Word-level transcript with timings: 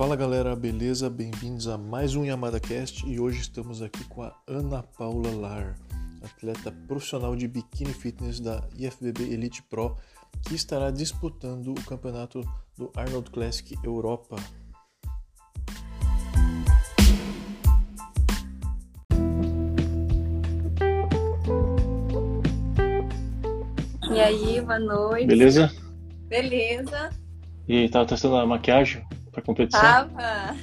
Fala 0.00 0.16
galera, 0.16 0.56
beleza? 0.56 1.10
Bem-vindos 1.10 1.68
a 1.68 1.76
mais 1.76 2.14
um 2.14 2.24
Yamada 2.24 2.58
Cast 2.58 3.06
e 3.06 3.20
hoje 3.20 3.42
estamos 3.42 3.82
aqui 3.82 4.02
com 4.04 4.22
a 4.22 4.34
Ana 4.48 4.82
Paula 4.82 5.30
Lar, 5.30 5.76
atleta 6.22 6.72
profissional 6.88 7.36
de 7.36 7.46
biquíni 7.46 7.92
fitness 7.92 8.40
da 8.40 8.66
IFBB 8.78 9.24
Elite 9.24 9.62
Pro, 9.64 9.94
que 10.48 10.54
estará 10.54 10.90
disputando 10.90 11.72
o 11.72 11.84
campeonato 11.84 12.40
do 12.78 12.90
Arnold 12.96 13.30
Classic 13.30 13.76
Europa. 13.84 14.36
E 24.10 24.18
aí, 24.18 24.62
boa 24.62 24.78
noite. 24.78 25.26
Beleza? 25.26 25.70
Beleza. 26.26 27.10
E 27.68 27.86
tava 27.90 28.06
testando 28.06 28.36
a 28.36 28.46
maquiagem 28.46 29.06
pra 29.40 29.46
competição? 29.46 29.80
Tava. 29.80 30.56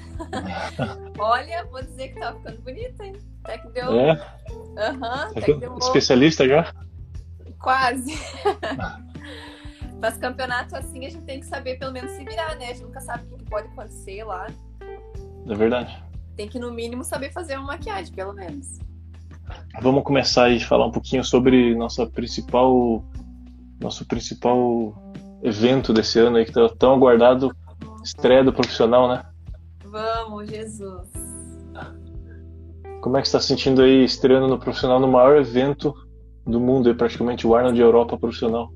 Olha, 1.20 1.66
vou 1.66 1.82
dizer 1.82 2.10
que 2.10 2.20
tava 2.20 2.38
ficando 2.38 2.62
bonita, 2.62 3.06
hein? 3.06 3.16
Até 3.44 3.58
que 3.58 3.68
deu. 3.70 4.00
É? 4.00 4.12
Aham, 4.78 5.34
Tá 5.34 5.42
que 5.42 5.54
deu 5.54 5.74
um 5.74 5.78
Especialista 5.78 6.48
já? 6.48 6.74
Quase. 7.60 8.14
Mas 10.00 10.18
campeonato 10.18 10.76
assim 10.76 11.06
a 11.06 11.10
gente 11.10 11.24
tem 11.24 11.40
que 11.40 11.46
saber 11.46 11.80
pelo 11.80 11.92
menos 11.92 12.12
se 12.12 12.24
virar, 12.24 12.56
né? 12.56 12.66
A 12.66 12.68
gente 12.74 12.84
nunca 12.84 13.02
sabe 13.02 13.24
o 13.34 13.38
que 13.38 13.46
pode 13.46 13.68
acontecer 13.68 14.24
lá. 14.24 14.48
É 15.50 15.56
verdade. 15.56 16.04
Tem 16.36 16.48
que, 16.48 16.60
no 16.60 16.72
mínimo, 16.72 17.04
saber 17.04 17.32
fazer 17.32 17.58
uma 17.58 17.68
maquiagem, 17.68 18.14
pelo 18.14 18.32
menos. 18.32 18.78
Vamos 19.82 20.04
começar 20.04 20.46
aí 20.46 20.58
a 20.58 20.68
falar 20.68 20.86
um 20.86 20.92
pouquinho 20.92 21.24
sobre 21.24 21.74
nossa 21.76 22.06
principal, 22.06 23.04
nosso 23.80 24.06
principal 24.06 24.94
evento 25.42 25.94
desse 25.94 26.20
ano 26.20 26.38
aí 26.38 26.46
que 26.46 26.52
tá 26.52 26.68
tão 26.78 26.94
aguardado, 26.94 27.56
estreia 28.08 28.44
do 28.44 28.54
profissional, 28.54 29.08
né? 29.08 29.24
Vamos, 29.84 30.50
Jesus. 30.50 31.10
Como 33.02 33.18
é 33.18 33.22
que 33.22 33.28
você 33.28 33.38
está 33.38 33.40
se 33.40 33.48
sentindo 33.48 33.82
aí 33.82 34.04
estreando 34.04 34.48
no 34.48 34.58
profissional 34.58 35.00
no 35.00 35.08
maior 35.08 35.38
evento 35.38 35.94
do 36.46 36.60
mundo, 36.60 36.90
aí, 36.90 36.96
praticamente 36.96 37.46
o 37.46 37.56
Arnold 37.56 37.80
Europa 37.80 38.18
profissional? 38.18 38.72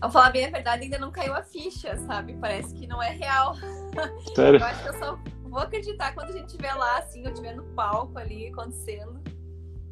Ao 0.00 0.10
falar 0.10 0.30
bem 0.30 0.46
a 0.46 0.50
verdade, 0.50 0.84
ainda 0.84 0.98
não 0.98 1.10
caiu 1.10 1.34
a 1.34 1.42
ficha, 1.42 1.96
sabe? 1.96 2.36
Parece 2.40 2.74
que 2.74 2.86
não 2.86 3.02
é 3.02 3.10
real. 3.10 3.54
Sério? 4.34 4.60
Eu 4.60 4.66
acho 4.66 4.82
que 4.82 4.88
eu 4.88 4.98
só 4.98 5.18
vou 5.44 5.60
acreditar 5.60 6.14
quando 6.14 6.30
a 6.30 6.32
gente 6.32 6.46
estiver 6.46 6.74
lá, 6.74 6.98
assim, 6.98 7.24
eu 7.24 7.30
estiver 7.30 7.56
no 7.56 7.64
palco 7.74 8.18
ali 8.18 8.48
acontecendo. 8.48 9.20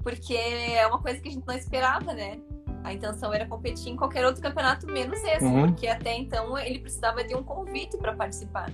Porque 0.03 0.35
é 0.35 0.87
uma 0.87 1.01
coisa 1.01 1.21
que 1.21 1.29
a 1.29 1.33
gente 1.33 1.47
não 1.47 1.55
esperava, 1.55 2.13
né? 2.13 2.39
A 2.87 2.93
intenção 2.93 3.35
era 3.35 3.45
competir 3.47 3.93
em 3.93 3.97
qualquer 3.97 4.25
outro 4.25 4.41
campeonato 4.41 4.87
menos 4.87 5.19
esse, 5.25 5.45
Uhum. 5.45 5.67
porque 5.67 5.89
até 5.89 6.17
então 6.17 6.57
ele 6.57 6.79
precisava 6.79 7.25
de 7.25 7.35
um 7.35 7.43
convite 7.43 7.97
para 7.99 8.13
participar. 8.13 8.71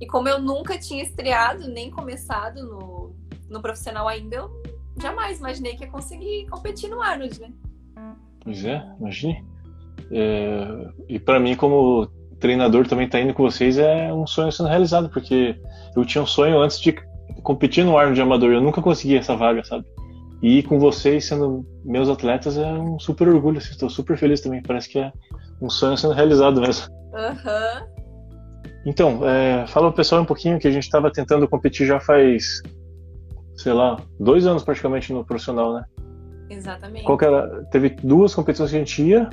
E 0.00 0.06
como 0.06 0.28
eu 0.28 0.40
nunca 0.40 0.78
tinha 0.78 1.02
estreado, 1.02 1.66
nem 1.66 1.90
começado 1.90 2.62
no, 2.64 3.12
no 3.50 3.60
profissional 3.60 4.06
ainda, 4.06 4.36
eu 4.36 4.62
jamais 5.02 5.40
imaginei 5.40 5.74
que 5.74 5.82
ia 5.82 5.90
conseguir 5.90 6.46
competir 6.48 6.88
no 6.88 7.02
Arnold, 7.02 7.40
né? 7.40 7.52
Pois 8.44 8.64
é, 8.64 8.86
imagine. 9.00 9.44
É, 10.12 10.88
e 11.08 11.18
para 11.18 11.40
mim, 11.40 11.56
como 11.56 12.06
treinador, 12.38 12.86
também 12.86 13.08
tá 13.08 13.20
indo 13.20 13.34
com 13.34 13.42
vocês 13.42 13.78
é 13.78 14.12
um 14.14 14.28
sonho 14.28 14.52
sendo 14.52 14.68
realizado, 14.68 15.08
porque 15.08 15.60
eu 15.96 16.04
tinha 16.04 16.22
um 16.22 16.26
sonho 16.26 16.60
antes 16.60 16.78
de 16.78 16.92
competir 17.42 17.84
no 17.84 17.98
Arnold 17.98 18.14
de 18.14 18.22
Amador, 18.22 18.52
eu 18.52 18.60
nunca 18.60 18.80
consegui 18.80 19.16
essa 19.16 19.34
vaga, 19.34 19.64
sabe? 19.64 19.84
E 20.42 20.62
com 20.62 20.78
vocês 20.78 21.26
sendo 21.26 21.66
meus 21.84 22.08
atletas 22.08 22.56
é 22.56 22.72
um 22.72 22.98
super 22.98 23.28
orgulho, 23.28 23.58
assim, 23.58 23.70
estou 23.70 23.90
super 23.90 24.16
feliz 24.16 24.40
também, 24.40 24.62
parece 24.62 24.88
que 24.88 24.98
é 24.98 25.12
um 25.60 25.68
sonho 25.68 25.96
sendo 25.96 26.14
realizado 26.14 26.60
mesmo. 26.60 26.86
Aham. 27.14 27.86
Então, 28.86 29.28
é, 29.28 29.66
fala 29.66 29.88
pro 29.88 29.96
pessoal 29.96 30.22
um 30.22 30.24
pouquinho 30.24 30.58
que 30.58 30.66
a 30.66 30.70
gente 30.70 30.84
estava 30.84 31.12
tentando 31.12 31.46
competir 31.46 31.86
já 31.86 32.00
faz, 32.00 32.62
sei 33.56 33.74
lá, 33.74 34.00
dois 34.18 34.46
anos 34.46 34.62
praticamente 34.62 35.12
no 35.12 35.24
profissional, 35.24 35.74
né? 35.74 35.84
Exatamente. 36.48 37.04
Qual 37.04 37.18
era? 37.20 37.64
Teve 37.66 37.90
duas 37.90 38.34
competições 38.34 38.70
que 38.70 38.76
a 38.76 38.78
gente 38.78 39.02
ia 39.02 39.28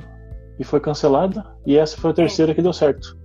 e 0.60 0.64
foi 0.64 0.81
cancelada, 0.81 1.46
e 1.66 1.78
essa 1.78 1.96
foi 1.98 2.12
a 2.12 2.14
terceira 2.14 2.54
que 2.54 2.62
deu 2.62 2.74
certo. 2.74 3.18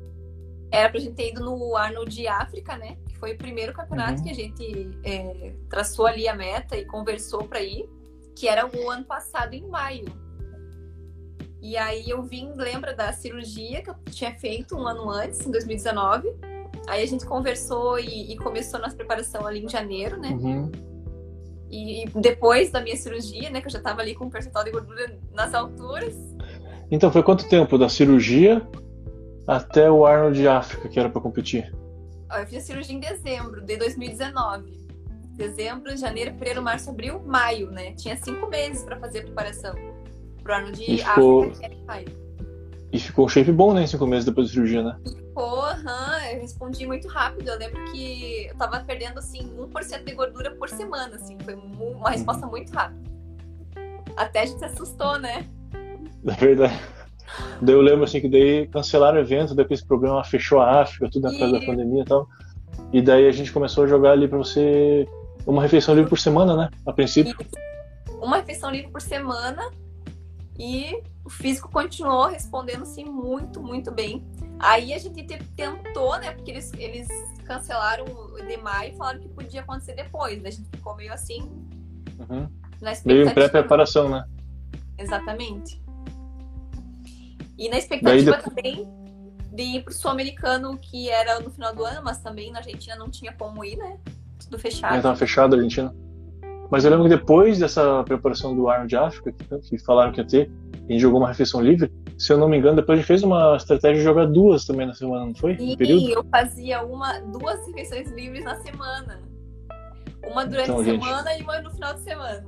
Era 0.70 0.88
pra 0.88 1.00
gente 1.00 1.14
ter 1.14 1.30
ido 1.30 1.44
no 1.44 1.76
Arnold 1.76 2.14
de 2.14 2.26
África, 2.28 2.76
né? 2.76 2.96
Foi 3.22 3.34
o 3.34 3.38
primeiro 3.38 3.72
campeonato 3.72 4.18
Uhum. 4.18 4.24
que 4.24 4.30
a 4.30 4.34
gente 4.34 4.90
é, 5.04 5.52
traçou 5.70 6.08
ali 6.08 6.26
a 6.26 6.34
meta 6.34 6.76
e 6.76 6.84
conversou 6.84 7.44
pra 7.44 7.62
ir, 7.62 7.88
que 8.34 8.48
era 8.48 8.66
o 8.66 8.90
ano 8.90 9.04
passado, 9.04 9.54
em 9.54 9.64
maio. 9.68 10.06
E 11.60 11.76
aí 11.76 12.10
eu 12.10 12.20
vim, 12.24 12.50
lembra 12.56 12.92
da 12.92 13.12
cirurgia 13.12 13.80
que 13.80 13.90
eu 13.90 13.94
tinha 14.10 14.34
feito 14.34 14.76
um 14.76 14.84
ano 14.88 15.08
antes, 15.08 15.46
em 15.46 15.52
2019. 15.52 16.34
Aí 16.88 17.00
a 17.00 17.06
gente 17.06 17.24
conversou 17.24 17.96
e, 18.00 18.32
e 18.32 18.36
começou 18.36 18.80
nossa 18.80 18.96
preparação 18.96 19.46
ali 19.46 19.64
em 19.64 19.68
janeiro, 19.68 20.18
né? 20.18 20.30
Uhum. 20.30 20.72
E, 21.70 22.02
e 22.02 22.08
depois 22.20 22.72
da 22.72 22.80
minha 22.80 22.96
cirurgia, 22.96 23.50
né? 23.50 23.60
Que 23.60 23.68
eu 23.68 23.72
já 23.72 23.80
tava 23.80 24.00
ali 24.00 24.16
com 24.16 24.24
o 24.24 24.30
percentual 24.30 24.64
de 24.64 24.72
gordura 24.72 25.16
nas 25.32 25.54
alturas. 25.54 26.16
Então, 26.90 27.08
foi 27.12 27.22
quanto 27.22 27.48
tempo 27.48 27.78
da 27.78 27.88
cirurgia 27.88 28.60
até 29.46 29.88
o 29.88 30.04
Arnold 30.04 30.36
de 30.36 30.48
África 30.48 30.88
que 30.88 30.98
era 30.98 31.08
para 31.08 31.20
competir? 31.20 31.72
Eu 32.38 32.46
fiz 32.46 32.58
a 32.62 32.66
cirurgia 32.66 32.94
em 32.96 33.00
dezembro 33.00 33.60
de 33.62 33.76
2019. 33.76 34.80
Dezembro, 35.36 35.96
janeiro, 35.96 36.32
fevereiro, 36.32 36.62
março, 36.62 36.90
abril, 36.90 37.20
maio, 37.24 37.70
né? 37.70 37.92
Tinha 37.94 38.16
cinco 38.16 38.48
meses 38.48 38.82
pra 38.84 38.98
fazer 38.98 39.20
a 39.20 39.22
preparação 39.22 39.74
pro 40.42 40.54
ano 40.54 40.72
de 40.72 40.90
E 40.90 40.98
ficou- 40.98 41.44
África, 41.44 41.66
em 41.74 41.84
maio. 41.84 42.22
E 42.92 42.98
ficou 42.98 43.26
shape 43.28 43.50
bom, 43.50 43.72
né, 43.72 43.86
cinco 43.86 44.06
meses 44.06 44.26
depois 44.26 44.48
da 44.48 44.52
cirurgia, 44.52 44.82
né? 44.82 44.96
Pô, 45.34 45.60
aham, 45.62 46.18
eu 46.32 46.40
respondi 46.42 46.86
muito 46.86 47.08
rápido. 47.08 47.48
Eu 47.48 47.58
lembro 47.58 47.82
que 47.90 48.46
eu 48.48 48.54
tava 48.56 48.80
perdendo, 48.80 49.18
assim, 49.18 49.50
1% 49.58 50.04
de 50.04 50.12
gordura 50.14 50.50
por 50.56 50.68
semana, 50.68 51.16
assim. 51.16 51.38
Foi 51.42 51.54
uma 51.54 52.10
resposta 52.10 52.46
muito 52.46 52.70
rápida. 52.72 53.00
Até 54.14 54.40
a 54.42 54.46
gente 54.46 54.58
se 54.58 54.64
assustou, 54.66 55.18
né? 55.18 55.46
É 56.24 56.32
verdade. 56.34 56.78
Daí 57.60 57.74
eu 57.74 57.80
lembro 57.80 58.04
assim 58.04 58.20
que 58.20 58.28
daí 58.28 58.66
cancelaram 58.68 59.16
o 59.18 59.20
evento, 59.20 59.54
depois 59.54 59.80
esse 59.80 59.88
programa 59.88 60.22
fechou 60.24 60.60
a 60.60 60.82
África, 60.82 61.08
tudo 61.10 61.30
na 61.30 61.38
causa 61.38 61.58
da 61.58 61.64
pandemia 61.66 62.02
e 62.02 62.04
tal. 62.04 62.28
E 62.92 63.00
daí 63.02 63.26
a 63.26 63.32
gente 63.32 63.52
começou 63.52 63.84
a 63.84 63.86
jogar 63.86 64.12
ali 64.12 64.28
pra 64.28 64.38
você 64.38 65.06
uma 65.46 65.62
refeição 65.62 65.94
livre 65.94 66.08
por 66.10 66.18
semana, 66.18 66.56
né? 66.56 66.68
A 66.86 66.92
princípio. 66.92 67.34
Uma 68.20 68.36
refeição 68.36 68.70
livre 68.70 68.90
por 68.90 69.00
semana 69.00 69.70
e 70.58 71.02
o 71.24 71.30
físico 71.30 71.70
continuou 71.70 72.26
respondendo 72.28 72.82
assim 72.82 73.04
muito, 73.04 73.62
muito 73.62 73.90
bem. 73.90 74.24
Aí 74.58 74.92
a 74.92 74.98
gente 74.98 75.22
te- 75.24 75.42
tentou, 75.56 76.16
né? 76.18 76.30
Porque 76.32 76.50
eles, 76.50 76.72
eles 76.74 77.08
cancelaram 77.44 78.04
o 78.04 78.46
de 78.46 78.56
maio 78.58 78.92
e 78.92 78.96
falaram 78.96 79.20
que 79.20 79.28
podia 79.28 79.60
acontecer 79.62 79.94
depois. 79.94 80.40
né? 80.42 80.48
A 80.48 80.52
gente 80.52 80.68
ficou 80.74 80.94
meio 80.94 81.12
assim 81.12 81.40
Uhum. 82.28 82.46
na 82.80 82.92
Meio 83.04 83.28
em 83.28 83.34
pré-preparação, 83.34 84.08
né? 84.08 84.24
Exatamente. 84.98 85.80
E 87.58 87.68
na 87.68 87.78
expectativa 87.78 88.32
Daí 88.32 88.42
também 88.42 89.02
de 89.52 89.62
ir 89.62 89.84
pro 89.84 89.92
Sul-Americano, 89.92 90.78
que 90.78 91.10
era 91.10 91.38
no 91.40 91.50
final 91.50 91.74
do 91.74 91.84
ano, 91.84 92.00
mas 92.02 92.18
também 92.18 92.50
na 92.50 92.58
Argentina 92.58 92.96
não 92.96 93.10
tinha 93.10 93.32
como 93.32 93.64
ir, 93.64 93.76
né? 93.76 93.98
Tudo 94.42 94.58
fechado. 94.58 95.02
tava 95.02 95.14
fechado 95.14 95.54
a 95.54 95.58
Argentina. 95.58 95.94
Mas 96.70 96.84
eu 96.84 96.90
lembro 96.90 97.04
que 97.04 97.14
depois 97.14 97.58
dessa 97.58 98.02
preparação 98.04 98.56
do 98.56 98.66
Arnold 98.68 98.88
de 98.88 98.96
África, 98.96 99.30
que, 99.30 99.58
que 99.68 99.78
falaram 99.78 100.10
que 100.10 100.20
ia 100.20 100.26
ter, 100.26 100.50
a 100.88 100.92
gente 100.92 101.00
jogou 101.00 101.20
uma 101.20 101.28
refeição 101.28 101.60
livre. 101.60 101.92
Se 102.16 102.32
eu 102.32 102.38
não 102.38 102.48
me 102.48 102.56
engano, 102.56 102.76
depois 102.76 102.96
a 102.96 103.00
gente 103.00 103.06
fez 103.06 103.22
uma 103.22 103.56
estratégia 103.56 103.98
de 103.98 104.02
jogar 104.04 104.26
duas 104.26 104.64
também 104.64 104.86
na 104.86 104.94
semana, 104.94 105.26
não 105.26 105.34
foi? 105.34 105.54
No 105.56 105.76
período? 105.76 106.08
eu 106.08 106.24
fazia 106.24 106.82
uma, 106.82 107.20
duas 107.20 107.66
refeições 107.66 108.10
livres 108.12 108.42
na 108.42 108.56
semana. 108.56 109.20
Uma 110.24 110.46
durante 110.46 110.70
Então, 110.70 110.80
a 110.80 110.84
gente. 110.84 111.04
semana 111.04 111.36
e 111.36 111.42
uma 111.42 111.60
no 111.60 111.70
final 111.70 111.92
de 111.92 112.00
semana. 112.00 112.44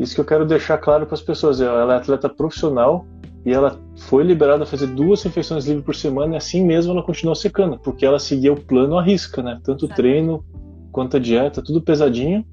Isso 0.00 0.14
que 0.16 0.20
eu 0.20 0.24
quero 0.24 0.44
deixar 0.44 0.78
claro 0.78 1.06
para 1.06 1.14
as 1.14 1.22
pessoas. 1.22 1.60
Ela 1.60 1.94
é 1.94 1.96
atleta 1.98 2.28
profissional 2.28 3.06
e 3.44 3.52
ela 3.52 3.78
foi 3.98 4.22
liberada 4.22 4.62
a 4.62 4.66
fazer 4.66 4.86
duas 4.86 5.22
refeições 5.22 5.66
livres 5.66 5.84
por 5.84 5.94
semana 5.94 6.34
e 6.34 6.36
assim 6.36 6.64
mesmo 6.64 6.92
ela 6.92 7.02
continuou 7.02 7.34
secando, 7.34 7.78
porque 7.78 8.06
ela 8.06 8.18
seguia 8.18 8.52
o 8.52 8.60
plano 8.60 8.96
à 8.96 9.02
risca, 9.02 9.42
né? 9.42 9.58
Tanto 9.64 9.82
o 9.82 9.86
Exato. 9.86 10.00
treino 10.00 10.44
quanto 10.92 11.16
a 11.16 11.20
dieta, 11.20 11.62
tudo 11.62 11.82
pesadinho. 11.82 12.44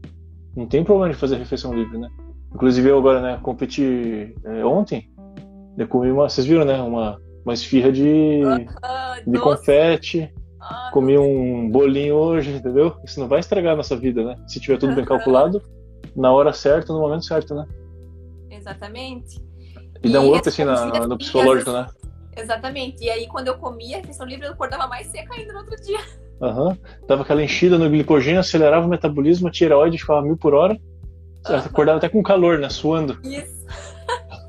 Não 0.56 0.66
tem 0.66 0.84
problema 0.84 1.14
de 1.14 1.20
fazer 1.20 1.38
refeição 1.38 1.74
livre, 1.74 1.98
né? 1.98 2.10
Inclusive 2.54 2.90
eu 2.90 2.98
agora, 2.98 3.22
né, 3.22 3.40
competi 3.44 4.34
é, 4.44 4.66
ontem, 4.66 5.08
eu 5.78 5.88
comi 5.88 6.10
uma, 6.12 6.28
vocês 6.28 6.48
viram, 6.48 6.66
né, 6.66 6.82
uma, 6.82 7.22
uma 7.46 7.54
esfirra 7.54 7.92
de, 7.92 8.42
Ah, 8.82 9.16
de 9.26 9.32
doce. 9.32 9.44
confete, 9.44 10.34
Ah, 10.60 10.90
comi 10.92 11.18
um 11.18 11.70
bolinho 11.70 12.16
hoje, 12.16 12.52
entendeu? 12.52 12.96
Isso 13.06 13.20
não 13.20 13.28
vai 13.28 13.40
estragar 13.40 13.74
a 13.74 13.78
nossa 13.78 13.96
vida, 13.96 14.24
né? 14.24 14.36
Se 14.48 14.60
tiver 14.60 14.78
tudo 14.78 14.96
bem 14.96 15.06
Aham. 15.06 15.10
calculado, 15.10 15.62
na 16.16 16.32
hora 16.32 16.52
certa, 16.52 16.92
no 16.92 17.00
momento 17.00 17.26
certo, 17.26 17.54
né? 17.54 17.66
Exatamente. 18.50 19.49
E 20.04 20.10
dá 20.10 20.22
um 20.22 20.36
up 20.36 20.48
assim 20.48 20.64
na- 20.64 21.08
no 21.08 21.18
psicológico, 21.18 21.72
né? 21.72 21.88
Exatamente. 22.38 23.04
E 23.04 23.10
aí, 23.10 23.28
quando 23.28 23.48
eu 23.48 23.58
comia 23.58 23.98
a 23.98 24.00
refeição 24.00 24.26
livre, 24.26 24.46
eu 24.48 24.52
acordava 24.54 24.88
mais 24.88 25.08
seca 25.08 25.34
ainda 25.34 25.52
no 25.52 25.60
outro 25.60 25.76
dia. 25.84 26.00
Aham. 26.42 26.78
Dava 27.06 27.24
aquela 27.24 27.44
enchida 27.44 27.78
no 27.78 27.90
glicogênio, 27.90 28.40
acelerava 28.40 28.86
o 28.86 28.90
metabolismo, 28.90 29.48
a 29.50 29.52
tireoide 29.52 29.98
ficava 29.98 30.22
mil 30.22 30.38
por 30.38 30.54
hora. 30.54 30.80
Aham. 31.46 31.58
Acordava 31.66 31.98
até 31.98 32.08
com 32.08 32.24
calor, 32.24 32.60
né? 32.60 32.70
Suando 32.70 33.20
Isso. 33.24 33.66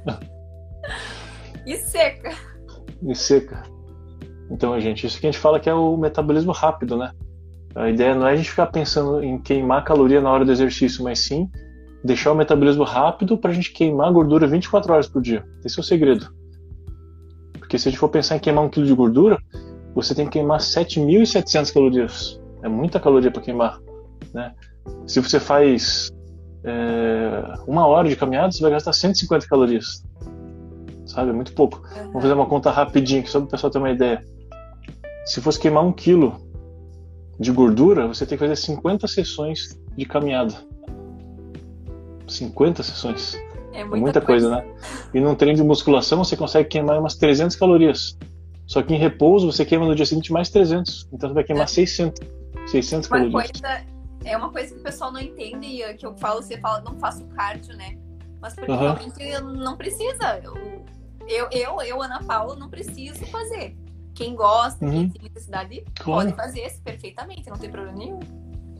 e 1.66 1.76
seca. 1.76 2.32
e 3.02 3.14
seca. 3.14 3.62
Então, 4.50 4.78
gente, 4.80 5.06
isso 5.06 5.20
que 5.20 5.26
a 5.26 5.30
gente 5.30 5.40
fala 5.40 5.60
que 5.60 5.68
é 5.68 5.74
o 5.74 5.96
metabolismo 5.96 6.52
rápido, 6.52 6.96
né? 6.96 7.12
A 7.74 7.88
ideia 7.88 8.14
não 8.14 8.26
é 8.26 8.32
a 8.32 8.36
gente 8.36 8.50
ficar 8.50 8.66
pensando 8.66 9.22
em 9.22 9.38
queimar 9.40 9.84
caloria 9.84 10.20
na 10.20 10.30
hora 10.30 10.44
do 10.44 10.50
exercício, 10.50 11.04
mas 11.04 11.20
sim 11.20 11.48
deixar 12.04 12.32
o 12.32 12.34
metabolismo 12.34 12.84
rápido 12.84 13.36
para 13.36 13.50
a 13.50 13.54
gente 13.54 13.72
queimar 13.72 14.12
gordura 14.12 14.46
24 14.46 14.92
horas 14.92 15.08
por 15.08 15.20
dia. 15.20 15.44
Esse 15.64 15.78
é 15.78 15.82
o 15.82 15.84
segredo. 15.84 16.32
Porque 17.58 17.78
se 17.78 17.88
a 17.88 17.90
gente 17.90 18.00
for 18.00 18.08
pensar 18.08 18.36
em 18.36 18.40
queimar 18.40 18.64
um 18.64 18.68
quilo 18.68 18.86
de 18.86 18.94
gordura, 18.94 19.38
você 19.94 20.14
tem 20.14 20.24
que 20.26 20.32
queimar 20.32 20.60
7.700 20.60 21.72
calorias. 21.72 22.40
É 22.62 22.68
muita 22.68 22.98
caloria 22.98 23.30
para 23.30 23.42
queimar. 23.42 23.80
Né? 24.32 24.54
Se 25.06 25.20
você 25.20 25.38
faz 25.38 26.10
é, 26.64 27.54
uma 27.66 27.86
hora 27.86 28.08
de 28.08 28.16
caminhada, 28.16 28.52
você 28.52 28.62
vai 28.62 28.70
gastar 28.70 28.92
150 28.92 29.46
calorias. 29.46 30.04
Sabe? 31.06 31.30
É 31.30 31.32
muito 31.32 31.52
pouco. 31.52 31.78
Uhum. 31.78 32.06
Vamos 32.06 32.22
fazer 32.22 32.34
uma 32.34 32.46
conta 32.46 32.70
rapidinho, 32.70 33.26
só 33.26 33.40
para 33.40 33.46
o 33.46 33.50
pessoal 33.50 33.70
ter 33.70 33.78
uma 33.78 33.90
ideia. 33.90 34.24
Se 35.26 35.40
fosse 35.40 35.58
queimar 35.58 35.84
um 35.84 35.92
quilo 35.92 36.40
de 37.38 37.50
gordura, 37.50 38.06
você 38.06 38.26
tem 38.26 38.36
que 38.36 38.44
fazer 38.44 38.56
50 38.56 39.06
sessões 39.08 39.80
de 39.96 40.04
caminhada. 40.04 40.54
50 42.30 42.82
sessões. 42.82 43.34
É 43.72 43.84
muita, 43.84 43.96
é 43.96 44.00
muita 44.00 44.20
coisa. 44.20 44.50
coisa, 44.50 44.64
né? 44.64 44.74
E 45.14 45.20
num 45.20 45.34
treino 45.34 45.56
de 45.56 45.62
musculação 45.62 46.24
você 46.24 46.36
consegue 46.36 46.68
queimar 46.68 46.98
umas 46.98 47.14
300 47.14 47.56
calorias. 47.56 48.18
Só 48.66 48.82
que 48.82 48.94
em 48.94 48.98
repouso 48.98 49.50
você 49.50 49.64
queima 49.64 49.86
no 49.86 49.94
dia 49.94 50.06
seguinte 50.06 50.32
mais 50.32 50.48
300. 50.48 51.08
Então 51.12 51.28
você 51.28 51.34
vai 51.34 51.44
queimar 51.44 51.64
é. 51.64 51.66
600, 51.66 52.20
600 52.66 53.08
uma 53.08 53.18
calorias. 53.18 53.50
Coisa, 53.50 53.84
é 54.24 54.36
uma 54.36 54.50
coisa 54.50 54.74
que 54.74 54.80
o 54.80 54.82
pessoal 54.82 55.12
não 55.12 55.20
entende, 55.20 55.82
que 55.98 56.06
eu 56.06 56.16
falo, 56.16 56.42
você 56.42 56.58
fala, 56.58 56.80
não 56.80 56.98
faço 56.98 57.24
cardio, 57.28 57.76
né? 57.76 57.96
Mas 58.40 58.54
porque 58.54 58.72
realmente 58.72 59.40
não 59.42 59.76
precisa. 59.76 60.40
Eu, 60.42 60.54
eu, 61.28 61.48
eu, 61.50 61.82
eu, 61.82 62.02
Ana 62.02 62.22
Paula, 62.22 62.56
não 62.56 62.68
preciso 62.68 63.24
fazer. 63.26 63.76
Quem 64.14 64.34
gosta, 64.34 64.84
uhum. 64.84 64.90
quem 64.90 65.10
tem 65.10 65.22
necessidade, 65.22 65.84
claro. 65.98 66.32
pode 66.32 66.36
fazer 66.36 66.70
perfeitamente, 66.84 67.48
não 67.48 67.56
tem 67.56 67.70
problema 67.70 67.96
nenhum. 67.96 68.20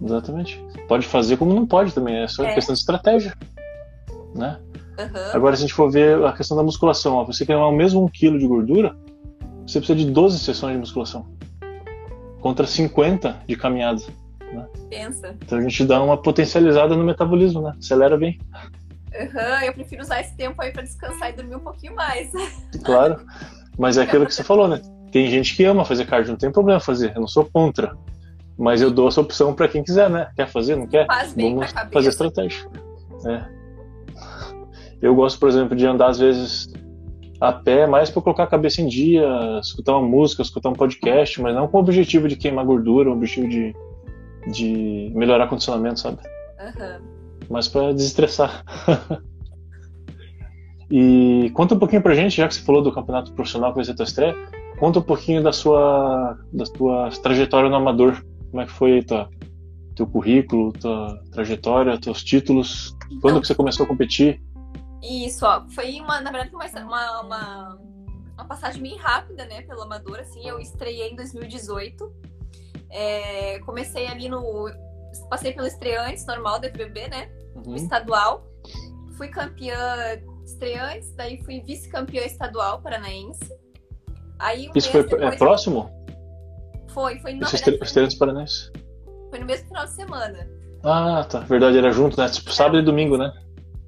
Exatamente. 0.02 0.62
Pode 0.88 1.06
fazer 1.06 1.36
como 1.36 1.54
não 1.54 1.66
pode 1.66 1.92
também, 1.92 2.22
é 2.22 2.28
só 2.28 2.44
é. 2.44 2.54
questão 2.54 2.72
de 2.72 2.80
estratégia. 2.80 3.34
Né? 4.34 4.58
Uhum. 4.98 5.32
Agora, 5.32 5.56
se 5.56 5.62
a 5.62 5.66
gente 5.66 5.74
for 5.74 5.90
ver 5.90 6.22
a 6.24 6.32
questão 6.32 6.56
da 6.56 6.62
musculação, 6.62 7.16
ó, 7.16 7.24
você 7.24 7.44
queimar 7.46 7.68
o 7.68 7.72
mesmo 7.72 8.04
1 8.04 8.08
kg 8.08 8.38
de 8.38 8.46
gordura, 8.46 8.96
você 9.66 9.78
precisa 9.78 9.98
de 9.98 10.10
12 10.10 10.38
sessões 10.38 10.74
de 10.74 10.80
musculação. 10.80 11.26
Contra 12.40 12.66
50 12.66 13.42
de 13.46 13.56
caminhada. 13.56 14.02
Né? 14.52 14.66
Pensa. 14.88 15.36
Então 15.42 15.58
a 15.58 15.62
gente 15.62 15.84
dá 15.84 16.02
uma 16.02 16.16
potencializada 16.16 16.96
no 16.96 17.04
metabolismo, 17.04 17.62
né? 17.62 17.74
Acelera 17.78 18.16
bem. 18.16 18.38
Uhum, 19.14 19.66
eu 19.66 19.72
prefiro 19.72 20.02
usar 20.02 20.20
esse 20.20 20.36
tempo 20.36 20.60
aí 20.62 20.72
para 20.72 20.82
descansar 20.82 21.30
e 21.30 21.32
dormir 21.32 21.56
um 21.56 21.60
pouquinho 21.60 21.94
mais. 21.94 22.30
Claro. 22.84 23.24
Mas 23.78 23.98
é 23.98 24.02
aquilo 24.02 24.26
que 24.26 24.34
você 24.34 24.42
falou, 24.42 24.68
né? 24.68 24.80
Tem 25.12 25.28
gente 25.28 25.56
que 25.56 25.64
ama 25.64 25.84
fazer 25.84 26.06
cardio, 26.06 26.32
não 26.32 26.38
tem 26.38 26.50
problema 26.50 26.80
fazer. 26.80 27.12
Eu 27.14 27.20
não 27.20 27.28
sou 27.28 27.44
contra. 27.44 27.96
Mas 28.60 28.82
eu 28.82 28.90
dou 28.90 29.08
essa 29.08 29.22
opção 29.22 29.54
para 29.54 29.66
quem 29.66 29.82
quiser, 29.82 30.10
né? 30.10 30.30
Quer 30.36 30.46
fazer, 30.46 30.76
não 30.76 30.86
quer? 30.86 31.06
Faz 31.06 31.32
Vamos 31.34 31.72
fazer 31.90 32.08
estratégia. 32.10 32.68
É. 33.26 33.42
Eu 35.00 35.14
gosto, 35.14 35.40
por 35.40 35.48
exemplo, 35.48 35.74
de 35.74 35.86
andar 35.86 36.10
às 36.10 36.18
vezes 36.18 36.70
a 37.40 37.54
pé 37.54 37.86
mais 37.86 38.10
para 38.10 38.20
colocar 38.20 38.42
a 38.42 38.46
cabeça 38.46 38.82
em 38.82 38.86
dia, 38.86 39.26
escutar 39.62 39.96
uma 39.96 40.06
música, 40.06 40.42
escutar 40.42 40.68
um 40.68 40.74
podcast, 40.74 41.40
mas 41.40 41.54
não 41.54 41.66
com 41.68 41.78
o 41.78 41.80
objetivo 41.80 42.28
de 42.28 42.36
queimar 42.36 42.66
gordura, 42.66 43.08
o 43.08 43.14
objetivo 43.14 43.48
de, 43.48 43.74
de 44.48 45.10
melhorar 45.14 45.46
condicionamento, 45.48 46.00
sabe? 46.00 46.18
Uhum. 46.60 47.00
Mas 47.48 47.66
para 47.66 47.94
desestressar. 47.94 48.62
e 50.90 51.50
conta 51.54 51.74
um 51.74 51.78
pouquinho 51.78 52.02
pra 52.02 52.14
gente, 52.14 52.36
já 52.36 52.46
que 52.46 52.54
você 52.54 52.60
falou 52.60 52.82
do 52.82 52.92
campeonato 52.92 53.32
profissional 53.32 53.70
que 53.70 53.76
vai 53.76 53.86
ser 53.86 53.94
tua 53.94 54.04
estreia, 54.04 54.36
conta 54.78 54.98
um 54.98 55.02
pouquinho 55.02 55.42
da 55.42 55.50
sua, 55.50 56.36
da 56.52 56.64
tua 56.64 57.08
trajetória 57.22 57.70
no 57.70 57.76
amador. 57.76 58.22
Como 58.50 58.62
é 58.62 58.66
que 58.66 58.72
foi 58.72 59.02
tua, 59.02 59.30
teu 59.94 60.06
currículo, 60.06 60.72
tua 60.72 61.22
trajetória, 61.32 61.98
teus 62.00 62.22
títulos? 62.24 62.96
Quando 63.20 63.30
então, 63.30 63.40
que 63.40 63.46
você 63.46 63.54
começou 63.54 63.84
a 63.84 63.88
competir? 63.88 64.40
Isso, 65.02 65.46
ó, 65.46 65.66
foi 65.70 65.98
uma, 66.00 66.20
na 66.20 66.30
verdade, 66.30 66.54
uma, 66.54 67.20
uma, 67.20 67.78
uma 68.34 68.44
passagem 68.44 68.82
bem 68.82 68.96
rápida, 68.96 69.44
né, 69.46 69.62
pelo 69.62 69.82
amador, 69.82 70.20
assim, 70.20 70.46
eu 70.46 70.58
estreiei 70.60 71.10
em 71.10 71.16
2018, 71.16 72.12
é, 72.90 73.58
comecei 73.60 74.06
ali 74.06 74.28
no, 74.28 74.70
passei 75.30 75.52
pelo 75.52 75.66
estreantes 75.66 76.26
normal 76.26 76.60
do 76.60 76.68
FBB, 76.68 77.08
né, 77.08 77.30
uhum. 77.54 77.74
estadual, 77.76 78.46
fui 79.16 79.28
campeã 79.28 80.20
estreantes, 80.44 81.14
daí 81.14 81.42
fui 81.44 81.62
vice-campeã 81.62 82.22
estadual 82.24 82.82
paranaense, 82.82 83.58
aí 84.38 84.68
um 84.68 84.72
Isso 84.74 84.90
foi 84.90 85.00
é 85.00 85.36
próximo? 85.36 85.90
Foi, 86.92 87.18
foi 87.20 87.34
no 87.34 87.44
Estreantes 87.44 88.16
Paranaense? 88.16 88.70
Foi 89.30 89.38
no 89.38 89.46
mesmo 89.46 89.68
final 89.68 89.84
de 89.84 89.92
semana. 89.92 90.48
Ah, 90.82 91.24
tá. 91.28 91.40
Verdade, 91.40 91.78
era 91.78 91.90
junto, 91.90 92.18
né? 92.18 92.28
Tipo, 92.28 92.52
sábado 92.52 92.78
e 92.78 92.82
domingo, 92.82 93.16
né? 93.16 93.32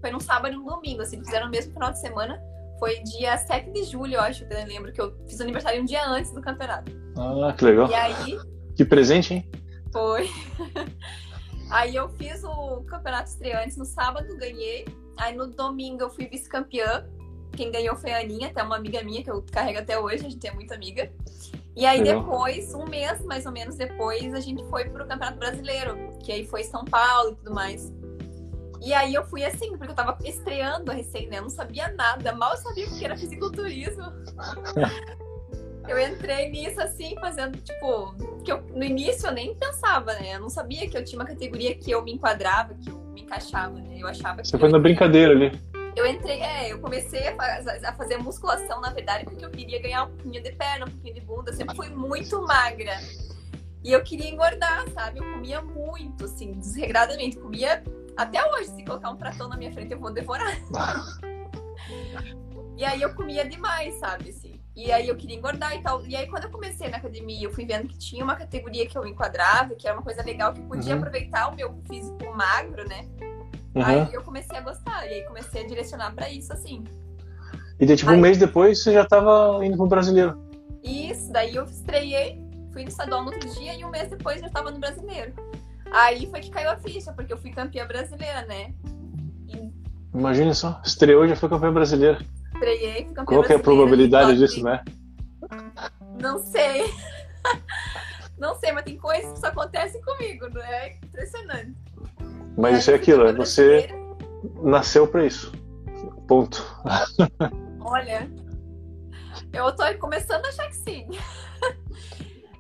Foi 0.01 0.11
num 0.11 0.21
sábado 0.21 0.55
e 0.55 0.57
num 0.57 0.65
domingo, 0.65 1.03
assim, 1.03 1.19
fizeram 1.25 1.47
no 1.47 1.53
mesmo 1.53 1.73
final 1.73 1.91
de 1.91 2.01
semana. 2.01 2.41
Foi 2.79 3.01
dia 3.05 3.37
7 3.37 3.71
de 3.71 3.85
julho, 3.85 4.15
eu 4.15 4.21
acho, 4.21 4.47
que 4.47 4.53
eu 4.53 4.67
lembro, 4.67 4.93
que 4.93 5.01
eu 5.01 5.17
fiz 5.29 5.41
aniversário 5.41 5.81
um 5.81 5.85
dia 5.85 6.05
antes 6.07 6.33
do 6.33 6.41
campeonato. 6.41 6.93
Ah, 7.17 7.53
que 7.53 7.65
legal. 7.65 7.89
E 7.89 7.95
aí. 7.95 8.39
Que 8.75 8.85
presente, 8.85 9.35
hein? 9.35 9.51
Foi. 9.93 10.29
aí 11.71 11.95
eu 11.95 12.09
fiz 12.11 12.43
o 12.45 12.83
campeonato 12.83 13.31
estreantes 13.31 13.77
no 13.77 13.85
sábado, 13.85 14.37
ganhei. 14.37 14.85
Aí 15.17 15.37
no 15.37 15.47
domingo 15.47 16.03
eu 16.03 16.11
fui 16.11 16.27
vice-campeã. 16.27 17.07
Quem 17.53 17.71
ganhou 17.71 17.95
foi 17.97 18.13
a 18.13 18.21
Aninha, 18.21 18.49
até 18.49 18.63
uma 18.63 18.77
amiga 18.77 19.03
minha 19.03 19.23
que 19.23 19.31
eu 19.31 19.45
carrego 19.53 19.79
até 19.79 19.99
hoje, 19.99 20.27
a 20.27 20.31
gente 20.31 20.47
é 20.47 20.53
muito 20.53 20.73
amiga. 20.73 21.13
E 21.75 21.87
aí 21.87 22.03
Legal. 22.03 22.23
depois, 22.23 22.75
um 22.75 22.85
mês 22.87 23.25
mais 23.25 23.47
ou 23.47 23.53
menos 23.53 23.77
depois, 23.77 24.35
a 24.35 24.41
gente 24.41 24.63
foi 24.65 24.85
pro 24.85 25.07
Campeonato 25.07 25.39
Brasileiro, 25.39 25.97
que 26.23 26.31
aí 26.31 26.47
foi 26.47 26.65
São 26.65 26.85
Paulo 26.85 27.33
e 27.33 27.35
tudo 27.37 27.55
mais. 27.55 27.93
E 28.85 28.93
aí 28.93 29.15
eu 29.15 29.25
fui 29.25 29.45
assim, 29.45 29.77
porque 29.77 29.93
eu 29.93 29.95
tava 29.95 30.19
estreando 30.25 30.91
a 30.91 30.95
recém, 30.95 31.29
né? 31.29 31.39
Eu 31.39 31.43
não 31.43 31.51
sabia 31.51 31.89
nada, 31.93 32.33
mal 32.33 32.57
sabia 32.57 32.87
o 32.87 32.99
que 32.99 33.05
era 33.05 33.17
fisiculturismo. 33.17 34.05
eu 35.89 35.99
entrei 36.01 36.51
nisso 36.51 36.81
assim, 36.81 37.15
fazendo, 37.21 37.59
tipo, 37.59 38.15
que 38.45 38.53
eu, 38.53 38.61
no 38.75 38.83
início 38.83 39.29
eu 39.29 39.33
nem 39.33 39.55
pensava, 39.55 40.13
né? 40.15 40.35
Eu 40.35 40.41
não 40.41 40.51
sabia 40.51 40.91
que 40.91 40.97
eu 40.97 41.05
tinha 41.05 41.21
uma 41.21 41.27
categoria 41.27 41.75
que 41.77 41.91
eu 41.91 42.03
me 42.03 42.13
enquadrava, 42.13 42.75
que 42.75 42.91
eu 42.91 42.99
me 42.99 43.23
encaixava, 43.23 43.79
né? 43.79 43.99
Eu 43.99 44.09
achava 44.09 44.43
que. 44.43 44.49
Você 44.49 44.59
foi 44.59 44.69
na 44.69 44.81
brincadeira 44.81 45.33
ali. 45.33 45.53
Eu 45.95 46.07
entrei, 46.07 46.41
é, 46.41 46.73
eu 46.73 46.81
comecei 46.81 47.29
a, 47.29 47.93
fazer 47.93 48.17
musculação, 48.17 48.81
na 48.81 48.91
verdade, 48.91 49.25
porque 49.25 49.45
eu 49.45 49.51
queria 49.51 49.81
ganhar 49.81 50.05
um 50.05 50.09
pouquinho 50.09 50.43
de 50.43 50.53
perna, 50.53 50.87
um 50.87 50.91
pouquinho 50.91 51.15
de 51.15 51.21
bunda. 51.21 51.51
Eu 51.51 51.55
sempre 51.55 51.77
fui 51.77 51.91
muito 51.91 52.41
magra. 52.43 52.99
E 53.85 53.93
eu 53.93 54.03
queria 54.03 54.31
engordar, 54.31 54.89
sabe? 54.91 55.19
Eu 55.19 55.33
comia 55.33 55.61
muito, 55.61 56.25
assim, 56.25 56.53
desregradamente. 56.53 57.37
Comia 57.37 57.83
até 58.17 58.43
hoje, 58.53 58.71
se 58.71 58.85
colocar 58.85 59.11
um 59.11 59.17
pratão 59.17 59.49
na 59.49 59.57
minha 59.57 59.73
frente, 59.73 59.93
eu 59.93 59.99
vou 59.99 60.13
devorar. 60.13 60.57
e 62.77 62.85
aí 62.85 63.03
eu 63.03 63.15
comia 63.15 63.45
demais, 63.45 63.95
sabe? 63.97 64.31
Assim. 64.31 64.61
E 64.75 64.91
aí 64.91 65.09
eu 65.09 65.17
queria 65.17 65.37
engordar 65.37 65.77
e 65.77 65.83
tal. 65.83 66.05
E 66.07 66.17
aí 66.17 66.27
quando 66.27 66.45
eu 66.45 66.51
comecei 66.51 66.89
na 66.89 66.97
academia, 66.97 67.45
eu 67.45 67.53
fui 67.53 67.67
vendo 67.67 67.89
que 67.89 67.99
tinha 67.99 68.25
uma 68.25 68.37
categoria 68.37 68.87
que 68.87 68.97
eu 68.97 69.07
enquadrava, 69.07 69.75
que 69.75 69.87
era 69.87 69.97
uma 69.97 70.03
coisa 70.03 70.23
legal, 70.23 70.55
que 70.55 70.63
podia 70.63 70.95
uhum. 70.95 71.01
aproveitar 71.01 71.49
o 71.49 71.57
meu 71.57 71.75
físico 71.87 72.35
magro, 72.35 72.89
né? 72.89 73.07
Uhum. 73.75 73.83
Aí 73.85 74.13
eu 74.13 74.23
comecei 74.23 74.57
a 74.57 74.61
gostar, 74.61 75.07
e 75.07 75.15
aí 75.15 75.23
comecei 75.25 75.65
a 75.65 75.67
direcionar 75.67 76.15
para 76.15 76.31
isso, 76.31 76.53
assim. 76.53 76.85
E 77.81 77.87
daí, 77.87 77.97
tipo, 77.97 78.11
aí... 78.11 78.17
um 78.17 78.21
mês 78.21 78.39
depois 78.39 78.83
você 78.83 78.93
já 78.93 79.05
tava 79.05 79.65
indo 79.65 79.77
pro 79.77 79.87
brasileiro. 79.87 80.41
Isso, 80.83 81.33
daí 81.33 81.57
eu 81.57 81.65
estreiei, 81.65 82.41
fui 82.73 82.83
no 82.83 82.89
estadual 82.89 83.25
no 83.25 83.33
outro 83.33 83.49
dia 83.55 83.75
e 83.75 83.85
um 83.85 83.91
mês 83.91 84.09
depois 84.09 84.41
já 84.41 84.49
tava 84.51 84.71
no 84.71 84.79
brasileiro. 84.79 85.33
Aí 85.93 86.27
foi 86.27 86.41
que 86.41 86.51
caiu 86.51 86.71
a 86.71 86.77
ficha, 86.77 87.13
porque 87.13 87.33
eu 87.33 87.39
fui 87.39 87.51
campeã 87.51 87.87
brasileira, 87.87 88.45
né? 88.47 88.75
E... 89.49 89.73
Imagina 90.15 90.55
só, 90.55 90.81
estreou 90.85 91.25
e 91.25 91.29
já 91.29 91.37
foi 91.37 91.49
campeã 91.49 91.73
brasileira. 91.73 92.19
Estreiei, 92.55 93.05
fui 93.05 93.15
campeã 93.15 93.37
Qual 93.37 93.45
que 93.45 93.53
é 93.53 93.57
a 93.57 93.61
probabilidade 93.61 94.37
disso, 94.37 94.63
né? 94.63 94.83
Não 96.21 96.39
sei. 96.39 96.85
Não 98.39 98.57
sei, 98.57 98.73
mas 98.73 98.85
tem 98.85 98.97
coisas 98.97 99.33
que 99.33 99.39
só 99.39 99.47
acontecem 99.49 100.03
comigo, 100.03 100.49
não 100.53 100.61
é? 100.63 100.97
Impressionante. 101.05 101.77
Mas 102.57 102.81
isso 102.81 102.91
é 102.91 102.95
aquilo, 102.95 103.27
é 103.27 103.33
você 103.33 103.89
nasceu 104.63 105.07
para 105.07 105.27
isso. 105.27 105.53
Ponto. 106.27 106.65
Olha, 107.81 108.31
eu 109.53 109.73
tô 109.75 109.83
começando 109.99 110.45
a 110.45 110.49
achar 110.49 110.69
que 110.69 110.77
sim. 110.77 111.07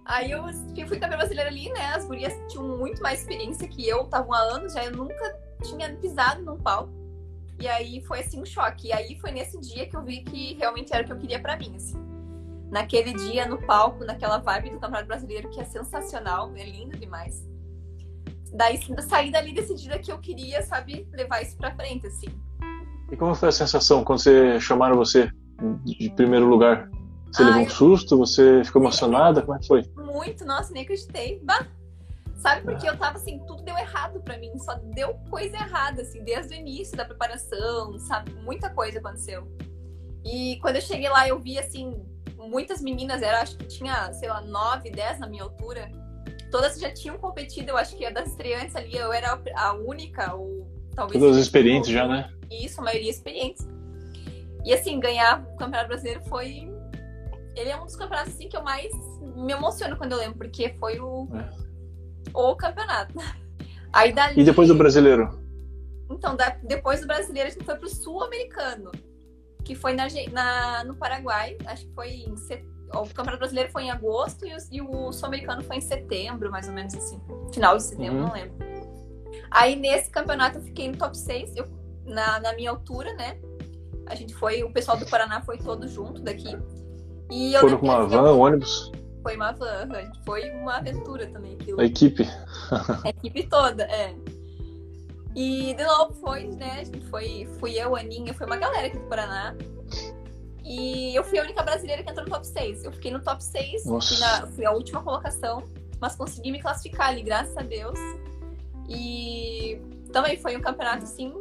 Aí 0.04 0.30
eu 0.30 0.42
fui 0.86 0.98
campeã 0.98 1.16
brasileira 1.16 1.48
ali, 1.48 1.70
né? 1.70 1.94
As 1.94 2.04
gurias 2.04 2.34
tinham 2.48 2.76
muito 2.76 3.02
mais 3.02 3.20
experiência 3.20 3.66
que 3.68 3.88
eu, 3.88 4.02
estavam 4.02 4.32
há 4.32 4.40
anos, 4.40 4.74
já 4.74 4.84
eu 4.84 4.92
nunca 4.92 5.38
tinha 5.62 5.94
pisado 5.96 6.42
num 6.42 6.58
palco. 6.58 6.92
E 7.58 7.68
aí 7.68 8.02
foi 8.02 8.20
assim 8.20 8.40
um 8.40 8.44
choque. 8.44 8.88
E 8.88 8.92
aí 8.92 9.18
foi 9.20 9.30
nesse 9.30 9.58
dia 9.60 9.86
que 9.86 9.96
eu 9.96 10.02
vi 10.02 10.22
que 10.22 10.54
realmente 10.54 10.92
era 10.92 11.02
o 11.02 11.06
que 11.06 11.12
eu 11.12 11.18
queria 11.18 11.40
para 11.40 11.56
mim, 11.56 11.76
assim. 11.76 11.96
Naquele 12.70 13.12
dia 13.12 13.46
no 13.46 13.58
palco, 13.62 14.04
naquela 14.04 14.38
vibe 14.38 14.70
do 14.70 14.80
Campeonato 14.80 15.06
Brasileiro 15.06 15.48
que 15.50 15.60
é 15.60 15.64
sensacional, 15.64 16.50
é 16.56 16.64
lindo 16.64 16.98
demais. 16.98 17.46
Daí 18.52 18.78
saí 19.00 19.30
dali 19.30 19.52
decidida 19.52 19.98
que 19.98 20.12
eu 20.12 20.18
queria, 20.18 20.62
sabe, 20.62 21.08
levar 21.12 21.42
isso 21.42 21.56
pra 21.56 21.74
frente, 21.74 22.06
assim. 22.06 22.28
E 23.10 23.16
como 23.16 23.34
foi 23.34 23.48
a 23.48 23.52
sensação 23.52 24.04
quando 24.04 24.20
você 24.20 24.60
chamaram 24.60 24.96
você 24.96 25.30
de 25.84 26.10
primeiro 26.10 26.46
lugar? 26.46 26.90
Você 27.32 27.42
ah, 27.42 27.46
levou 27.46 27.62
um 27.62 27.68
susto? 27.68 28.18
Você 28.18 28.62
ficou 28.64 28.82
emocionada? 28.82 29.40
Como 29.40 29.56
é 29.56 29.60
que 29.60 29.66
foi? 29.66 29.82
Muito, 29.96 30.44
nossa, 30.44 30.72
nem 30.72 30.82
acreditei. 30.82 31.40
Bah. 31.42 31.66
Sabe 32.36 32.62
porque 32.62 32.88
eu 32.88 32.96
tava 32.98 33.18
assim, 33.18 33.38
tudo 33.46 33.62
deu 33.62 33.78
errado 33.78 34.20
para 34.20 34.36
mim, 34.36 34.58
só 34.58 34.74
deu 34.74 35.14
coisa 35.30 35.56
errada, 35.56 36.02
assim, 36.02 36.24
desde 36.24 36.54
o 36.54 36.58
início 36.58 36.96
da 36.96 37.04
preparação, 37.04 37.96
sabe? 38.00 38.32
Muita 38.42 38.68
coisa 38.68 38.98
aconteceu. 38.98 39.46
E 40.24 40.58
quando 40.60 40.76
eu 40.76 40.82
cheguei 40.82 41.08
lá, 41.08 41.26
eu 41.28 41.38
vi, 41.38 41.56
assim, 41.56 42.04
muitas 42.36 42.82
meninas, 42.82 43.22
era, 43.22 43.42
acho 43.42 43.56
que 43.56 43.66
tinha, 43.66 44.12
sei 44.14 44.28
lá, 44.28 44.40
9, 44.40 44.90
10 44.90 45.20
na 45.20 45.28
minha 45.28 45.44
altura. 45.44 45.88
Todas 46.52 46.78
já 46.78 46.92
tinham 46.92 47.16
competido, 47.16 47.70
eu 47.70 47.76
acho 47.78 47.96
que 47.96 48.08
das 48.10 48.28
estreantes 48.28 48.76
ali, 48.76 48.94
eu 48.94 49.10
era 49.10 49.40
a 49.56 49.72
única, 49.72 50.34
ou 50.34 50.70
talvez. 50.94 51.18
Todas 51.18 51.38
experientes 51.38 51.90
já, 51.90 52.06
né? 52.06 52.30
Isso, 52.50 52.80
a 52.80 52.84
maioria 52.84 53.10
experientes. 53.10 53.66
E 54.62 54.72
assim, 54.72 55.00
ganhar 55.00 55.42
o 55.42 55.56
Campeonato 55.56 55.88
Brasileiro 55.88 56.20
foi. 56.28 56.70
Ele 57.56 57.70
é 57.70 57.76
um 57.76 57.84
dos 57.84 57.96
campeonatos 57.96 58.34
assim, 58.34 58.48
que 58.48 58.56
eu 58.56 58.62
mais 58.62 58.92
me 59.34 59.52
emociono 59.52 59.96
quando 59.96 60.12
eu 60.12 60.18
lembro, 60.18 60.38
porque 60.38 60.74
foi 60.78 61.00
o, 61.00 61.26
é. 61.34 61.50
o 62.34 62.54
campeonato. 62.54 63.14
Aí 63.92 64.12
dali... 64.12 64.40
E 64.40 64.44
depois 64.44 64.68
do 64.68 64.74
brasileiro? 64.74 65.38
Então, 66.10 66.34
da... 66.36 66.50
depois 66.62 67.00
do 67.00 67.06
brasileiro, 67.06 67.48
a 67.48 67.52
gente 67.52 67.64
foi 67.64 67.76
pro 67.76 67.88
sul-americano 67.88 68.90
que 69.64 69.74
foi 69.74 69.94
na, 69.94 70.06
na, 70.32 70.84
no 70.84 70.96
Paraguai, 70.96 71.56
acho 71.66 71.86
que 71.86 71.94
foi 71.94 72.08
em 72.08 72.36
set... 72.36 72.64
o 72.94 73.06
Campeonato 73.06 73.38
Brasileiro 73.38 73.70
foi 73.70 73.84
em 73.84 73.90
agosto 73.90 74.46
e 74.46 74.54
o, 74.54 74.58
e 74.70 74.82
o 74.82 75.12
Sul-Americano 75.12 75.62
foi 75.62 75.76
em 75.76 75.80
setembro, 75.80 76.50
mais 76.50 76.68
ou 76.68 76.74
menos 76.74 76.94
assim. 76.94 77.20
Final 77.52 77.76
de 77.76 77.82
setembro, 77.82 78.20
uhum. 78.20 78.26
não 78.26 78.32
lembro. 78.32 78.54
Aí 79.50 79.76
nesse 79.76 80.10
campeonato 80.10 80.58
eu 80.58 80.62
fiquei 80.62 80.88
no 80.88 80.96
top 80.96 81.16
6, 81.16 81.56
eu, 81.56 81.66
na, 82.04 82.40
na 82.40 82.54
minha 82.54 82.70
altura, 82.70 83.12
né? 83.14 83.38
A 84.06 84.14
gente 84.14 84.34
foi, 84.34 84.62
o 84.62 84.72
pessoal 84.72 84.96
do 84.96 85.06
Paraná 85.06 85.40
foi 85.42 85.58
todo 85.58 85.86
junto 85.88 86.20
daqui. 86.20 86.56
E 87.30 87.56
Foram 87.58 87.78
com 87.78 87.86
uma 87.86 88.06
van, 88.06 88.32
ônibus? 88.32 88.90
Foi 89.22 89.36
uma 89.36 89.52
van, 89.52 89.88
foi 90.24 90.50
uma 90.50 90.76
aventura 90.76 91.26
também. 91.28 91.54
Aquilo. 91.54 91.80
A 91.80 91.84
equipe. 91.84 92.28
A 93.04 93.08
equipe 93.08 93.46
toda, 93.48 93.84
é. 93.84 94.14
E 95.34 95.74
de 95.74 95.84
novo 95.84 96.12
foi, 96.14 96.44
né? 96.48 96.80
A 96.80 96.84
gente 96.84 97.00
foi, 97.06 97.48
fui 97.58 97.80
eu, 97.80 97.96
a 97.96 98.00
Aninha, 98.00 98.34
foi 98.34 98.46
uma 98.46 98.56
galera 98.56 98.86
aqui 98.86 98.98
do 98.98 99.06
Paraná. 99.06 99.54
E 100.64 101.14
eu 101.14 101.24
fui 101.24 101.38
a 101.38 101.42
única 101.42 101.62
brasileira 101.62 102.02
que 102.02 102.10
entrou 102.10 102.24
no 102.24 102.32
top 102.32 102.46
6. 102.46 102.84
Eu 102.84 102.92
fiquei 102.92 103.10
no 103.10 103.20
top 103.20 103.42
6, 103.42 103.82
fui, 103.82 104.18
na, 104.18 104.46
fui, 104.46 104.64
a 104.64 104.72
última 104.72 105.02
colocação, 105.02 105.64
mas 106.00 106.14
consegui 106.14 106.52
me 106.52 106.60
classificar 106.60 107.08
ali, 107.08 107.22
graças 107.22 107.56
a 107.56 107.62
Deus. 107.62 107.98
E 108.88 109.80
também 110.12 110.36
foi 110.36 110.56
um 110.56 110.60
campeonato, 110.60 111.04
assim, 111.04 111.32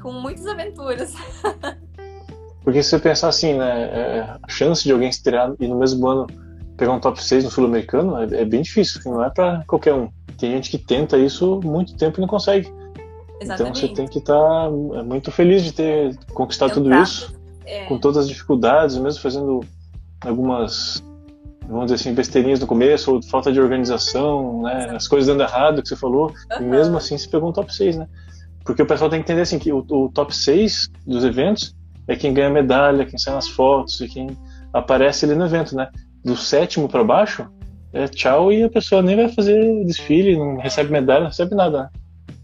com 0.00 0.12
muitas 0.12 0.46
aventuras. 0.46 1.12
Porque 2.64 2.82
se 2.82 2.90
você 2.90 2.98
pensar 2.98 3.28
assim, 3.28 3.54
né, 3.54 3.82
é, 3.92 4.20
a 4.42 4.48
chance 4.48 4.82
de 4.82 4.90
alguém 4.90 5.10
estrear 5.10 5.52
e 5.60 5.68
no 5.68 5.78
mesmo 5.78 6.08
ano 6.08 6.26
pegar 6.78 6.92
um 6.92 7.00
top 7.00 7.22
6 7.22 7.44
no 7.44 7.50
sul-americano 7.50 8.18
é, 8.18 8.40
é, 8.40 8.44
bem 8.44 8.62
difícil, 8.62 9.00
não 9.04 9.22
é 9.22 9.28
para 9.28 9.62
qualquer 9.66 9.92
um. 9.92 10.08
Tem 10.38 10.52
gente 10.52 10.70
que 10.70 10.78
tenta 10.78 11.18
isso 11.18 11.60
muito 11.62 11.94
tempo 11.96 12.18
e 12.18 12.22
não 12.22 12.26
consegue. 12.26 12.72
Exatamente. 13.40 13.78
Então 13.78 13.88
você 13.88 13.88
tem 13.88 14.08
que 14.08 14.18
estar 14.18 14.34
tá 14.34 14.66
é, 14.66 15.02
muito 15.02 15.30
feliz 15.30 15.62
de 15.62 15.72
ter 15.72 16.16
conquistado 16.32 16.72
tudo 16.74 16.94
isso, 16.94 17.33
é. 17.66 17.84
com 17.86 17.98
todas 17.98 18.18
as 18.24 18.28
dificuldades, 18.28 18.96
mesmo 18.96 19.20
fazendo 19.20 19.60
algumas, 20.20 21.02
vamos 21.66 21.86
dizer 21.86 21.94
assim, 21.96 22.14
besteirinhas 22.14 22.60
no 22.60 22.66
começo, 22.66 23.14
ou 23.14 23.22
falta 23.22 23.52
de 23.52 23.60
organização, 23.60 24.62
né? 24.62 24.92
As 24.94 25.08
coisas 25.08 25.28
dando 25.28 25.42
errado 25.42 25.82
que 25.82 25.88
você 25.88 25.96
falou, 25.96 26.32
uhum. 26.52 26.62
e 26.62 26.64
mesmo 26.64 26.96
assim 26.96 27.16
você 27.16 27.28
pegou 27.28 27.48
um 27.48 27.52
top 27.52 27.74
6, 27.74 27.96
né? 27.96 28.08
Porque 28.64 28.82
o 28.82 28.86
pessoal 28.86 29.10
tem 29.10 29.20
que 29.20 29.24
entender 29.24 29.42
assim 29.42 29.58
que 29.58 29.72
o, 29.72 29.84
o 29.88 30.08
top 30.08 30.34
6 30.34 30.90
dos 31.06 31.24
eventos 31.24 31.74
é 32.08 32.16
quem 32.16 32.32
ganha 32.32 32.50
medalha, 32.50 33.04
quem 33.04 33.18
sai 33.18 33.34
nas 33.34 33.48
fotos 33.48 34.00
e 34.00 34.08
quem 34.08 34.36
aparece 34.72 35.24
ali 35.24 35.34
no 35.34 35.44
evento, 35.44 35.76
né? 35.76 35.88
Do 36.24 36.36
sétimo 36.36 36.88
para 36.88 37.04
baixo, 37.04 37.46
é 37.92 38.08
tchau 38.08 38.52
e 38.52 38.64
a 38.64 38.70
pessoa 38.70 39.02
nem 39.02 39.16
vai 39.16 39.28
fazer 39.28 39.84
desfile, 39.84 40.36
não 40.36 40.56
recebe 40.56 40.90
medalha, 40.90 41.20
não 41.20 41.28
recebe 41.28 41.54
nada. 41.54 41.82
Né? 41.84 41.88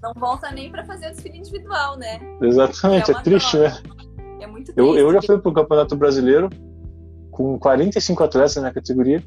não 0.02 0.12
volta 0.14 0.50
nem 0.50 0.70
para 0.70 0.84
fazer 0.84 1.08
o 1.08 1.10
desfile 1.10 1.38
individual, 1.38 1.96
né? 1.96 2.18
Exatamente, 2.40 3.10
é, 3.10 3.14
é 3.14 3.22
triste, 3.22 3.56
né? 3.58 3.76
É 4.40 4.46
muito. 4.46 4.72
Eu, 4.76 4.96
eu 4.96 5.12
já 5.12 5.22
fui 5.22 5.38
pro 5.38 5.52
Campeonato 5.52 5.96
Brasileiro 5.96 6.48
com 7.30 7.58
45 7.58 8.24
atletas 8.24 8.56
na 8.56 8.72
categoria 8.72 9.22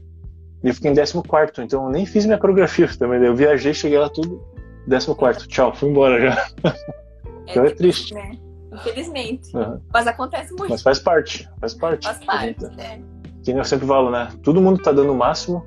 e 0.64 0.68
eu 0.68 0.74
fiquei 0.74 0.92
em 0.92 0.96
14, 0.96 1.52
então 1.60 1.86
eu 1.86 1.90
nem 1.90 2.06
fiz 2.06 2.26
minha 2.26 2.38
coreografia 2.38 2.88
também. 2.98 3.22
Eu 3.22 3.36
viajei, 3.36 3.74
cheguei 3.74 4.00
lá 4.00 4.10
tudo 4.10 4.42
14. 4.90 5.48
Tchau, 5.48 5.76
fui 5.76 5.90
embora 5.90 6.22
já. 6.22 6.48
É 7.46 7.52
então 7.52 7.66
é 7.66 7.72
triste. 7.72 8.14
Né? 8.14 8.38
Infelizmente. 8.74 9.56
Uhum. 9.56 9.80
Mas 9.92 10.08
acontece 10.08 10.54
muito. 10.54 10.70
Mas 10.70 10.82
faz 10.82 11.00
parte, 11.00 11.50
faz 11.60 11.74
parte. 11.74 12.06
Faz 12.06 12.24
parte, 12.26 12.66
é. 12.80 13.02
Que 13.44 13.52
eu 13.52 13.66
sempre 13.66 13.86
falo, 13.86 14.10
né? 14.10 14.30
Todo 14.42 14.62
mundo 14.62 14.82
tá 14.82 14.94
dando 14.94 15.12
o 15.12 15.18
máximo 15.18 15.66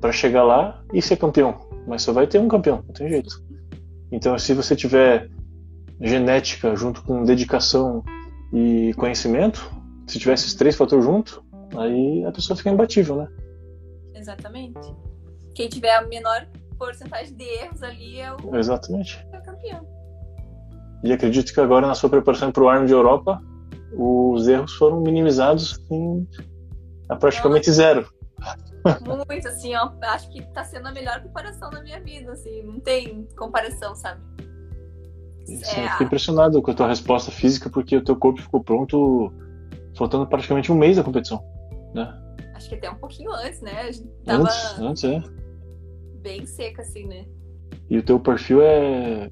para 0.00 0.12
chegar 0.12 0.44
lá 0.44 0.82
e 0.92 1.00
ser 1.00 1.16
campeão. 1.16 1.58
Mas 1.86 2.02
só 2.02 2.12
vai 2.12 2.26
ter 2.26 2.38
um 2.38 2.48
campeão, 2.48 2.84
não 2.86 2.92
tem 2.92 3.08
jeito. 3.08 3.42
Então, 4.12 4.38
se 4.38 4.52
você 4.52 4.76
tiver 4.76 5.30
genética 6.00 6.76
junto 6.76 7.02
com 7.02 7.24
dedicação 7.24 8.04
e 8.54 8.94
conhecimento, 8.94 9.68
se 10.06 10.18
tiver 10.18 10.34
esses 10.34 10.54
três 10.54 10.76
fatores 10.76 11.04
juntos, 11.04 11.40
aí 11.76 12.24
a 12.24 12.30
pessoa 12.30 12.56
fica 12.56 12.70
imbatível, 12.70 13.16
né? 13.16 13.28
Exatamente. 14.14 14.94
Quem 15.54 15.68
tiver 15.68 15.94
a 15.94 16.06
menor 16.06 16.46
porcentagem 16.78 17.34
de 17.34 17.44
erros 17.44 17.82
ali 17.82 18.20
é 18.20 18.32
o, 18.32 18.56
Exatamente. 18.56 19.26
É 19.32 19.38
o 19.38 19.42
campeão. 19.42 19.86
E 21.02 21.12
acredito 21.12 21.52
que 21.52 21.60
agora 21.60 21.86
na 21.86 21.94
sua 21.94 22.08
preparação 22.08 22.52
para 22.52 22.62
o 22.62 22.68
Arno 22.68 22.86
de 22.86 22.92
Europa, 22.92 23.42
os 23.92 24.46
erros 24.46 24.72
foram 24.74 25.00
minimizados 25.00 25.78
em, 25.90 26.26
a 27.08 27.16
praticamente 27.16 27.68
Nossa. 27.68 27.76
zero. 27.76 28.08
Muito, 29.28 29.48
assim, 29.48 29.74
ó. 29.74 29.90
Acho 30.02 30.30
que 30.30 30.42
tá 30.52 30.64
sendo 30.64 30.88
a 30.88 30.92
melhor 30.92 31.20
preparação 31.20 31.70
da 31.70 31.82
minha 31.82 32.00
vida, 32.00 32.32
assim. 32.32 32.62
Não 32.62 32.78
tem 32.80 33.26
comparação, 33.36 33.94
sabe? 33.94 34.20
Sim, 35.44 35.60
é, 35.76 35.84
eu 35.84 35.90
fiquei 35.90 36.06
impressionado 36.06 36.60
com 36.62 36.70
a 36.70 36.74
tua 36.74 36.88
resposta 36.88 37.30
física, 37.30 37.68
porque 37.68 37.96
o 37.96 38.04
teu 38.04 38.16
corpo 38.16 38.40
ficou 38.40 38.62
pronto 38.62 39.32
faltando 39.96 40.26
praticamente 40.26 40.72
um 40.72 40.74
mês 40.74 40.96
da 40.96 41.04
competição, 41.04 41.42
né? 41.94 42.20
Acho 42.54 42.68
que 42.68 42.74
até 42.76 42.90
um 42.90 42.96
pouquinho 42.96 43.30
antes, 43.32 43.60
né? 43.60 43.80
A 43.80 43.92
gente 43.92 44.08
tava 44.24 44.42
antes, 44.42 44.78
antes, 44.78 45.04
é. 45.04 45.22
Bem 46.22 46.46
seca, 46.46 46.82
assim, 46.82 47.06
né? 47.06 47.26
E 47.90 47.98
o 47.98 48.02
teu 48.02 48.18
perfil 48.18 48.62
é 48.62 49.30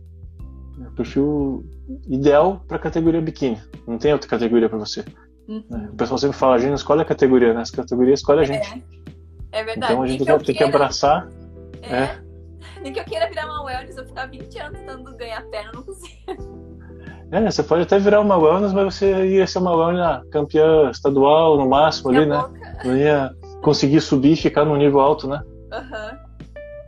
o 0.78 0.90
perfil 0.92 1.64
ideal 2.09 2.62
para 2.66 2.78
categoria 2.78 3.21
biquíni. 3.21 3.61
Não 3.87 3.99
tem 3.99 4.12
outra 4.12 4.28
categoria 4.28 4.69
para 4.69 4.78
você. 4.78 5.04
Uhum. 5.49 5.90
O 5.92 5.97
pessoal 5.97 6.19
sempre 6.19 6.37
fala, 6.37 6.54
a 6.54 6.59
gente 6.59 6.69
não 6.69 6.76
escolhe 6.76 7.02
a 7.02 7.04
categoria, 7.04 7.54
né? 7.54 7.62
As 7.62 7.71
categorias 7.71 8.21
escolhe 8.21 8.40
a 8.40 8.45
gente. 8.45 8.85
É. 8.88 9.02
É 9.52 9.64
verdade. 9.64 9.92
Então 9.92 10.02
a 10.02 10.07
gente 10.07 10.25
vai 10.25 10.38
ter 10.38 10.54
que 10.54 10.64
abraçar. 10.64 11.28
É. 11.83 11.97
é. 11.97 12.23
Nem 12.83 12.93
que 12.93 13.01
eu 13.01 13.05
queira 13.05 13.29
virar 13.29 13.47
uma 13.47 13.62
wellness, 13.65 13.97
eu 13.97 14.07
ficar 14.07 14.27
20 14.27 14.59
anos 14.59 14.81
tentando 14.81 15.17
ganhar 15.17 15.43
perna, 15.47 15.73
não 15.75 15.83
consigo. 15.83 16.62
É, 17.31 17.51
você 17.51 17.62
pode 17.62 17.83
até 17.83 17.99
virar 17.99 18.21
uma 18.21 18.37
wellness, 18.37 18.73
mas 18.75 18.95
você 18.95 19.27
ia 19.27 19.47
ser 19.47 19.59
uma 19.59 19.75
wellness 19.75 20.05
ah, 20.05 20.23
campeã 20.31 20.91
estadual 20.91 21.57
no 21.57 21.67
máximo 21.67 22.11
ali, 22.11 22.27
né? 22.27 22.45
Não 22.85 22.97
ia 22.97 23.35
conseguir 23.62 24.01
subir 24.03 24.33
e 24.33 24.37
ficar 24.37 24.67
num 24.67 24.77
nível 24.77 25.01
alto, 25.01 25.27
né? 25.27 25.43
Aham. 25.73 26.11
Uhum. 26.12 26.33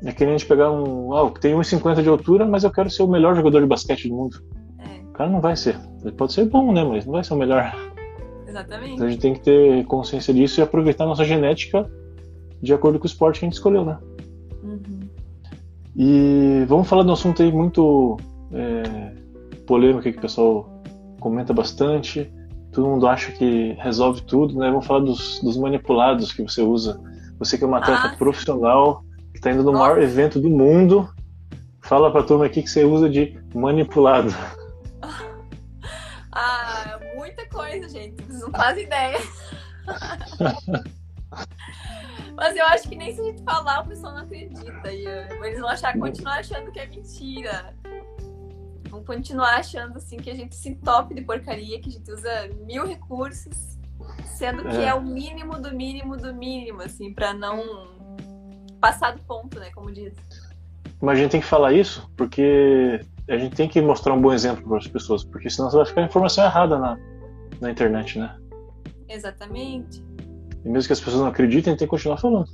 É 0.06 0.12
que 0.12 0.22
a 0.22 0.26
gente 0.26 0.44
pegar 0.44 0.70
um. 0.70 1.16
Ah, 1.16 1.30
tem 1.40 1.54
1,50 1.54 2.02
de 2.02 2.08
altura, 2.10 2.44
mas 2.44 2.62
eu 2.62 2.70
quero 2.70 2.90
ser 2.90 3.02
o 3.02 3.08
melhor 3.08 3.34
jogador 3.34 3.60
de 3.60 3.66
basquete 3.66 4.06
do 4.08 4.14
mundo. 4.14 4.36
É. 4.80 5.02
O 5.08 5.12
cara 5.12 5.30
não 5.30 5.40
vai 5.40 5.56
ser. 5.56 5.78
Ele 6.02 6.12
pode 6.12 6.34
ser 6.34 6.44
bom, 6.44 6.72
né? 6.72 6.84
Mas 6.84 7.06
não 7.06 7.14
vai 7.14 7.24
ser 7.24 7.32
o 7.32 7.38
melhor. 7.38 7.74
Exatamente. 8.46 8.92
Então 8.92 9.06
a 9.06 9.10
gente 9.10 9.20
tem 9.20 9.32
que 9.32 9.40
ter 9.40 9.84
consciência 9.86 10.34
disso 10.34 10.60
e 10.60 10.62
aproveitar 10.62 11.06
nossa 11.06 11.24
genética 11.24 11.90
de 12.60 12.74
acordo 12.74 12.98
com 12.98 13.04
o 13.04 13.06
esporte 13.06 13.40
que 13.40 13.46
a 13.46 13.48
gente 13.48 13.54
escolheu, 13.54 13.84
né? 13.84 13.98
Uhum. 14.62 14.93
E 15.96 16.64
vamos 16.66 16.88
falar 16.88 17.04
de 17.04 17.10
um 17.10 17.12
assunto 17.12 17.42
aí 17.42 17.52
muito 17.52 18.16
é, 18.52 19.12
polêmico 19.66 20.02
que 20.02 20.18
o 20.18 20.20
pessoal 20.20 20.82
comenta 21.20 21.52
bastante. 21.52 22.32
Todo 22.72 22.88
mundo 22.88 23.06
acha 23.06 23.30
que 23.32 23.76
resolve 23.78 24.22
tudo, 24.22 24.58
né? 24.58 24.68
Vamos 24.70 24.86
falar 24.86 25.00
dos, 25.00 25.40
dos 25.40 25.56
manipulados 25.56 26.32
que 26.32 26.42
você 26.42 26.60
usa. 26.62 27.00
Você 27.38 27.56
que 27.56 27.64
é 27.64 27.66
uma 27.66 27.78
atleta 27.78 28.08
ah, 28.08 28.16
profissional, 28.16 29.04
que 29.30 29.38
está 29.38 29.52
indo 29.52 29.62
no 29.62 29.72
Nossa. 29.72 29.84
maior 29.84 30.02
evento 30.02 30.40
do 30.40 30.50
mundo. 30.50 31.08
Fala 31.82 32.10
pra 32.10 32.22
turma 32.22 32.46
aqui 32.46 32.62
que 32.62 32.70
você 32.70 32.84
usa 32.84 33.08
de 33.08 33.38
manipulado. 33.54 34.34
Ah, 36.32 36.98
muita 37.14 37.46
coisa, 37.48 37.88
gente. 37.88 38.20
Vocês 38.24 38.40
não 38.40 38.50
fazem 38.50 38.84
ideia. 38.84 39.20
Mas 42.36 42.56
eu 42.56 42.64
acho 42.66 42.88
que 42.88 42.96
nem 42.96 43.14
se 43.14 43.20
a 43.20 43.24
gente 43.24 43.42
falar, 43.42 43.82
o 43.82 43.88
pessoal 43.88 44.14
não 44.14 44.22
acredita. 44.22 44.92
E 44.92 45.06
eles 45.44 45.60
vão 45.60 45.68
achar, 45.68 45.96
continuar 45.98 46.38
achando 46.40 46.72
que 46.72 46.80
é 46.80 46.86
mentira. 46.86 47.74
Vão 48.90 49.04
continuar 49.04 49.56
achando 49.56 49.96
assim 49.96 50.16
que 50.16 50.30
a 50.30 50.34
gente 50.34 50.54
se 50.54 50.68
entope 50.70 51.14
de 51.14 51.22
porcaria, 51.22 51.80
que 51.80 51.88
a 51.88 51.92
gente 51.92 52.10
usa 52.10 52.48
mil 52.66 52.86
recursos, 52.86 53.78
sendo 54.36 54.62
que 54.62 54.76
é, 54.76 54.86
é 54.86 54.94
o 54.94 55.02
mínimo 55.02 55.60
do 55.60 55.74
mínimo 55.74 56.16
do 56.16 56.34
mínimo, 56.34 56.82
assim, 56.82 57.12
para 57.12 57.32
não 57.32 57.94
passar 58.80 59.12
do 59.12 59.22
ponto, 59.22 59.58
né? 59.58 59.70
Como 59.74 59.92
diz. 59.92 60.12
Mas 61.00 61.18
a 61.18 61.22
gente 61.22 61.30
tem 61.32 61.40
que 61.40 61.46
falar 61.46 61.72
isso 61.72 62.10
porque 62.16 63.00
a 63.28 63.36
gente 63.36 63.54
tem 63.56 63.68
que 63.68 63.80
mostrar 63.80 64.12
um 64.12 64.20
bom 64.20 64.32
exemplo 64.32 64.66
para 64.68 64.78
as 64.78 64.86
pessoas, 64.86 65.24
porque 65.24 65.48
senão 65.48 65.70
você 65.70 65.76
vai 65.76 65.86
ficar 65.86 66.02
informação 66.02 66.44
errada 66.44 66.78
na, 66.78 66.98
na 67.60 67.70
internet, 67.70 68.18
né? 68.18 68.36
Exatamente. 69.08 70.04
E 70.64 70.68
mesmo 70.68 70.86
que 70.86 70.92
as 70.92 71.00
pessoas 71.00 71.20
não 71.20 71.28
acreditem, 71.28 71.76
tem 71.76 71.86
que 71.86 71.90
continuar 71.90 72.16
falando. 72.16 72.48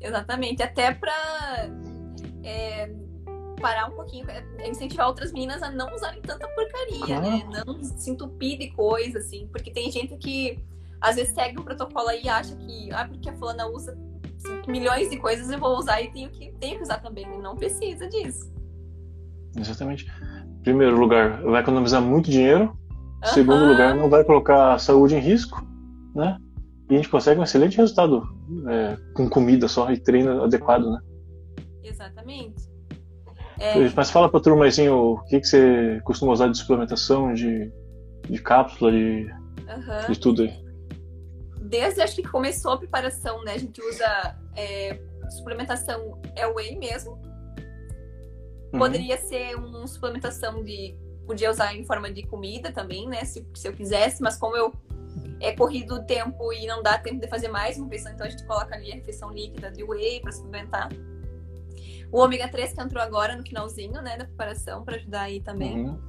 Exatamente. 0.00 0.62
Até 0.62 0.94
pra 0.94 1.68
é, 2.42 2.90
parar 3.60 3.86
um 3.88 3.92
pouquinho, 3.92 4.26
é, 4.30 4.68
incentivar 4.68 5.08
outras 5.08 5.32
meninas 5.32 5.62
a 5.62 5.70
não 5.70 5.94
usarem 5.94 6.20
tanta 6.22 6.46
porcaria, 6.48 7.20
né? 7.20 7.46
Não 7.66 7.82
se 7.82 8.10
entupir 8.10 8.58
de 8.58 8.70
coisa, 8.70 9.18
assim. 9.18 9.48
Porque 9.52 9.70
tem 9.70 9.90
gente 9.90 10.16
que 10.16 10.58
às 11.00 11.16
vezes 11.16 11.34
segue 11.34 11.60
o 11.60 11.64
protocolo 11.64 12.08
aí 12.08 12.22
e 12.24 12.28
acha 12.28 12.54
que, 12.56 12.90
ah, 12.92 13.06
porque 13.06 13.28
a 13.28 13.34
fulana 13.34 13.66
usa 13.68 13.96
milhões 14.66 15.10
de 15.10 15.16
coisas, 15.18 15.50
eu 15.50 15.58
vou 15.58 15.76
usar 15.76 16.00
e 16.00 16.10
tenho 16.10 16.30
que, 16.30 16.52
tenho 16.60 16.76
que 16.76 16.82
usar 16.82 16.98
também. 16.98 17.24
E 17.24 17.38
não 17.38 17.56
precisa 17.56 18.08
disso. 18.08 18.52
Exatamente. 19.56 20.06
Primeiro 20.62 20.98
lugar, 20.98 21.42
vai 21.42 21.62
economizar 21.62 22.02
muito 22.02 22.30
dinheiro. 22.30 22.64
Uhum. 22.64 23.32
Segundo 23.32 23.64
lugar, 23.66 23.94
não 23.94 24.08
vai 24.08 24.24
colocar 24.24 24.74
a 24.74 24.78
saúde 24.78 25.14
em 25.14 25.20
risco, 25.20 25.66
né? 26.14 26.38
E 26.88 26.94
a 26.94 26.96
gente 26.96 27.08
consegue 27.08 27.40
um 27.40 27.42
excelente 27.42 27.76
resultado 27.76 28.28
é, 28.68 28.96
com 29.14 29.28
comida 29.28 29.66
só 29.66 29.90
e 29.90 29.98
treino 29.98 30.44
adequado, 30.44 30.90
né? 30.90 31.00
Exatamente. 31.82 32.76
É... 33.58 33.88
Mas 33.94 34.10
fala 34.10 34.28
pra 34.28 34.40
turma 34.40 34.66
assim, 34.66 34.88
o 34.88 35.18
que, 35.28 35.40
que 35.40 35.46
você 35.46 36.00
costuma 36.04 36.32
usar 36.32 36.48
de 36.48 36.58
suplementação, 36.58 37.32
de, 37.32 37.72
de 38.28 38.40
cápsula, 38.40 38.92
de, 38.92 39.26
uhum. 39.68 40.12
de 40.12 40.20
tudo 40.20 40.42
aí? 40.42 40.66
Desde 41.62 42.02
acho 42.02 42.16
que 42.16 42.22
começou 42.22 42.72
a 42.72 42.78
preparação, 42.78 43.42
né? 43.42 43.54
A 43.54 43.58
gente 43.58 43.80
usa 43.82 44.38
é, 44.54 45.00
suplementação 45.30 46.20
é 46.36 46.46
whey 46.46 46.78
mesmo. 46.78 47.12
Uhum. 48.72 48.78
Poderia 48.78 49.18
ser 49.18 49.56
uma 49.56 49.86
suplementação 49.86 50.62
de. 50.62 50.94
Podia 51.26 51.50
usar 51.50 51.74
em 51.74 51.84
forma 51.84 52.12
de 52.12 52.22
comida 52.22 52.70
também, 52.70 53.08
né? 53.08 53.24
Se, 53.24 53.44
se 53.54 53.66
eu 53.66 53.72
quisesse, 53.72 54.22
mas 54.22 54.36
como 54.36 54.56
eu 54.56 54.72
é 55.40 55.52
corrido 55.52 55.96
o 55.96 56.04
tempo 56.04 56.52
e 56.52 56.66
não 56.66 56.82
dá 56.82 56.98
tempo 56.98 57.20
de 57.20 57.28
fazer 57.28 57.48
mais 57.48 57.76
uma 57.76 57.86
refeição, 57.86 58.12
então 58.12 58.26
a 58.26 58.30
gente 58.30 58.44
coloca 58.46 58.74
ali 58.74 58.92
a 58.92 58.94
refeição 58.94 59.30
líquida 59.30 59.70
de 59.70 59.84
whey 59.84 60.20
para 60.20 60.32
suplementar. 60.32 60.88
O 62.10 62.20
ômega 62.20 62.48
3 62.48 62.72
que 62.72 62.80
entrou 62.80 63.02
agora 63.02 63.36
no 63.36 63.42
finalzinho, 63.42 64.00
né, 64.00 64.16
da 64.16 64.24
preparação 64.24 64.84
para 64.84 64.96
ajudar 64.96 65.22
aí 65.22 65.40
também. 65.40 65.86
Uhum. 65.86 66.00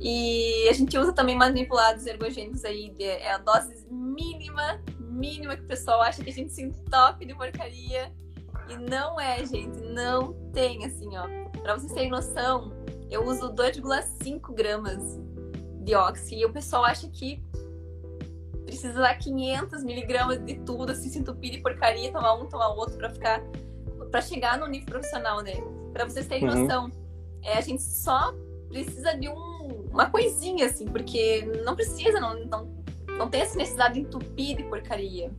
E 0.00 0.68
a 0.68 0.72
gente 0.72 0.96
usa 0.98 1.12
também 1.12 1.36
manipulados 1.36 2.06
ergogênicos 2.06 2.64
aí, 2.64 2.94
é 2.98 3.32
a 3.32 3.38
dose 3.38 3.86
mínima, 3.90 4.82
mínima 4.98 5.56
que 5.56 5.62
o 5.62 5.66
pessoal 5.66 6.02
acha 6.02 6.22
que 6.22 6.30
a 6.30 6.32
gente 6.32 6.52
se 6.52 6.62
entope 6.62 7.24
de 7.24 7.34
porcaria. 7.34 8.12
E 8.68 8.76
não 8.76 9.18
é, 9.20 9.44
gente, 9.46 9.80
não 9.80 10.34
tem 10.52 10.84
assim, 10.84 11.16
ó. 11.16 11.26
Pra 11.62 11.74
vocês 11.74 11.92
terem 11.92 12.10
noção, 12.10 12.72
eu 13.10 13.24
uso 13.24 13.52
2,5 13.54 14.52
gramas 14.54 15.20
de 15.82 15.94
oxi 15.94 16.40
e 16.40 16.44
o 16.44 16.52
pessoal 16.52 16.84
acha 16.84 17.08
que 17.08 17.42
precisa 18.66 19.00
dar 19.00 19.16
500 19.16 19.84
miligramas 19.84 20.44
de 20.44 20.56
tudo, 20.56 20.92
assim, 20.92 21.08
se 21.08 21.18
entupir 21.18 21.52
de 21.52 21.58
porcaria, 21.58 22.12
tomar 22.12 22.34
um, 22.34 22.46
tomar 22.46 22.68
outro, 22.68 22.98
pra 22.98 23.08
ficar. 23.08 23.42
pra 24.10 24.20
chegar 24.20 24.58
no 24.58 24.66
nível 24.66 24.86
profissional, 24.86 25.40
né? 25.42 25.54
Pra 25.92 26.04
vocês 26.04 26.26
terem 26.26 26.48
uhum. 26.48 26.62
noção. 26.62 26.90
É, 27.42 27.56
a 27.56 27.60
gente 27.60 27.82
só 27.82 28.34
precisa 28.68 29.16
de 29.16 29.28
um, 29.28 29.86
uma 29.90 30.10
coisinha, 30.10 30.66
assim, 30.66 30.86
porque 30.86 31.48
não 31.64 31.76
precisa, 31.76 32.20
não, 32.20 32.44
não, 32.44 32.68
não 33.16 33.30
tem 33.30 33.40
essa 33.40 33.56
necessidade 33.56 33.94
de 33.94 34.00
entupir 34.00 34.56
de 34.56 34.64
porcaria. 34.64 35.30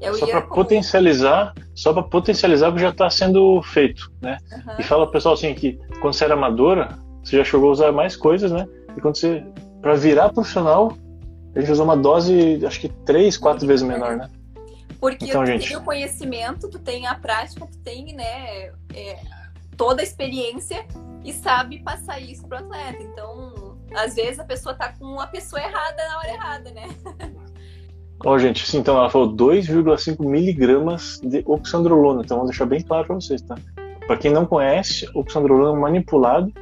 Eu 0.00 0.14
só 0.14 0.26
para 0.26 0.42
potencializar, 0.42 1.54
só 1.74 1.92
para 1.92 2.02
potencializar 2.02 2.70
o 2.70 2.74
que 2.74 2.80
já 2.80 2.88
está 2.88 3.08
sendo 3.08 3.62
feito, 3.62 4.10
né? 4.20 4.36
Uhum. 4.52 4.74
E 4.80 4.82
fala 4.82 5.08
pessoal 5.08 5.34
assim 5.34 5.54
que 5.54 5.78
quando 6.00 6.14
você 6.14 6.24
era 6.24 6.34
amadora, 6.34 6.98
você 7.22 7.36
já 7.36 7.44
chegou 7.44 7.68
a 7.68 7.72
usar 7.72 7.92
mais 7.92 8.16
coisas, 8.16 8.50
né? 8.50 8.66
E 8.96 9.00
quando 9.00 9.16
você 9.16 9.44
para 9.80 9.94
virar 9.94 10.30
profissional, 10.30 10.96
a 11.54 11.60
gente 11.60 11.72
usou 11.72 11.84
uma 11.84 11.96
dose, 11.96 12.64
acho 12.64 12.80
que 12.80 12.88
três, 12.88 13.36
quatro 13.36 13.66
vezes 13.66 13.86
menor, 13.86 14.16
né? 14.16 14.28
Porque 15.00 15.26
então, 15.26 15.42
tu 15.42 15.46
gente... 15.46 15.68
tem 15.68 15.76
o 15.76 15.82
conhecimento, 15.82 16.68
tu 16.68 16.78
tem 16.78 17.06
a 17.06 17.14
prática, 17.14 17.66
tu 17.66 17.78
tem, 17.78 18.14
né, 18.14 18.72
é, 18.94 19.18
toda 19.76 20.00
a 20.00 20.04
experiência 20.04 20.86
e 21.24 21.32
sabe 21.32 21.80
passar 21.80 22.20
isso 22.20 22.46
pro 22.46 22.58
atleta. 22.58 23.02
Então, 23.02 23.76
às 23.94 24.14
vezes 24.14 24.38
a 24.38 24.44
pessoa 24.44 24.74
tá 24.74 24.92
com 24.92 25.20
a 25.20 25.26
pessoa 25.26 25.60
errada 25.60 25.96
na 26.08 26.18
hora 26.18 26.28
errada, 26.28 26.70
né? 26.70 26.88
Ó, 28.24 28.34
oh, 28.34 28.38
gente, 28.38 28.64
sim, 28.64 28.78
então 28.78 28.96
ela 28.96 29.10
falou 29.10 29.34
2,5 29.34 30.24
miligramas 30.24 31.20
de 31.24 31.42
oxandrolona. 31.44 32.22
Então, 32.22 32.36
vamos 32.36 32.52
deixar 32.52 32.66
bem 32.66 32.80
claro 32.80 33.04
para 33.04 33.16
vocês, 33.16 33.42
tá? 33.42 33.56
Para 34.06 34.16
quem 34.16 34.32
não 34.32 34.46
conhece, 34.46 35.08
oxandrolona 35.12 35.76
é 35.76 35.80
manipulado, 35.80 36.52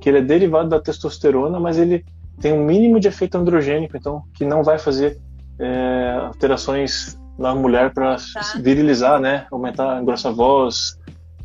que 0.00 0.08
ele 0.08 0.18
é 0.18 0.22
derivado 0.22 0.68
da 0.68 0.80
testosterona, 0.80 1.60
mas 1.60 1.78
ele 1.78 2.04
tem 2.40 2.52
um 2.52 2.64
mínimo 2.64 3.00
de 3.00 3.08
efeito 3.08 3.36
androgênico, 3.36 3.96
então, 3.96 4.22
que 4.34 4.44
não 4.44 4.62
vai 4.62 4.78
fazer 4.78 5.18
é, 5.58 6.18
alterações 6.26 7.18
na 7.38 7.54
mulher 7.54 7.92
para 7.92 8.16
tá. 8.16 8.58
virilizar, 8.60 9.20
né? 9.20 9.46
Aumentar, 9.50 10.00
engrossar 10.00 10.32
a 10.32 10.34
voz, 10.34 10.98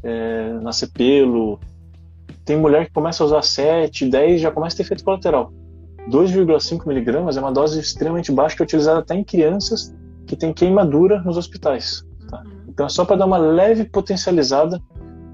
é, 0.04 0.54
nascer 0.62 0.90
pelo. 0.92 1.60
Tem 2.44 2.58
mulher 2.58 2.88
que 2.88 2.94
começa 2.94 3.24
a 3.24 3.26
usar 3.26 3.42
7, 3.42 4.10
10 4.10 4.42
já 4.42 4.52
começa 4.52 4.76
a 4.76 4.78
ter 4.78 4.84
efeito 4.84 5.04
colateral. 5.04 5.54
2,5 6.10 6.88
miligramas 6.88 7.38
é 7.38 7.40
uma 7.40 7.52
dose 7.52 7.80
extremamente 7.80 8.32
baixa 8.32 8.56
que 8.56 8.64
é 8.64 8.66
utilizada 8.66 9.00
até 9.00 9.16
em 9.16 9.24
crianças 9.24 9.94
que 10.26 10.36
têm 10.36 10.52
queimadura 10.52 11.22
nos 11.22 11.38
hospitais. 11.38 12.04
Tá? 12.30 12.40
Uhum. 12.40 12.52
Então 12.68 12.86
é 12.86 12.90
só 12.90 13.06
para 13.06 13.18
dar 13.18 13.26
uma 13.26 13.38
leve 13.38 13.86
potencializada 13.86 14.82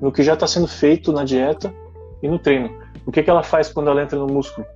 no 0.02 0.12
que 0.12 0.24
já 0.24 0.34
está 0.34 0.46
sendo 0.46 0.68
feito 0.68 1.12
na 1.14 1.24
dieta 1.24 1.74
e 2.22 2.28
no 2.28 2.38
treino. 2.38 2.70
O 3.06 3.12
que, 3.12 3.24
que 3.24 3.30
ela 3.30 3.44
faz 3.44 3.70
quando 3.70 3.90
ela 3.90 4.04
entra 4.04 4.20
no 4.20 4.28
músculo? 4.28 4.68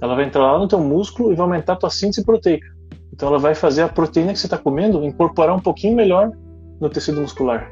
Ela 0.00 0.14
vai 0.14 0.24
entrar 0.24 0.52
lá 0.52 0.58
no 0.58 0.68
teu 0.68 0.80
músculo 0.80 1.32
e 1.32 1.34
vai 1.34 1.44
aumentar 1.44 1.74
a 1.74 1.76
tua 1.76 1.90
síntese 1.90 2.24
proteica. 2.24 2.66
Então 3.12 3.28
ela 3.28 3.38
vai 3.38 3.54
fazer 3.54 3.82
a 3.82 3.88
proteína 3.88 4.32
que 4.32 4.38
você 4.38 4.46
está 4.46 4.56
comendo 4.56 5.04
incorporar 5.04 5.54
um 5.54 5.60
pouquinho 5.60 5.94
melhor 5.94 6.32
no 6.80 6.88
tecido 6.88 7.20
muscular. 7.20 7.70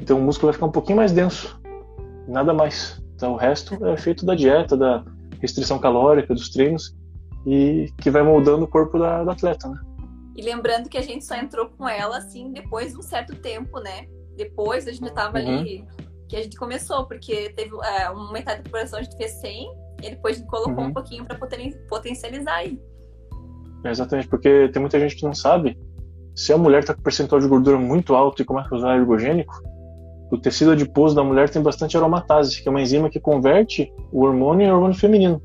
Então 0.00 0.18
o 0.18 0.22
músculo 0.22 0.48
vai 0.48 0.54
ficar 0.54 0.66
um 0.66 0.72
pouquinho 0.72 0.96
mais 0.96 1.10
denso, 1.10 1.60
nada 2.28 2.54
mais. 2.54 3.02
Então 3.16 3.32
o 3.32 3.36
resto 3.36 3.84
é 3.86 3.94
efeito 3.94 4.24
da 4.24 4.34
dieta, 4.34 4.76
da 4.76 5.04
restrição 5.40 5.78
calórica, 5.78 6.32
dos 6.32 6.48
treinos 6.50 6.94
e 7.46 7.92
que 8.00 8.10
vai 8.10 8.22
moldando 8.22 8.64
o 8.64 8.68
corpo 8.68 8.98
da, 8.98 9.24
do 9.24 9.30
atleta, 9.30 9.68
né? 9.68 9.78
E 10.36 10.42
lembrando 10.42 10.88
que 10.88 10.98
a 10.98 11.02
gente 11.02 11.24
só 11.24 11.36
entrou 11.36 11.68
com 11.68 11.88
ela 11.88 12.18
assim 12.18 12.52
depois 12.52 12.92
de 12.92 12.98
um 12.98 13.02
certo 13.02 13.34
tempo, 13.36 13.80
né? 13.80 14.06
Depois 14.36 14.86
a 14.86 14.92
gente 14.92 15.06
estava 15.06 15.38
uhum. 15.38 15.58
ali 15.58 15.84
que 16.28 16.36
a 16.36 16.42
gente 16.42 16.56
começou, 16.56 17.06
porque 17.06 17.50
teve 17.50 17.72
é, 17.84 18.10
uma 18.10 18.32
metade 18.32 18.58
da 18.58 18.64
população 18.64 18.98
a 18.98 19.02
gente 19.02 19.16
fez 19.16 19.32
100 19.40 19.83
e 20.02 20.10
depois 20.10 20.40
colocou 20.42 20.84
uhum. 20.84 20.90
um 20.90 20.92
pouquinho 20.92 21.24
para 21.24 21.38
potencializar 21.88 22.54
aí. 22.54 22.78
É 23.84 23.90
exatamente, 23.90 24.28
porque 24.28 24.68
tem 24.68 24.80
muita 24.80 24.98
gente 24.98 25.16
que 25.16 25.24
não 25.24 25.34
sabe. 25.34 25.78
Se 26.34 26.52
a 26.52 26.58
mulher 26.58 26.80
está 26.80 26.94
com 26.94 27.02
percentual 27.02 27.40
de 27.40 27.46
gordura 27.46 27.78
muito 27.78 28.14
alto 28.14 28.42
e 28.42 28.44
começa 28.44 28.74
a 28.74 28.78
usar 28.78 28.96
ergogênico, 28.96 29.54
o 30.30 30.38
tecido 30.38 30.72
adiposo 30.72 31.14
da 31.14 31.22
mulher 31.22 31.48
tem 31.48 31.62
bastante 31.62 31.96
aromatase, 31.96 32.60
que 32.60 32.68
é 32.68 32.70
uma 32.70 32.80
enzima 32.80 33.08
que 33.10 33.20
converte 33.20 33.92
o 34.10 34.24
hormônio 34.24 34.66
em 34.66 34.72
hormônio 34.72 34.96
feminino. 34.96 35.40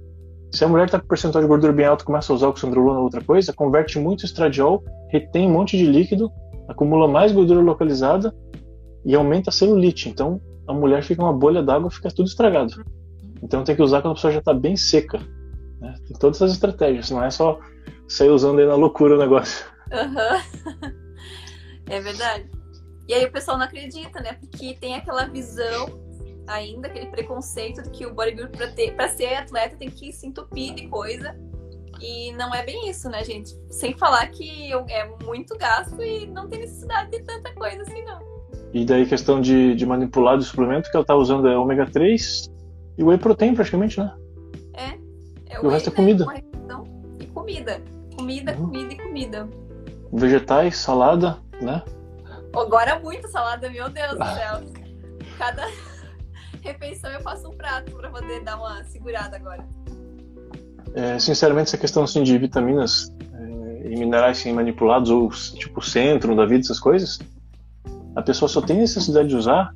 Se 0.52 0.64
a 0.64 0.68
mulher 0.68 0.86
está 0.86 1.00
com 1.00 1.08
percentual 1.08 1.44
de 1.44 1.48
gordura 1.48 1.72
bem 1.72 1.86
alto 1.86 2.02
e 2.02 2.06
começa 2.06 2.34
a 2.34 2.36
usar 2.36 2.48
oxandrolona 2.48 2.98
ou 2.98 3.04
outra 3.04 3.24
coisa, 3.24 3.54
converte 3.54 4.00
muito 4.00 4.26
estradiol, 4.26 4.84
retém 5.10 5.48
um 5.48 5.54
monte 5.54 5.78
de 5.78 5.86
líquido, 5.86 6.32
acumula 6.68 7.08
mais 7.08 7.32
gordura 7.32 7.62
localizada 7.62 8.34
e 9.06 9.14
aumenta 9.14 9.52
a 9.52 9.54
celulite. 9.54 10.10
Então 10.10 10.42
a 10.68 10.74
mulher 10.74 11.04
fica 11.04 11.22
uma 11.22 11.34
bolha 11.34 11.62
d'água, 11.62 11.92
fica 11.92 12.10
tudo 12.10 12.28
estragado. 12.28 12.74
Então 13.42 13.64
tem 13.64 13.76
que 13.76 13.82
usar 13.82 14.02
quando 14.02 14.14
a 14.14 14.16
pessoa 14.16 14.34
já 14.34 14.40
está 14.40 14.54
bem 14.54 14.76
seca. 14.76 15.20
Né? 15.80 15.96
Tem 16.08 16.18
todas 16.18 16.38
essas 16.38 16.54
estratégias, 16.54 17.10
não 17.10 17.24
é 17.24 17.30
só 17.30 17.60
sair 18.08 18.30
usando 18.30 18.60
aí 18.60 18.66
na 18.66 18.76
loucura 18.76 19.16
o 19.16 19.20
negócio. 19.20 19.66
Uhum. 19.92 20.94
é 21.90 22.02
verdade. 22.02 22.50
E 23.08 23.14
aí 23.14 23.26
o 23.26 23.32
pessoal 23.32 23.58
não 23.58 23.66
acredita, 23.66 24.22
né? 24.22 24.34
Porque 24.34 24.76
tem 24.76 24.96
aquela 24.96 25.26
visão 25.26 25.88
ainda, 26.48 26.88
aquele 26.88 27.08
preconceito 27.08 27.82
de 27.84 27.90
que 27.92 28.06
o 28.06 28.14
bodybuilder, 28.14 28.56
para 28.56 28.68
ter, 28.72 28.96
pra 28.96 29.08
ser 29.08 29.34
atleta, 29.36 29.78
tem 29.78 29.90
que 29.90 30.12
se 30.12 30.28
entupir 30.28 30.76
de 30.76 30.88
coisa. 30.88 31.36
E 32.02 32.32
não 32.34 32.54
é 32.54 32.64
bem 32.64 32.90
isso, 32.90 33.10
né, 33.10 33.24
gente? 33.24 33.52
Sem 33.70 33.98
falar 33.98 34.28
que 34.28 34.72
é 34.72 35.10
muito 35.24 35.58
gasto 35.58 36.02
e 36.02 36.28
não 36.28 36.48
tem 36.48 36.60
necessidade 36.60 37.12
de 37.12 37.24
tanta 37.24 37.54
coisa 37.54 37.82
assim, 37.82 38.04
não. 38.04 38.20
E 38.74 38.86
daí 38.86 39.06
questão 39.06 39.42
de, 39.42 39.76
de 39.76 39.86
manipular 39.86 40.38
de 40.38 40.46
suplemento 40.46 40.90
que 40.90 40.96
ela 40.96 41.06
tá 41.06 41.16
usando 41.16 41.48
é 41.48 41.58
ômega 41.58 41.90
3 41.90 42.59
e 43.00 43.04
whey 43.04 43.18
protein 43.18 43.56
praticamente, 43.56 43.98
né? 43.98 44.14
É. 44.74 45.54
é 45.54 45.64
e 45.64 45.66
o 45.66 45.70
resto 45.70 45.90
é 45.90 45.94
comida. 45.94 46.26
Então, 46.54 46.84
e 47.18 47.26
comida. 47.28 47.82
Comida, 48.16 48.52
uhum. 48.52 48.66
comida 48.66 48.94
e 48.94 48.98
comida. 48.98 49.50
Vegetais, 50.12 50.78
salada, 50.78 51.38
né? 51.62 51.82
Agora 52.54 53.00
muita 53.00 53.30
salada, 53.30 53.70
meu 53.70 53.90
Deus 53.90 54.12
do 54.12 54.26
céu. 54.36 54.62
Cada 55.38 55.66
refeição 56.62 57.10
eu 57.12 57.22
faço 57.22 57.48
um 57.48 57.56
prato 57.56 57.96
para 57.96 58.10
poder 58.10 58.44
dar 58.44 58.58
uma 58.58 58.84
segurada 58.84 59.38
agora. 59.38 59.66
É, 60.94 61.18
sinceramente, 61.20 61.70
essa 61.70 61.78
questão 61.78 62.04
assim, 62.04 62.22
de 62.22 62.38
vitaminas 62.38 63.14
é, 63.34 63.92
e 63.92 63.96
minerais 63.96 64.40
assim, 64.40 64.52
manipulados, 64.52 65.10
ou 65.10 65.30
tipo 65.30 65.82
centro 65.82 66.36
da 66.36 66.46
vida, 66.46 66.66
essas 66.66 66.82
coisas, 66.82 67.18
a 68.14 68.22
pessoa 68.22 68.50
só 68.50 68.62
tem 68.62 68.78
necessidade 68.78 69.30
de 69.30 69.38
usar 69.38 69.74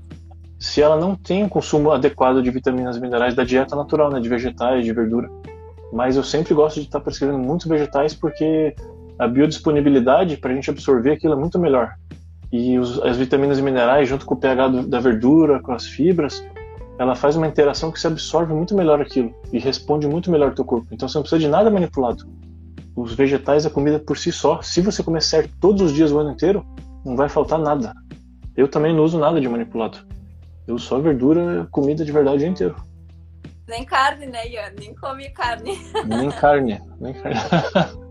se 0.63 0.82
ela 0.82 0.95
não 0.95 1.13
tem 1.13 1.43
um 1.43 1.49
consumo 1.49 1.91
adequado 1.91 2.41
de 2.41 2.49
vitaminas 2.49 2.95
e 2.95 3.02
minerais 3.02 3.36
da 3.36 3.43
dieta 3.43 3.76
natural, 3.76 4.10
né, 4.10 4.21
de 4.21 4.30
vegetais, 4.30 4.86
de 4.86 4.93
verdura. 4.93 5.30
Mas 5.91 6.15
eu 6.15 6.23
sempre 6.23 6.54
gosto 6.54 6.80
de 6.80 6.86
estar 6.86 7.02
prescrevendo 7.02 7.38
muitos 7.38 7.67
vegetais 7.67 8.15
porque 8.15 8.73
a 9.19 9.28
biodisponibilidade 9.28 10.38
para 10.38 10.52
a 10.52 10.56
gente 10.56 10.69
absorver 10.69 11.12
aquilo 11.12 11.34
é 11.34 11.36
muito 11.36 11.60
melhor. 11.60 11.95
E 12.49 12.80
os, 12.80 12.97
as 13.02 13.17
vitaminas 13.17 13.60
e 13.60 13.62
minerais, 13.62 14.08
junto 14.08 14.26
com 14.26 14.36
o 14.36 14.38
pH 14.38 14.67
do, 14.69 14.88
da 14.88 15.02
verdura, 15.02 15.62
com 15.62 15.73
as 15.73 15.86
fibras, 15.86 16.41
ela 16.97 17.13
faz 17.13 17.36
uma 17.36 17.45
interação 17.45 17.91
que 17.91 17.99
se 17.99 18.08
absorve 18.08 18.54
muito 18.54 18.73
melhor 18.73 19.02
aquilo 19.02 19.36
e 19.52 19.60
responde 19.60 20.08
muito 20.08 20.32
melhor 20.32 20.47
ao 20.52 20.56
teu 20.56 20.63
corpo. 20.63 20.88
Então 20.91 21.10
você 21.10 21.17
não 21.17 21.23
precisa 21.23 21.41
de 21.41 21.49
nada 21.49 21.69
manipulado. 21.69 22.26
Os 22.95 23.13
vegetais, 23.13 23.65
a 23.65 23.69
comida 23.69 23.99
por 23.99 24.17
si 24.17 24.32
só, 24.32 24.62
se 24.62 24.80
você 24.80 25.04
comer 25.04 25.23
certo 25.23 25.52
todos 25.60 25.82
os 25.82 25.93
dias 25.93 26.10
o 26.10 26.19
ano 26.19 26.32
inteiro, 26.32 26.65
não 27.04 27.17
vai 27.17 27.28
faltar 27.28 27.60
nada. 27.60 27.93
Eu 28.56 28.69
também 28.69 28.95
não 28.95 29.04
uso 29.04 29.19
nada 29.19 29.41
de 29.41 29.49
manipulado. 29.49 30.12
Eu 30.67 30.78
só 30.78 30.99
verdura, 30.99 31.67
comida 31.71 32.06
de 32.06 32.12
verdade 32.12 32.38
o 32.38 32.39
dia 32.39 32.47
inteiro. 32.47 32.76
Nem 33.67 33.86
carne, 33.86 34.26
né, 34.26 34.47
Ian? 34.47 34.73
Nem 34.78 34.93
come 34.95 35.30
carne. 35.30 35.78
Nem 36.06 36.30
carne, 36.32 36.82
nem 36.99 37.13
carne. 37.13 37.39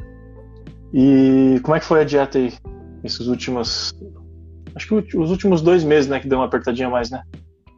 e 0.93 1.61
como 1.63 1.77
é 1.77 1.81
que 1.81 1.87
foi 1.87 2.01
a 2.01 2.05
dieta 2.05 2.39
aí? 2.39 2.53
Esses 3.05 3.27
últimos. 3.27 3.95
Acho 4.75 4.89
que 4.89 5.17
os 5.17 5.31
últimos 5.31 5.61
dois 5.61 5.85
meses, 5.85 6.09
né, 6.09 6.21
que 6.21 6.29
deu 6.29 6.39
uma 6.39 6.47
apertadinha 6.47 6.89
mais, 6.89 7.11
né? 7.11 7.23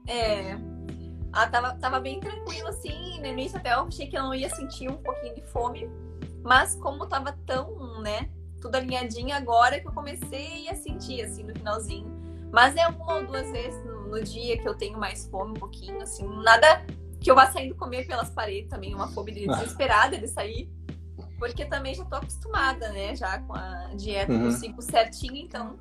É. 0.08 0.56
Ah, 1.32 1.48
tava, 1.48 1.74
tava 1.74 1.98
bem 1.98 2.20
tranquilo, 2.20 2.68
assim. 2.68 3.20
No 3.20 3.26
início 3.26 3.58
até 3.58 3.74
eu 3.74 3.80
achei 3.80 4.06
que 4.06 4.16
eu 4.16 4.22
não 4.22 4.34
ia 4.34 4.48
sentir 4.48 4.88
um 4.88 4.96
pouquinho 4.96 5.34
de 5.34 5.42
fome. 5.48 5.90
Mas 6.44 6.76
como 6.76 7.06
tava 7.06 7.36
tão, 7.44 8.00
né, 8.02 8.28
tudo 8.60 8.76
alinhadinho 8.76 9.34
agora 9.34 9.80
que 9.80 9.88
eu 9.88 9.92
comecei 9.92 10.68
a 10.68 10.76
sentir, 10.76 11.22
assim, 11.22 11.42
no 11.42 11.54
finalzinho. 11.54 12.06
Mas 12.52 12.76
é 12.76 12.86
uma 12.86 13.16
ou 13.16 13.26
duas 13.26 13.50
vezes 13.50 13.84
no, 14.14 14.22
dia 14.24 14.58
que 14.58 14.68
eu 14.68 14.74
tenho 14.74 14.98
mais 14.98 15.26
fome, 15.26 15.52
um 15.52 15.54
pouquinho, 15.54 16.00
assim. 16.02 16.26
Nada 16.42 16.84
que 17.20 17.30
eu 17.30 17.34
vá 17.34 17.50
saindo 17.50 17.74
comer 17.74 18.06
pelas 18.06 18.30
paredes 18.30 18.70
também, 18.70 18.94
uma 18.94 19.08
fome 19.08 19.32
de 19.32 19.46
desesperada 19.48 20.18
de 20.18 20.28
sair. 20.28 20.70
Porque 21.38 21.64
também 21.64 21.94
já 21.94 22.04
tô 22.04 22.16
acostumada, 22.16 22.88
né, 22.90 23.14
já 23.14 23.38
com 23.40 23.54
a 23.54 23.92
dieta 23.96 24.32
uhum. 24.32 24.44
do 24.44 24.52
ciclo 24.52 24.80
certinho, 24.80 25.36
então 25.36 25.76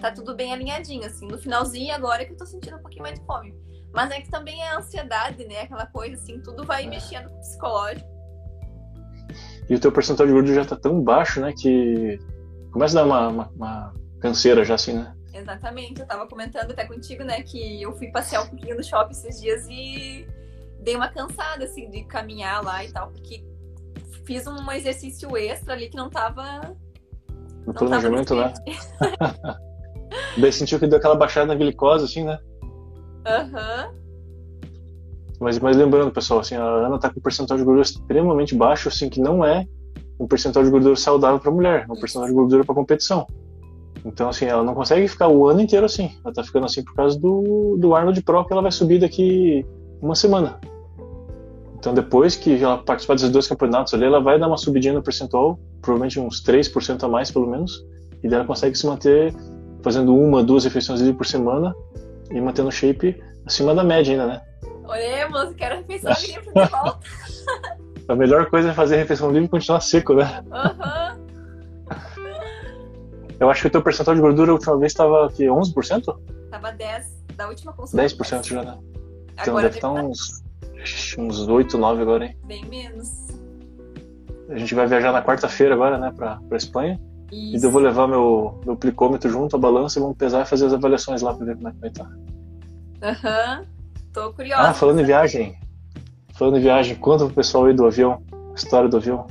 tá 0.00 0.12
tudo 0.12 0.34
bem 0.34 0.52
alinhadinho, 0.52 1.04
assim. 1.06 1.26
No 1.26 1.38
finalzinho, 1.38 1.94
agora 1.94 2.24
que 2.24 2.32
eu 2.32 2.36
tô 2.36 2.46
sentindo 2.46 2.76
um 2.76 2.82
pouquinho 2.82 3.02
mais 3.02 3.18
de 3.18 3.24
fome. 3.24 3.54
Mas 3.92 4.10
é 4.10 4.20
que 4.20 4.30
também 4.30 4.60
é 4.60 4.68
a 4.68 4.78
ansiedade, 4.78 5.44
né? 5.46 5.62
Aquela 5.62 5.86
coisa 5.86 6.14
assim, 6.14 6.40
tudo 6.40 6.64
vai 6.64 6.84
é. 6.84 6.88
mexendo 6.88 7.28
com 7.30 7.36
o 7.36 7.40
psicológico. 7.40 8.08
E 9.68 9.74
o 9.74 9.80
teu 9.80 9.90
percentual 9.90 10.26
de 10.26 10.32
gordura 10.32 10.62
já 10.62 10.64
tá 10.64 10.76
tão 10.76 11.02
baixo, 11.02 11.40
né? 11.40 11.52
Que 11.58 12.18
começa 12.70 12.98
a 12.98 13.02
dar 13.02 13.06
uma, 13.06 13.28
uma, 13.28 13.48
uma 13.54 13.92
canseira 14.20 14.64
já 14.64 14.74
assim, 14.74 14.94
né? 14.94 15.14
Exatamente. 15.38 16.00
Eu 16.00 16.06
tava 16.06 16.26
comentando 16.26 16.70
até 16.70 16.84
contigo, 16.84 17.24
né? 17.24 17.42
Que 17.42 17.82
eu 17.82 17.96
fui 17.96 18.08
passear 18.08 18.42
um 18.42 18.48
pouquinho 18.48 18.76
no 18.76 18.84
shopping 18.84 19.12
esses 19.12 19.40
dias 19.40 19.66
e 19.68 20.26
dei 20.80 20.96
uma 20.96 21.08
cansada, 21.08 21.64
assim, 21.64 21.90
de 21.90 22.04
caminhar 22.04 22.64
lá 22.64 22.84
e 22.84 22.92
tal, 22.92 23.10
porque 23.10 23.44
fiz 24.24 24.46
um 24.46 24.70
exercício 24.72 25.36
extra 25.36 25.74
ali 25.74 25.88
que 25.88 25.96
não 25.96 26.10
tava. 26.10 26.76
No 27.66 27.74
planejamento, 27.74 28.34
né? 28.34 28.52
Daí 30.38 30.52
sentiu 30.52 30.78
que 30.78 30.86
deu 30.86 30.98
aquela 30.98 31.16
baixada 31.16 31.46
na 31.46 31.54
glicose, 31.54 32.04
assim, 32.04 32.24
né? 32.24 32.38
Aham. 33.26 33.92
Uhum. 33.92 34.08
Mas, 35.40 35.58
mas 35.58 35.76
lembrando, 35.76 36.10
pessoal, 36.10 36.40
assim, 36.40 36.56
a 36.56 36.62
Ana 36.62 36.98
tá 36.98 37.10
com 37.10 37.20
um 37.20 37.22
percentual 37.22 37.58
de 37.58 37.64
gordura 37.64 37.82
extremamente 37.82 38.54
baixo, 38.54 38.88
assim, 38.88 39.08
que 39.08 39.20
não 39.20 39.44
é 39.44 39.66
um 40.18 40.26
percentual 40.26 40.64
de 40.64 40.70
gordura 40.70 40.96
saudável 40.96 41.38
para 41.38 41.50
mulher, 41.50 41.86
é 41.88 41.92
um 41.92 41.98
percentual 41.98 42.26
de 42.28 42.34
gordura 42.34 42.64
para 42.64 42.74
competição. 42.74 43.26
Então, 44.08 44.30
assim, 44.30 44.46
ela 44.46 44.64
não 44.64 44.74
consegue 44.74 45.06
ficar 45.06 45.28
o 45.28 45.46
ano 45.46 45.60
inteiro 45.60 45.84
assim. 45.84 46.10
Ela 46.24 46.32
tá 46.32 46.42
ficando 46.42 46.64
assim 46.64 46.82
por 46.82 46.94
causa 46.94 47.18
do, 47.18 47.76
do 47.78 47.94
Arnold 47.94 48.20
Pro, 48.22 48.44
que 48.44 48.52
ela 48.52 48.62
vai 48.62 48.72
subir 48.72 48.98
daqui 48.98 49.64
uma 50.00 50.14
semana. 50.14 50.58
Então, 51.78 51.92
depois 51.92 52.34
que 52.34 52.60
ela 52.60 52.78
participar 52.78 53.14
desses 53.14 53.30
dois 53.30 53.46
campeonatos 53.46 53.92
ali, 53.94 54.04
ela 54.04 54.20
vai 54.20 54.38
dar 54.38 54.48
uma 54.48 54.56
subidinha 54.56 54.94
no 54.94 55.02
percentual, 55.02 55.60
provavelmente 55.82 56.18
uns 56.18 56.42
3% 56.42 57.04
a 57.04 57.08
mais, 57.08 57.30
pelo 57.30 57.46
menos, 57.46 57.86
e 58.22 58.28
daí 58.28 58.38
ela 58.38 58.46
consegue 58.46 58.76
se 58.76 58.86
manter 58.86 59.32
fazendo 59.82 60.16
uma, 60.16 60.42
duas 60.42 60.64
refeições 60.64 61.00
por 61.12 61.26
semana 61.26 61.74
e 62.30 62.40
mantendo 62.40 62.68
o 62.68 62.72
shape 62.72 63.22
acima 63.46 63.74
da 63.74 63.84
média 63.84 64.12
ainda, 64.12 64.26
né? 64.26 64.40
Oremos, 64.84 65.54
quero 65.54 65.76
refeição 65.76 66.12
livre 66.12 66.46
de 66.46 66.70
volta. 66.70 66.98
a 68.08 68.14
melhor 68.16 68.50
coisa 68.50 68.70
é 68.70 68.74
fazer 68.74 68.96
refeição 68.96 69.30
livre 69.30 69.44
e 69.44 69.48
continuar 69.48 69.80
seco, 69.80 70.14
né? 70.14 70.42
Aham. 70.50 71.18
Uhum. 71.18 71.27
Eu 73.40 73.50
acho 73.50 73.62
que 73.62 73.68
o 73.68 73.70
teu 73.70 73.82
percentual 73.82 74.16
de 74.16 74.22
gordura 74.22 74.50
a 74.50 74.54
última 74.54 74.78
vez 74.78 74.92
estava 74.92 75.26
aqui 75.26 75.44
11%? 75.44 76.18
Tava 76.50 76.72
10 76.72 77.24
da 77.36 77.48
última 77.48 77.72
consulta. 77.72 78.04
10% 78.04 78.46
já, 78.46 78.62
né? 78.62 78.78
Então 79.32 79.56
agora 79.56 79.64
deve 79.64 79.76
estar 79.76 79.94
tá 79.94 80.02
uns, 80.02 80.42
uns 81.16 81.48
8, 81.48 81.78
9 81.78 82.02
agora, 82.02 82.24
hein? 82.26 82.36
Bem 82.44 82.64
menos. 82.66 83.28
A 84.48 84.56
gente 84.56 84.74
vai 84.74 84.86
viajar 84.86 85.12
na 85.12 85.22
quarta-feira 85.22 85.74
agora, 85.74 85.98
né, 85.98 86.12
pra, 86.16 86.36
pra 86.48 86.56
Espanha. 86.56 87.00
Isso. 87.30 87.64
E 87.64 87.66
eu 87.66 87.70
vou 87.70 87.80
levar 87.80 88.08
meu, 88.08 88.60
meu 88.64 88.76
plicômetro 88.76 89.30
junto, 89.30 89.54
a 89.54 89.58
balança, 89.58 89.98
e 89.98 90.02
vamos 90.02 90.16
pesar 90.16 90.42
e 90.42 90.46
fazer 90.46 90.66
as 90.66 90.72
avaliações 90.72 91.20
lá 91.22 91.34
pra 91.34 91.44
ver 91.44 91.56
como 91.56 91.68
é 91.68 91.72
que 91.72 91.78
vai 91.78 91.90
estar. 91.90 92.04
Tá. 93.00 93.08
Aham. 93.10 93.60
Uhum. 93.60 93.66
Tô 94.12 94.32
curiosa. 94.32 94.70
Ah, 94.70 94.74
falando 94.74 95.00
em 95.00 95.04
viagem. 95.04 95.56
Falando 96.34 96.56
em 96.56 96.60
viagem, 96.60 96.96
conta 96.96 97.26
pro 97.26 97.34
pessoal 97.34 97.66
aí 97.66 97.74
do 97.74 97.86
avião. 97.86 98.22
História 98.56 98.88
do 98.88 98.96
avião. 98.96 99.26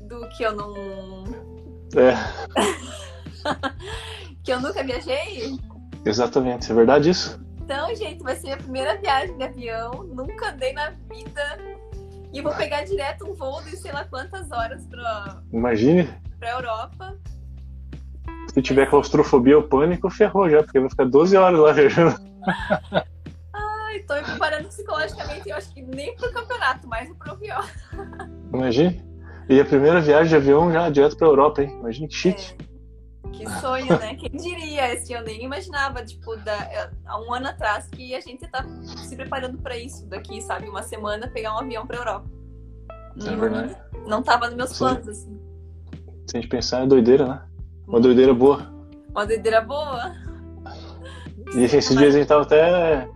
Do 0.00 0.28
que 0.30 0.42
eu 0.42 0.54
não. 0.54 0.74
É. 1.96 2.14
que 4.42 4.52
eu 4.52 4.60
nunca 4.60 4.82
viajei? 4.82 5.58
Exatamente, 6.04 6.70
é 6.70 6.74
verdade 6.74 7.10
isso? 7.10 7.40
Então, 7.62 7.94
gente, 7.94 8.22
vai 8.22 8.34
ser 8.34 8.52
a 8.52 8.56
primeira 8.56 8.96
viagem 8.96 9.36
de 9.36 9.44
avião. 9.44 9.90
Nunca 10.04 10.50
andei 10.50 10.72
na 10.72 10.90
vida. 10.90 11.58
E 12.32 12.40
vou 12.40 12.54
pegar 12.54 12.84
direto 12.84 13.30
um 13.30 13.34
voo 13.34 13.62
de 13.62 13.76
sei 13.76 13.92
lá 13.92 14.04
quantas 14.04 14.50
horas 14.50 14.86
pra. 14.86 15.42
Imagine. 15.52 16.08
Pra 16.38 16.52
Europa. 16.52 17.18
Se 18.52 18.62
tiver 18.62 18.88
claustrofobia 18.88 19.56
ou 19.56 19.62
pânico, 19.62 20.08
ferrou 20.08 20.48
já, 20.48 20.62
porque 20.62 20.80
vai 20.80 20.88
ficar 20.88 21.04
12 21.04 21.36
horas 21.36 21.60
lá 21.60 21.72
viajando. 21.72 22.16
Ai, 23.52 24.00
tô 24.00 24.14
me 24.14 24.22
preparando 24.22 24.68
psicologicamente, 24.68 25.48
eu 25.48 25.56
acho 25.56 25.72
que 25.74 25.82
nem 25.82 26.16
pro 26.16 26.32
campeonato, 26.32 26.86
mas 26.88 27.12
pro 27.16 27.32
avião. 27.32 27.62
Imagine. 28.52 29.07
E 29.48 29.60
a 29.60 29.64
primeira 29.64 30.00
viagem 30.00 30.28
de 30.28 30.36
avião 30.36 30.70
já 30.70 30.90
direto 30.90 31.16
pra 31.16 31.26
Europa, 31.26 31.62
hein? 31.62 31.70
Imagina 31.80 32.06
que 32.06 32.14
chique. 32.14 32.54
É. 32.62 32.68
Que 33.30 33.48
sonho, 33.60 33.98
né? 33.98 34.14
Quem 34.16 34.30
diria? 34.30 34.92
Esse 34.92 35.12
eu 35.12 35.22
nem 35.22 35.44
imaginava, 35.44 36.04
tipo, 36.04 36.36
da, 36.36 36.90
há 37.06 37.20
um 37.20 37.32
ano 37.32 37.48
atrás 37.48 37.86
que 37.88 38.14
a 38.14 38.20
gente 38.20 38.46
tá 38.48 38.64
se 39.04 39.16
preparando 39.16 39.58
para 39.58 39.76
isso 39.76 40.06
daqui, 40.06 40.40
sabe? 40.42 40.68
Uma 40.68 40.82
semana 40.82 41.28
pegar 41.28 41.54
um 41.54 41.58
avião 41.58 41.86
pra 41.86 41.98
Europa. 41.98 42.28
É 43.26 43.36
verdade. 43.36 43.76
Não, 44.02 44.08
não 44.08 44.22
tava 44.22 44.46
nos 44.46 44.56
meus 44.56 44.70
Sim. 44.70 44.78
planos, 44.78 45.08
assim. 45.08 45.40
Se 46.26 46.36
a 46.36 46.40
gente 46.40 46.50
pensar, 46.50 46.82
é 46.82 46.86
doideira, 46.86 47.26
né? 47.26 47.42
Uma 47.86 48.00
doideira 48.00 48.34
boa. 48.34 48.70
Uma 49.10 49.24
doideira 49.24 49.60
boa. 49.60 50.12
E 51.54 51.62
esses 51.62 51.88
dias 51.96 52.14
a 52.14 52.18
gente 52.18 52.28
tava 52.28 52.42
até. 52.42 53.08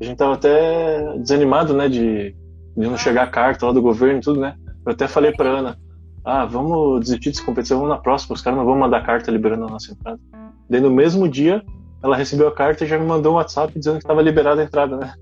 A 0.00 0.04
gente 0.04 0.16
tava 0.16 0.34
até 0.34 1.18
desanimado, 1.18 1.74
né? 1.74 1.88
De, 1.88 2.30
de 2.76 2.86
não 2.86 2.96
chegar 2.96 3.24
a 3.24 3.30
carta 3.30 3.66
lá 3.66 3.72
do 3.72 3.82
governo 3.82 4.18
e 4.18 4.22
tudo, 4.22 4.40
né? 4.40 4.56
Eu 4.84 4.92
até 4.92 5.06
falei 5.06 5.32
pra 5.32 5.48
Ana, 5.48 5.78
ah, 6.24 6.44
vamos 6.44 7.00
desistir 7.00 7.30
dessa 7.30 7.44
competição, 7.44 7.78
vamos 7.78 7.94
na 7.94 8.00
próxima, 8.00 8.34
os 8.34 8.42
caras 8.42 8.58
não 8.58 8.66
vão 8.66 8.78
mandar 8.78 9.04
carta 9.04 9.30
liberando 9.30 9.64
a 9.64 9.68
nossa 9.68 9.92
entrada. 9.92 10.20
Daí 10.68 10.80
no 10.80 10.90
mesmo 10.90 11.28
dia, 11.28 11.64
ela 12.02 12.16
recebeu 12.16 12.48
a 12.48 12.54
carta 12.54 12.84
e 12.84 12.86
já 12.88 12.98
me 12.98 13.06
mandou 13.06 13.32
um 13.32 13.36
WhatsApp 13.36 13.72
dizendo 13.76 13.98
que 13.98 14.04
estava 14.04 14.22
liberada 14.22 14.60
a 14.60 14.64
entrada, 14.64 14.96
né? 14.96 15.14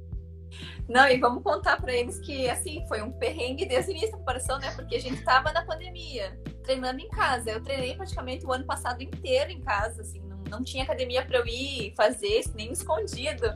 Não, 0.89 1.07
e 1.07 1.19
vamos 1.19 1.43
contar 1.43 1.81
para 1.81 1.93
eles 1.93 2.19
que, 2.21 2.49
assim, 2.49 2.83
foi 2.89 3.03
um 3.03 3.13
perrengue 3.13 3.67
desde 3.67 3.91
o 3.91 3.93
início 3.93 4.11
da 4.11 4.19
comparação, 4.19 4.59
né? 4.59 4.71
Porque 4.75 4.97
a 4.97 5.01
gente 5.01 5.23
tava 5.23 5.53
na 5.53 5.63
pandemia, 5.63 6.39
treinando 6.63 7.01
em 7.01 7.09
casa. 7.09 7.51
Eu 7.51 7.63
treinei 7.63 7.95
praticamente 7.95 8.47
o 8.47 8.53
ano 8.53 8.65
passado 8.65 9.03
inteiro 9.03 9.51
em 9.51 9.61
casa, 9.61 10.01
assim, 10.01 10.21
não, 10.21 10.43
não 10.51 10.65
tinha 10.65 10.85
academia 10.85 11.23
para 11.25 11.39
eu 11.39 11.47
ir 11.47 11.93
fazer, 11.95 12.43
nem 12.55 12.73
escondido. 12.73 13.47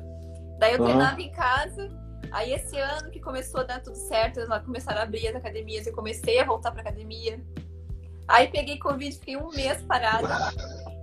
Daí 0.58 0.74
eu 0.74 0.80
uhum. 0.80 0.84
treinava 0.84 1.22
em 1.22 1.32
casa. 1.32 1.88
Aí 2.30 2.52
esse 2.52 2.78
ano 2.78 3.10
que 3.10 3.20
começou 3.20 3.60
a 3.60 3.64
dar 3.64 3.82
tudo 3.82 3.96
certo, 3.96 4.40
eles 4.40 4.48
começaram 4.64 5.00
a 5.00 5.04
abrir 5.04 5.28
as 5.28 5.36
academias, 5.36 5.86
eu 5.86 5.92
comecei 5.92 6.38
a 6.38 6.44
voltar 6.44 6.70
pra 6.70 6.80
academia. 6.80 7.40
Aí 8.28 8.48
peguei 8.48 8.78
Covid, 8.78 9.14
fiquei 9.18 9.36
um 9.36 9.50
mês 9.50 9.82
parada. 9.82 10.28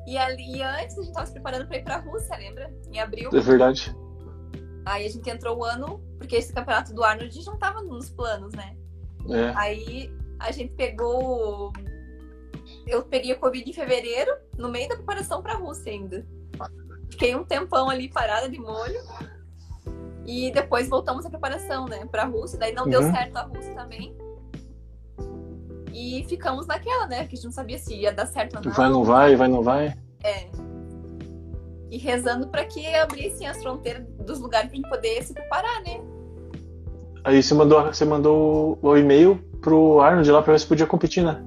E 0.08 0.18
ali 0.18 0.64
antes 0.64 0.98
a 0.98 1.02
gente 1.04 1.14
tava 1.14 1.26
se 1.28 1.34
preparando 1.34 1.68
para 1.68 1.78
ir 1.78 1.84
pra 1.84 1.98
Rússia, 1.98 2.36
lembra? 2.38 2.74
Em 2.92 3.00
abril. 3.00 3.30
É 3.32 3.40
verdade. 3.40 3.96
Aí 4.86 5.06
a 5.06 5.10
gente 5.10 5.30
entrou 5.30 5.60
o 5.60 5.64
ano, 5.64 6.02
porque 6.18 6.36
esse 6.36 6.52
campeonato 6.52 6.94
do 6.94 7.04
Arnold 7.04 7.46
não 7.46 7.58
tava 7.58 7.82
nos 7.82 8.10
planos, 8.10 8.54
né? 8.54 8.76
É. 9.30 9.54
Aí 9.56 10.12
a 10.40 10.52
gente 10.52 10.74
pegou. 10.74 11.72
Eu 12.88 13.04
peguei 13.04 13.34
o 13.34 13.40
Covid 13.40 13.70
em 13.70 13.74
fevereiro, 13.74 14.36
no 14.58 14.70
meio 14.70 14.90
da 14.90 14.96
preparação 14.96 15.44
pra 15.44 15.54
Rússia 15.54 15.92
ainda. 15.92 16.26
Fiquei 17.12 17.36
um 17.36 17.44
tempão 17.44 17.90
ali 17.90 18.10
parada 18.10 18.50
de 18.50 18.60
molho. 18.60 19.00
E 20.30 20.52
depois 20.52 20.88
voltamos 20.88 21.26
à 21.26 21.30
preparação, 21.30 21.86
né, 21.86 22.06
pra 22.12 22.26
Rússia. 22.26 22.60
Daí 22.60 22.72
não 22.74 22.84
uhum. 22.84 22.90
deu 22.90 23.02
certo 23.02 23.38
a 23.38 23.42
Rússia 23.42 23.74
também. 23.74 24.16
E 25.92 26.24
ficamos 26.30 26.68
naquela, 26.68 27.08
né? 27.08 27.26
Que 27.26 27.34
a 27.34 27.36
gente 27.36 27.46
não 27.46 27.52
sabia 27.52 27.80
se 27.80 27.96
ia 27.96 28.14
dar 28.14 28.28
certo 28.28 28.58
ou 28.58 28.64
não. 28.64 28.72
Vai, 28.72 28.90
não 28.90 29.04
vai, 29.04 29.36
vai, 29.36 29.48
não 29.48 29.64
vai. 29.64 29.98
É 30.24 30.48
e 31.92 31.98
rezando 31.98 32.48
para 32.48 32.66
que 32.66 32.86
abrissem 32.96 33.48
as 33.48 33.62
fronteiras 33.62 34.06
dos 34.26 34.40
lugares 34.40 34.70
para 34.70 34.76
gente 34.76 34.90
poder 34.90 35.24
se 35.24 35.34
preparar, 35.34 35.82
né? 35.82 36.00
Aí 37.24 37.42
você 37.42 37.54
mandou, 37.54 37.84
você 37.86 38.06
mandou 38.06 38.78
o 38.82 38.98
e-mail 38.98 39.36
pro 39.62 40.00
Arnold 40.00 40.32
lá 40.32 40.42
para 40.42 40.54
ver 40.54 40.60
se 40.60 40.68
podia 40.68 40.86
competir, 40.86 41.24
né? 41.24 41.44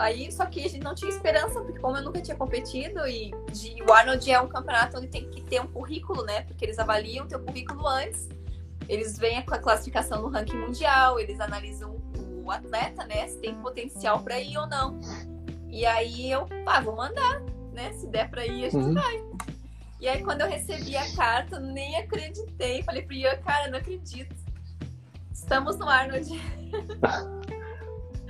Aí 0.00 0.32
só 0.32 0.46
que 0.46 0.64
a 0.64 0.68
gente 0.68 0.82
não 0.82 0.94
tinha 0.94 1.10
esperança, 1.10 1.60
porque 1.60 1.78
como 1.78 1.94
eu 1.94 2.02
nunca 2.02 2.22
tinha 2.22 2.34
competido, 2.34 3.06
e 3.06 3.34
de, 3.52 3.82
o 3.82 3.92
Arnold 3.92 4.30
é 4.30 4.40
um 4.40 4.48
campeonato 4.48 4.96
onde 4.96 5.08
tem 5.08 5.28
que 5.28 5.42
ter 5.42 5.60
um 5.60 5.66
currículo, 5.66 6.24
né? 6.24 6.40
Porque 6.44 6.64
eles 6.64 6.78
avaliam 6.78 7.28
teu 7.28 7.38
currículo 7.38 7.86
antes, 7.86 8.26
eles 8.88 9.18
veem 9.18 9.36
a 9.36 9.42
classificação 9.42 10.22
no 10.22 10.28
ranking 10.28 10.56
mundial, 10.56 11.20
eles 11.20 11.38
analisam 11.38 12.00
o 12.42 12.50
atleta, 12.50 13.04
né? 13.04 13.28
Se 13.28 13.36
tem 13.40 13.54
potencial 13.56 14.22
para 14.22 14.40
ir 14.40 14.56
ou 14.56 14.66
não. 14.66 14.98
E 15.68 15.84
aí 15.84 16.32
eu, 16.32 16.48
ah, 16.66 16.80
vou 16.80 16.96
mandar, 16.96 17.42
né? 17.74 17.92
Se 17.92 18.06
der 18.06 18.30
para 18.30 18.46
ir, 18.46 18.64
a 18.64 18.70
gente 18.70 18.86
uhum. 18.86 18.94
vai. 18.94 19.22
E 20.00 20.08
aí 20.08 20.24
quando 20.24 20.40
eu 20.40 20.48
recebi 20.48 20.96
a 20.96 21.14
carta, 21.14 21.60
nem 21.60 21.96
acreditei. 21.96 22.82
Falei 22.84 23.02
pro 23.02 23.14
Ian, 23.14 23.36
cara, 23.42 23.70
não 23.70 23.76
acredito. 23.76 24.34
Estamos 25.30 25.76
no 25.76 25.86
Arnold. 25.86 26.30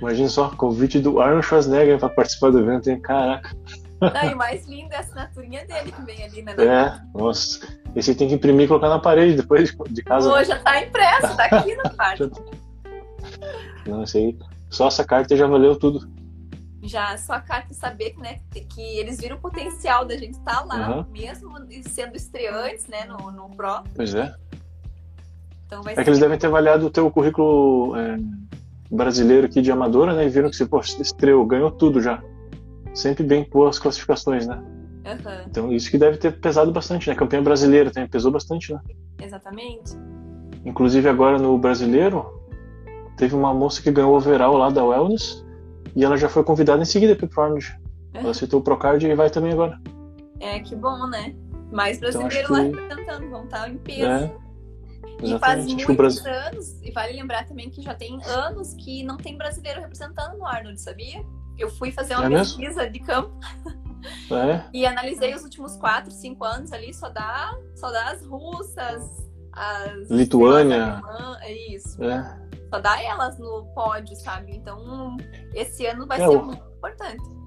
Imagina 0.01 0.29
só, 0.29 0.49
convite 0.49 0.99
do 0.99 1.21
Arnold 1.21 1.45
Schwarzenegger 1.45 1.99
para 1.99 2.09
participar 2.09 2.51
do 2.51 2.59
evento, 2.59 2.89
hein? 2.89 2.99
Caraca. 2.99 3.55
Não, 4.01 4.31
e 4.31 4.33
o 4.33 4.37
mais 4.37 4.67
lindo 4.67 4.91
é 4.91 4.97
a 4.97 4.99
assinaturinha 5.01 5.63
dele 5.67 5.91
que 5.91 6.01
vem 6.01 6.23
ali, 6.23 6.41
né? 6.41 6.55
É, 6.57 7.17
nossa. 7.17 7.59
Esse 7.95 8.15
tem 8.15 8.27
que 8.27 8.33
imprimir 8.33 8.65
e 8.65 8.67
colocar 8.67 8.89
na 8.89 8.97
parede 8.97 9.37
depois 9.37 9.71
de 9.91 10.03
casa. 10.03 10.27
Pô, 10.27 10.43
já 10.43 10.57
tá 10.57 10.81
impresso, 10.81 11.37
tá 11.37 11.45
aqui 11.45 11.75
no 11.75 11.89
quarto. 11.95 12.31
Tá. 13.21 13.47
Não, 13.85 14.03
isso 14.03 14.17
aí. 14.17 14.35
Só 14.67 14.87
essa 14.87 15.03
carta 15.03 15.37
já 15.37 15.45
valeu 15.45 15.75
tudo. 15.75 16.09
Já, 16.81 17.15
só 17.17 17.33
a 17.33 17.39
carta 17.39 17.71
saber 17.73 18.15
né, 18.17 18.39
que 18.51 18.81
eles 18.97 19.19
viram 19.19 19.37
o 19.37 19.39
potencial 19.39 20.05
da 20.05 20.17
gente 20.17 20.33
estar 20.33 20.63
tá 20.63 20.65
lá, 20.65 20.97
uhum. 20.97 21.05
mesmo 21.11 21.51
sendo 21.87 22.15
estreantes, 22.15 22.87
né, 22.87 23.05
no, 23.05 23.31
no 23.31 23.49
Pro. 23.49 23.83
Pois 23.95 24.15
é. 24.15 24.33
Então 25.67 25.83
vai 25.83 25.93
é 25.93 26.03
que 26.03 26.09
eles 26.09 26.19
devem 26.19 26.37
ter 26.37 26.47
avaliado 26.47 26.87
o 26.87 26.89
teu 26.89 27.09
currículo 27.11 27.95
é, 27.95 28.17
brasileiro 28.91 29.45
aqui 29.47 29.61
de 29.61 29.71
amadora, 29.71 30.13
né? 30.13 30.25
E 30.25 30.29
viram 30.29 30.49
que 30.49 30.55
você, 30.55 30.65
pô, 30.65 30.79
estreou, 30.79 31.45
ganhou 31.45 31.71
tudo 31.71 32.01
já. 32.01 32.21
Sempre 32.93 33.23
bem 33.23 33.47
boas 33.49 33.79
classificações, 33.79 34.45
né? 34.45 34.61
Uhum. 35.05 35.43
Então 35.47 35.71
isso 35.71 35.89
que 35.89 35.97
deve 35.97 36.17
ter 36.17 36.39
pesado 36.39 36.71
bastante, 36.71 37.09
né? 37.09 37.15
Campeã 37.15 37.41
brasileira 37.41 37.89
também 37.89 38.09
pesou 38.09 38.31
bastante, 38.31 38.73
né? 38.73 38.79
Exatamente. 39.21 39.97
Inclusive 40.65 41.07
agora 41.07 41.39
no 41.39 41.57
brasileiro, 41.57 42.25
teve 43.17 43.35
uma 43.35 43.53
moça 43.53 43.81
que 43.81 43.89
ganhou 43.91 44.11
o 44.11 44.17
overall 44.17 44.57
lá 44.57 44.69
da 44.69 44.83
Wellness 44.83 45.43
e 45.95 46.03
ela 46.03 46.17
já 46.17 46.29
foi 46.29 46.43
convidada 46.43 46.81
em 46.81 46.85
seguida 46.85 47.15
para 47.15 47.25
o 47.25 47.41
Arnold. 47.41 47.79
Uhum. 48.13 48.21
Ela 48.21 48.31
aceitou 48.31 48.59
o 48.59 48.63
Procard 48.63 49.05
e 49.05 49.15
vai 49.15 49.29
também 49.29 49.53
agora. 49.53 49.79
É, 50.39 50.59
que 50.59 50.75
bom, 50.75 51.07
né? 51.07 51.33
Mais 51.71 51.99
brasileiro 51.99 52.35
então, 52.43 52.55
lá 52.55 52.63
que... 52.63 52.75
representando, 52.75 53.29
vão 53.29 53.43
estar 53.45 53.69
em 53.69 53.77
peso. 53.77 54.03
É. 54.03 54.31
E 55.21 55.37
faz 55.39 55.65
muitos 55.65 55.95
Brasil... 55.95 56.31
anos, 56.31 56.81
e 56.81 56.91
vale 56.91 57.13
lembrar 57.13 57.45
também 57.45 57.69
que 57.69 57.81
já 57.81 57.93
tem 57.93 58.19
anos 58.25 58.73
que 58.73 59.03
não 59.03 59.17
tem 59.17 59.37
brasileiro 59.37 59.81
representando 59.81 60.37
no 60.37 60.45
Arnold, 60.45 60.79
sabia? 60.81 61.23
Eu 61.57 61.69
fui 61.69 61.91
fazer 61.91 62.15
uma 62.15 62.25
é 62.25 62.29
pesquisa 62.29 62.89
de 62.89 62.99
campo 62.99 63.31
é. 64.31 64.63
e 64.73 64.85
analisei 64.85 65.33
os 65.35 65.43
últimos 65.43 65.75
4, 65.77 66.11
5 66.11 66.43
anos 66.43 66.71
ali, 66.71 66.93
só 66.93 67.09
dá, 67.09 67.55
só 67.75 67.91
dá 67.91 68.11
as 68.11 68.25
russas, 68.25 69.29
as. 69.53 70.09
Lituânia. 70.09 71.01
é 71.41 71.73
isso. 71.73 72.03
É. 72.03 72.39
Só 72.73 72.79
dá 72.79 73.01
elas 73.03 73.37
no 73.37 73.65
pódio, 73.75 74.15
sabe? 74.15 74.55
Então, 74.55 75.17
esse 75.53 75.85
ano 75.85 76.07
vai 76.07 76.21
é, 76.21 76.27
ser 76.27 76.37
o... 76.37 76.43
muito 76.43 76.63
importante. 76.77 77.41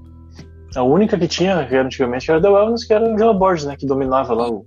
A 0.76 0.82
única 0.82 1.18
que 1.18 1.26
tinha, 1.26 1.66
que 1.66 1.76
antigamente, 1.76 2.30
era 2.30 2.40
da 2.40 2.50
Wellness, 2.50 2.84
que 2.84 2.92
era 2.92 3.06
a 3.06 3.12
Angela 3.12 3.32
Borges, 3.32 3.64
né? 3.64 3.76
Que 3.76 3.86
dominava 3.86 4.34
lá 4.34 4.48
o, 4.48 4.66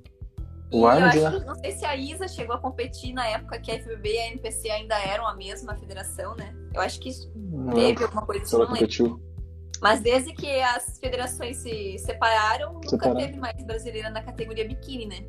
o 0.72 0.86
Arnold, 0.86 1.20
né? 1.20 1.44
Não 1.46 1.56
sei 1.56 1.72
se 1.72 1.86
a 1.86 1.96
Isa 1.96 2.28
chegou 2.28 2.56
a 2.56 2.60
competir 2.60 3.14
na 3.14 3.26
época 3.28 3.60
que 3.60 3.72
a 3.72 3.80
FBB 3.80 4.14
e 4.14 4.18
a 4.18 4.28
NPC 4.28 4.70
ainda 4.70 4.96
eram 5.00 5.26
a 5.28 5.34
mesma 5.36 5.76
federação, 5.76 6.36
né? 6.36 6.54
Eu 6.74 6.82
acho 6.82 7.00
que 7.00 7.10
não 7.36 7.74
teve 7.74 8.04
alguma 8.04 8.26
coisa 8.26 8.44
assim, 8.44 8.58
não 8.58 8.68
competiu. 8.68 9.22
Mas 9.82 10.02
desde 10.02 10.34
que 10.34 10.60
as 10.62 11.00
federações 11.00 11.58
se 11.58 11.98
separaram, 12.00 12.74
nunca 12.74 12.90
Separaram. 12.90 13.20
teve 13.20 13.38
mais 13.38 13.64
brasileira 13.64 14.10
na 14.10 14.22
categoria 14.22 14.68
biquíni, 14.68 15.06
né? 15.06 15.24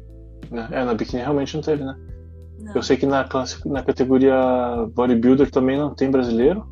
É, 0.73 0.85
na 0.85 0.95
biquíni 0.95 1.23
realmente 1.23 1.55
não 1.55 1.63
teve, 1.63 1.85
né? 1.85 1.95
Não. 2.59 2.75
Eu 2.75 2.83
sei 2.83 2.97
que 2.97 3.07
na, 3.07 3.29
na 3.67 3.83
categoria 3.83 4.35
bodybuilder 4.95 5.51
também 5.51 5.79
não 5.79 5.95
tem 5.95 6.11
brasileiro. 6.11 6.67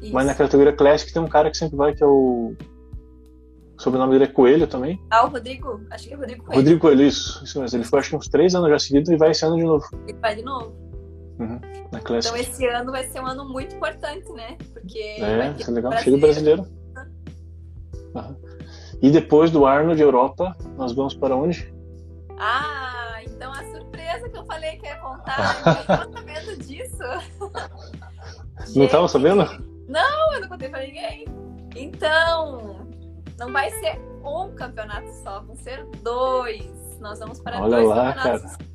Isso. 0.00 0.12
Mas 0.12 0.26
na 0.26 0.34
categoria 0.34 0.72
classic 0.72 1.12
tem 1.12 1.22
um 1.22 1.28
cara 1.28 1.50
que 1.50 1.56
sempre 1.56 1.76
vai, 1.76 1.94
que 1.94 2.02
é 2.02 2.06
o 2.06 2.54
o 3.76 3.82
sobrenome 3.82 4.12
dele 4.12 4.24
é 4.24 4.28
Coelho 4.28 4.66
também. 4.66 5.00
Ah, 5.10 5.24
o 5.24 5.30
Rodrigo? 5.30 5.80
Acho 5.90 6.08
que 6.08 6.14
é 6.14 6.16
Rodrigo 6.16 6.44
Coelho. 6.44 6.58
Rodrigo 6.60 6.80
Coelho, 6.80 7.02
isso. 7.02 7.42
Isso 7.44 7.60
mesmo. 7.60 7.78
Ele 7.78 7.84
foi 7.84 7.98
acho 7.98 8.10
que 8.10 8.16
uns 8.16 8.28
três 8.28 8.54
anos 8.54 8.70
já 8.70 8.78
seguidos 8.78 9.10
e 9.10 9.16
vai 9.16 9.30
esse 9.30 9.44
ano 9.44 9.56
de 9.56 9.64
novo. 9.64 9.84
Ele 10.06 10.18
vai 10.18 10.36
de 10.36 10.42
novo. 10.42 10.74
Uhum. 11.38 11.60
Na 11.90 12.00
Classic. 12.00 12.32
Então 12.34 12.36
esse 12.36 12.66
ano 12.66 12.92
vai 12.92 13.04
ser 13.08 13.20
um 13.20 13.26
ano 13.26 13.48
muito 13.48 13.74
importante, 13.74 14.30
né? 14.32 14.56
Porque. 14.72 15.16
É, 15.18 15.36
vai 15.36 15.54
ter 15.54 15.70
legal. 15.70 15.90
Brasileiro. 15.90 16.02
Cheio 16.02 16.18
brasileiro. 16.20 16.66
Uhum. 18.14 18.36
E 19.02 19.10
depois 19.10 19.50
do 19.50 19.66
Arno 19.66 19.96
de 19.96 20.02
Europa, 20.02 20.56
nós 20.76 20.92
vamos 20.92 21.14
para 21.14 21.34
onde? 21.34 21.74
Ah, 22.38 23.20
então 23.24 23.50
a 23.50 23.64
surpresa 23.72 24.28
que 24.28 24.38
eu 24.38 24.44
falei 24.44 24.76
que 24.76 24.86
ia 24.86 24.96
contar, 24.96 25.88
eu 25.88 26.06
não 26.06 26.12
sabendo 26.14 26.56
disso. 26.64 26.98
Não 28.76 28.84
estava 28.84 29.08
sabendo? 29.08 29.44
Não, 29.88 30.34
eu 30.34 30.40
não 30.42 30.48
contei 30.48 30.68
pra 30.68 30.80
ninguém. 30.80 31.26
Então, 31.74 32.86
não 33.38 33.52
vai 33.52 33.70
ser 33.70 34.00
um 34.24 34.54
campeonato 34.54 35.12
só, 35.22 35.40
vão 35.40 35.56
ser 35.56 35.86
dois. 36.02 36.70
Nós 37.00 37.18
vamos 37.18 37.40
para 37.40 37.60
Olha 37.60 37.76
dois 37.76 37.88
lá, 37.88 38.12
campeonatos 38.12 38.56
cara. 38.56 38.68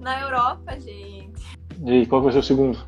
na 0.00 0.20
Europa, 0.20 0.80
gente. 0.80 1.58
E 1.84 2.06
qual 2.06 2.22
vai 2.22 2.32
ser 2.32 2.38
o 2.38 2.42
segundo? 2.42 2.78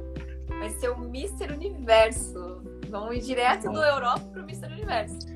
Vai 0.59 0.71
ser 0.71 0.91
o 0.91 0.99
Mister 0.99 1.53
Universo. 1.53 2.63
Vamos 2.91 3.17
ir 3.17 3.21
direto 3.21 3.71
do 3.71 3.83
Europa 3.83 4.25
pro 4.33 4.45
Mister 4.45 4.71
Universo. 4.73 5.29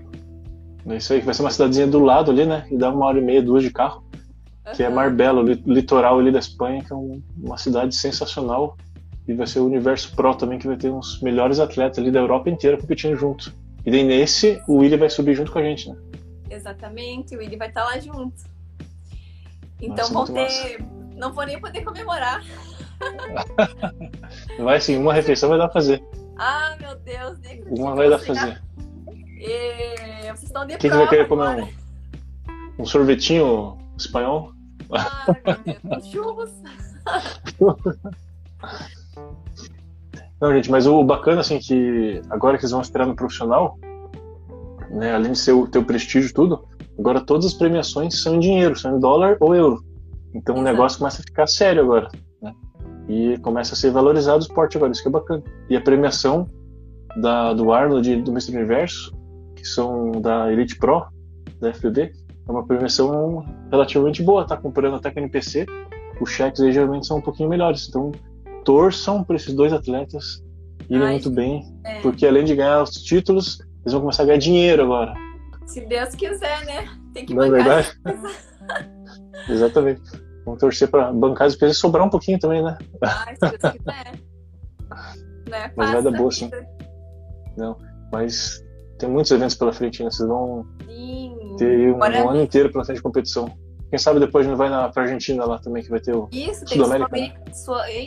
É 0.87 0.97
isso 0.97 1.13
aí, 1.13 1.21
que 1.21 1.27
vai 1.27 1.35
ser 1.35 1.43
uma 1.43 1.51
cidadezinha 1.51 1.87
do 1.87 2.01
lado 2.01 2.31
ali, 2.31 2.45
né? 2.45 2.67
E 2.71 2.77
dá 2.77 2.91
uma 2.91 3.07
hora 3.07 3.19
e 3.19 3.23
meia, 3.23 3.41
duas 3.41 3.63
de 3.63 3.71
carro. 3.71 4.03
Uhum. 4.67 4.73
Que 4.73 4.83
é 4.83 4.89
Marbella, 4.89 5.41
o 5.41 5.45
litoral 5.45 6.19
ali 6.19 6.33
da 6.33 6.41
Espanha, 6.41 6.83
que 6.83 6.93
é 6.93 6.97
um, 6.97 7.23
uma 7.41 7.57
cidade 7.57 7.95
sensacional. 7.95 8.77
E 9.29 9.35
vai 9.35 9.47
ser 9.47 9.61
o 9.61 9.67
Universo 9.67 10.17
Pro 10.17 10.35
também, 10.35 10.59
que 10.59 10.67
vai 10.67 10.77
ter 10.77 10.91
uns 10.91 11.21
melhores 11.21 11.61
atletas 11.61 11.99
ali 11.99 12.11
da 12.11 12.19
Europa 12.19 12.51
inteira 12.51 12.77
competindo 12.77 13.17
junto. 13.17 13.55
E 13.85 13.91
daí 13.91 14.05
nesse, 14.05 14.63
o 14.69 14.79
Willy 14.79 14.97
vai 14.97 15.11
subir 15.11 15.35
junto 15.35 15.51
com 15.51 15.59
a 15.59 15.63
gente, 15.63 15.89
né? 15.89 15.97
Exatamente, 16.51 17.35
o 17.35 17.39
Willy 17.39 17.57
vai 17.57 17.69
estar 17.69 17.85
lá 17.85 17.99
junto. 17.99 18.43
Então 19.81 20.09
vão 20.11 20.27
ter. 20.27 20.33
Massa. 20.33 20.79
Não 21.17 21.33
vou 21.33 21.45
nem 21.45 21.61
poder 21.61 21.83
comemorar. 21.83 22.45
vai 24.59 24.81
sim, 24.81 24.97
uma 24.97 25.13
refeição 25.13 25.49
vai 25.49 25.59
dar 25.59 25.69
pra 25.69 25.75
fazer. 25.75 26.03
Ah, 26.37 26.77
meu 26.81 26.97
Deus, 26.97 27.39
nem 27.41 27.63
Uma 27.69 27.95
vai 27.95 28.09
dar 28.09 28.19
pra 28.19 28.35
fazer. 28.35 28.63
E... 29.39 30.23
Vocês 30.23 30.45
estão 30.45 30.67
de 30.67 30.79
Quem 30.79 30.91
vai 30.91 31.09
querer 31.09 31.29
comer 31.29 31.75
um, 32.79 32.83
um 32.83 32.87
sorvetinho 32.87 33.79
espanhol? 33.97 34.53
Ah, 34.91 35.27
meu 35.45 35.81
Deus, 35.81 36.07
churros. 36.11 36.51
Não, 40.43 40.53
gente, 40.53 40.69
mas 40.73 40.89
o 40.89 41.05
bacana, 41.05 41.41
assim, 41.41 41.61
que 41.61 42.21
agora 42.29 42.59
que 42.59 42.65
eles 42.65 42.73
vão 42.73 42.81
esperar 42.81 43.07
no 43.07 43.15
profissional, 43.15 43.79
né, 44.91 45.15
além 45.15 45.31
de 45.31 45.39
ser 45.39 45.53
o 45.53 45.69
teu 45.69 45.85
prestígio 45.85 46.31
e 46.31 46.33
tudo, 46.33 46.65
agora 46.99 47.21
todas 47.21 47.47
as 47.47 47.55
premiações 47.55 48.21
são 48.21 48.35
em 48.35 48.41
dinheiro, 48.41 48.77
são 48.77 48.97
em 48.97 48.99
dólar 48.99 49.37
ou 49.39 49.55
euro. 49.55 49.85
Então 50.35 50.57
Exato. 50.57 50.61
o 50.61 50.73
negócio 50.73 50.99
começa 50.99 51.23
a 51.23 51.25
ficar 51.25 51.47
sério 51.47 51.85
agora, 51.85 52.09
né? 52.43 52.53
E 53.09 53.39
começa 53.39 53.75
a 53.75 53.77
ser 53.77 53.93
valorizado 53.93 54.39
o 54.39 54.43
esporte 54.43 54.77
agora, 54.77 54.91
isso 54.91 55.01
que 55.01 55.09
é 55.09 55.13
bacana. 55.13 55.45
E 55.71 55.77
a 55.77 55.81
premiação 55.81 56.51
da, 57.21 57.53
do 57.53 57.71
Arnold 57.73 58.23
do 58.23 58.33
Mr. 58.33 58.57
Universo, 58.57 59.17
que 59.55 59.65
são 59.65 60.11
da 60.11 60.53
Elite 60.53 60.77
Pro, 60.77 61.07
da 61.61 61.73
FBB, 61.73 62.11
é 62.49 62.51
uma 62.51 62.67
premiação 62.67 63.47
relativamente 63.71 64.25
boa, 64.25 64.45
tá? 64.45 64.57
Comparando 64.57 64.97
até 64.97 65.09
com 65.09 65.21
a 65.21 65.23
NPC, 65.23 65.67
os 66.21 66.31
cheques 66.31 66.61
aí 66.61 66.73
geralmente 66.73 67.07
são 67.07 67.19
um 67.19 67.23
pouquinho 67.23 67.49
melhores. 67.49 67.89
Então 67.89 68.11
torçam 68.65 69.25
para 69.25 69.37
esses 69.37 69.55
dois 69.55 69.73
atletas 69.73 70.43
irem 70.89 71.09
muito 71.09 71.31
bem, 71.31 71.63
é. 71.85 72.01
porque 72.01 72.27
além 72.27 72.45
de 72.45 72.55
ganhar 72.55 72.83
os 72.83 72.91
títulos, 72.91 73.61
eles 73.83 73.93
vão 73.93 74.01
começar 74.01 74.25
a 74.25 74.27
ganhar 74.27 74.39
dinheiro 74.39 74.83
agora. 74.83 75.15
Se 75.67 75.81
Deus 75.87 76.15
quiser, 76.15 76.65
né? 76.67 76.89
Tem 77.15 77.25
que 77.25 77.35
Não 77.35 77.45
é 77.45 77.51
bancar. 77.51 77.79
É 78.05 78.13
verdade? 78.13 78.37
Exatamente. 79.49 80.03
Vamos 80.45 80.61
torcer 80.61 80.91
para 80.91 81.13
bancar 81.13 81.47
as 81.47 81.53
despesas 81.53 81.77
e 81.77 81.81
sobrar 81.81 82.07
um 82.07 82.11
pouquinho 82.11 82.39
também, 82.39 82.63
né? 82.63 82.77
Ai, 83.03 83.35
se 83.35 83.59
Deus 83.59 83.73
quiser. 83.75 84.13
né? 85.49 85.73
Mas 85.77 85.91
vai 85.91 86.03
dar 86.03 86.11
boa, 86.11 86.31
sim. 86.31 86.51
Não, 87.57 87.77
mas 88.13 88.63
tem 88.99 89.09
muitos 89.09 89.31
eventos 89.31 89.55
pela 89.55 89.73
frente, 89.73 90.03
né? 90.03 90.11
Vocês 90.11 90.29
vão 90.29 90.67
sim. 90.87 91.57
ter 91.59 91.93
um, 91.93 91.99
um 91.99 92.31
ano 92.31 92.43
inteiro 92.43 92.73
pela 92.73 92.85
frente 92.85 92.99
de 92.99 93.03
competição. 93.03 93.53
Quem 93.93 93.99
sabe 93.99 94.21
depois 94.21 94.47
não 94.47 94.57
vai 94.57 94.71
na, 94.71 94.89
pra 94.89 95.03
Argentina 95.03 95.45
lá 95.45 95.59
também, 95.59 95.83
que 95.83 95.91
vai 95.91 96.01
ter 96.01 96.17
o 96.17 96.27
Isso, 96.33 96.65
tem 96.65 96.79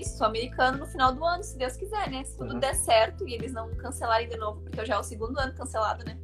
sul-americano 0.03 0.79
no 0.79 0.87
final 0.87 1.13
do 1.13 1.23
ano, 1.23 1.43
se 1.43 1.55
Deus 1.59 1.77
quiser, 1.77 2.09
né? 2.09 2.23
Se 2.23 2.35
tudo 2.35 2.55
uhum. 2.55 2.59
der 2.59 2.73
certo 2.73 3.27
e 3.27 3.35
eles 3.35 3.53
não 3.53 3.69
cancelarem 3.75 4.27
de 4.27 4.35
novo, 4.35 4.61
porque 4.61 4.83
já 4.83 4.95
é 4.95 4.97
o 4.97 5.03
segundo 5.03 5.37
ano 5.37 5.53
cancelado, 5.53 6.03
né? 6.03 6.17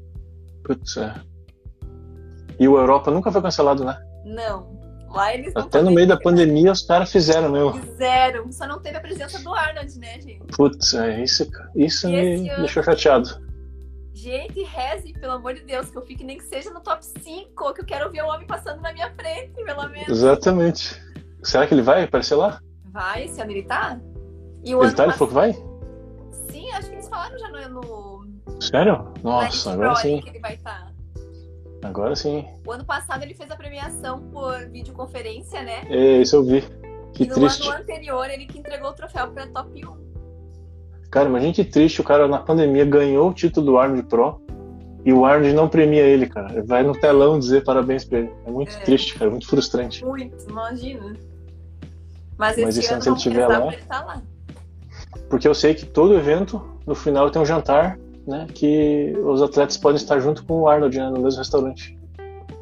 Putz, 0.63 0.97
é. 0.97 1.13
E 2.60 2.67
o 2.67 2.76
Europa 2.76 3.12
nunca 3.12 3.32
foi 3.32 3.39
cancelado, 3.39 3.86
né? 3.86 4.02
Não. 4.26 4.82
Lá 5.12 5.32
eles 5.32 5.56
Até 5.56 5.80
no 5.84 5.91
meio 5.91 6.08
da 6.08 6.17
pandemia 6.17 6.71
os 6.71 6.82
caras 6.82 7.12
fizeram, 7.12 7.52
meu. 7.52 7.71
Fizeram. 7.74 8.52
Só 8.52 8.65
não 8.65 8.80
teve 8.80 8.97
a 8.97 9.02
presença 9.02 9.43
do 9.43 9.54
Arnold, 9.54 10.00
né, 10.00 10.19
gente? 10.21 10.43
Putz, 10.58 10.95
é, 10.95 11.21
isso, 11.21 11.47
isso 11.76 12.10
me 12.10 12.50
ano... 12.50 12.62
deixou 12.62 12.82
chateado. 12.82 13.30
Gente, 14.21 14.62
reze, 14.62 15.13
pelo 15.13 15.34
amor 15.34 15.55
de 15.55 15.62
Deus, 15.62 15.89
que 15.89 15.97
eu 15.97 16.05
fique 16.05 16.23
nem 16.23 16.38
que 16.38 16.43
seja 16.43 16.69
no 16.69 16.79
top 16.79 17.03
5, 17.03 17.73
que 17.73 17.81
eu 17.81 17.86
quero 17.86 18.12
ver 18.12 18.23
o 18.23 18.27
homem 18.27 18.45
passando 18.45 18.79
na 18.79 18.93
minha 18.93 19.12
frente, 19.15 19.51
pelo 19.63 19.89
menos. 19.89 20.10
Exatamente. 20.10 21.01
Será 21.41 21.65
que 21.65 21.73
ele 21.73 21.81
vai 21.81 22.03
aparecer 22.03 22.36
lá? 22.36 22.62
Vai, 22.91 23.23
esse 23.23 23.41
ano 23.41 23.49
ele 23.49 23.63
tá? 23.63 23.99
E 24.63 24.75
o 24.75 24.84
ele 24.84 24.93
tá? 24.93 25.05
Ele 25.05 25.13
falou 25.13 25.27
que 25.27 25.34
vai? 25.34 25.53
Sim, 26.51 26.71
acho 26.71 26.89
que 26.89 26.93
eles 26.97 27.10
falaram 27.10 27.36
já 27.39 27.49
no. 27.49 27.81
no... 27.81 28.62
Sério? 28.62 29.12
Nossa, 29.23 29.73
agora 29.73 29.95
sim. 29.95 30.21
Ele 30.23 30.39
vai 30.39 30.53
estar. 30.53 30.93
Tá. 31.81 31.89
Agora 31.89 32.15
sim. 32.15 32.45
O 32.63 32.71
ano 32.71 32.86
passado 32.86 33.23
ele 33.23 33.34
fez 33.34 33.49
a 33.49 33.55
premiação 33.55 34.21
por 34.29 34.69
videoconferência, 34.69 35.63
né? 35.63 35.81
É, 35.89 36.21
isso 36.21 36.36
eu 36.36 36.43
vi. 36.43 36.62
Que 37.15 37.23
e 37.23 37.27
no 37.27 37.34
triste. 37.34 37.67
ano 37.67 37.81
anterior 37.81 38.29
ele 38.29 38.45
que 38.45 38.60
entregou 38.60 38.91
o 38.91 38.93
troféu 38.93 39.31
pra 39.31 39.47
top 39.47 39.84
1. 39.84 40.11
Cara, 41.12 41.28
imagina 41.28 41.54
que 41.54 41.65
triste, 41.65 42.00
o 42.00 42.06
cara 42.06 42.26
na 42.26 42.38
pandemia 42.38 42.86
ganhou 42.86 43.30
o 43.30 43.34
título 43.34 43.65
do 43.65 43.78
Arnold 43.78 44.04
Pro 44.04 44.41
e 45.04 45.12
o 45.12 45.26
Arnold 45.26 45.54
não 45.54 45.67
premia 45.67 46.04
ele, 46.04 46.26
cara. 46.26 46.63
Vai 46.63 46.84
no 46.84 46.93
telão 46.93 47.38
dizer 47.38 47.65
parabéns 47.65 48.06
pra 48.06 48.19
ele. 48.19 48.32
É 48.45 48.50
muito 48.50 48.74
é. 48.74 48.80
triste, 48.80 49.19
cara, 49.19 49.30
muito 49.30 49.45
frustrante. 49.45 50.06
Muito, 50.06 50.50
imagina. 50.50 51.13
Mas, 52.38 52.58
Mas 52.58 52.78
esse 52.78 52.93
ano, 52.93 53.02
se 53.02 53.10
ele 53.10 53.17
estiver 53.17 53.45
lá, 53.45 53.67
ele 53.67 53.82
tá 53.84 54.06
lá. 54.06 54.21
Porque 55.30 55.47
eu 55.47 55.54
sei 55.54 55.74
que 55.74 55.86
todo 55.86 56.15
evento, 56.15 56.62
no 56.88 56.95
final 56.95 57.30
tem 57.30 57.41
um 57.41 57.45
jantar, 57.45 58.00
né? 58.26 58.47
Que 58.54 59.13
os 59.24 59.41
atletas 59.41 59.76
podem 59.76 59.97
estar 59.97 60.17
junto 60.19 60.45
com 60.45 60.62
o 60.62 60.67
Arnold 60.69 60.97
né, 60.97 61.10
no 61.10 61.21
mesmo 61.21 61.39
restaurante. 61.39 62.00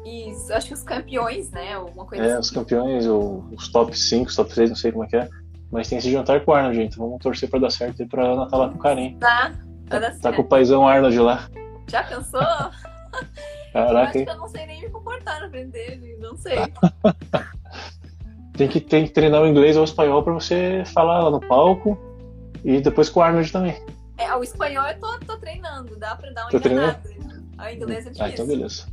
Isso, 0.04 0.52
acho 0.52 0.68
que 0.68 0.74
os 0.74 0.82
campeões, 0.82 1.50
né? 1.52 1.74
Alguma 1.74 2.04
coisa 2.04 2.24
é, 2.24 2.32
assim. 2.32 2.40
os 2.40 2.50
campeões, 2.50 3.06
ou 3.06 3.44
os 3.56 3.68
top 3.68 3.96
5, 3.96 4.28
os 4.28 4.34
top 4.34 4.52
3, 4.52 4.70
não 4.70 4.76
sei 4.76 4.90
como 4.90 5.04
é 5.04 5.06
que 5.06 5.16
é. 5.16 5.28
Mas 5.70 5.88
tem 5.88 5.98
esse 5.98 6.10
jantar 6.10 6.40
com 6.40 6.50
o 6.50 6.54
Arnold, 6.54 6.76
gente. 6.76 6.98
Vamos 6.98 7.20
torcer 7.20 7.48
pra 7.48 7.60
dar 7.60 7.70
certo 7.70 8.02
e 8.02 8.06
pra 8.06 8.24
Ana 8.24 8.48
tá 8.48 8.56
lá 8.56 8.68
com 8.68 8.76
o 8.76 8.78
Karen. 8.78 9.16
Tá, 9.18 9.52
tá, 9.88 10.00
tá, 10.00 10.10
tá 10.20 10.32
com 10.32 10.42
o 10.42 10.44
paizão 10.44 10.86
Arnold 10.86 11.18
lá. 11.18 11.48
Já 11.88 12.02
pensou? 12.02 12.40
Caraca, 13.72 13.92
eu 13.92 13.98
acho 13.98 14.12
que 14.24 14.30
eu 14.30 14.36
não 14.36 14.48
sei 14.48 14.66
nem 14.66 14.80
me 14.82 14.90
comportar 14.90 15.40
na 15.40 15.48
frente 15.48 15.70
dele, 15.70 16.16
não 16.20 16.36
sei. 16.36 16.56
tem, 18.56 18.68
que, 18.68 18.80
tem 18.80 19.04
que 19.04 19.12
treinar 19.12 19.42
o 19.42 19.46
inglês 19.46 19.76
ou 19.76 19.82
o 19.82 19.84
espanhol 19.84 20.24
pra 20.24 20.32
você 20.32 20.82
falar 20.86 21.20
lá 21.20 21.30
no 21.30 21.40
palco 21.40 21.96
e 22.64 22.80
depois 22.80 23.08
com 23.08 23.20
o 23.20 23.22
Arnold 23.22 23.52
também. 23.52 23.80
É, 24.18 24.34
o 24.34 24.42
espanhol 24.42 24.86
eu 24.86 24.98
tô, 24.98 25.18
tô 25.20 25.38
treinando, 25.38 25.96
dá 25.96 26.16
pra 26.16 26.30
dar 26.32 26.42
uma 26.42 26.50
tô 26.50 26.56
enganada. 26.58 27.00
Treinando? 27.02 27.40
O 27.58 27.68
inglês 27.68 28.06
é 28.06 28.10
difícil. 28.10 28.24
Ah, 28.24 28.28
então 28.28 28.46
beleza. 28.46 28.86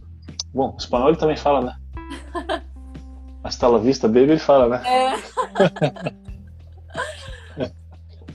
Bom, 0.53 0.73
o 0.73 0.77
espanhol 0.77 1.09
ele 1.09 1.17
também 1.17 1.37
fala, 1.37 1.61
né? 1.61 2.61
Hasta 3.43 3.67
la 3.67 3.77
vista, 3.77 4.07
baby, 4.07 4.31
ele 4.31 4.39
fala, 4.39 4.77
né? 4.77 4.83
É. 4.87 6.26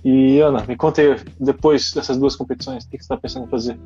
E 0.04 0.40
Ana, 0.40 0.64
me 0.66 0.76
conta 0.76 1.00
aí, 1.00 1.16
depois 1.38 1.92
dessas 1.92 2.18
duas 2.18 2.34
competições, 2.34 2.84
o 2.84 2.90
que 2.90 2.96
você 2.96 3.02
está 3.02 3.16
pensando 3.16 3.46
em 3.46 3.50
fazer? 3.50 3.78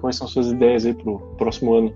Quais 0.00 0.16
são 0.16 0.28
suas 0.28 0.48
ideias 0.48 0.86
aí 0.86 0.94
para 0.94 1.10
o 1.10 1.18
próximo 1.36 1.74
ano? 1.74 1.94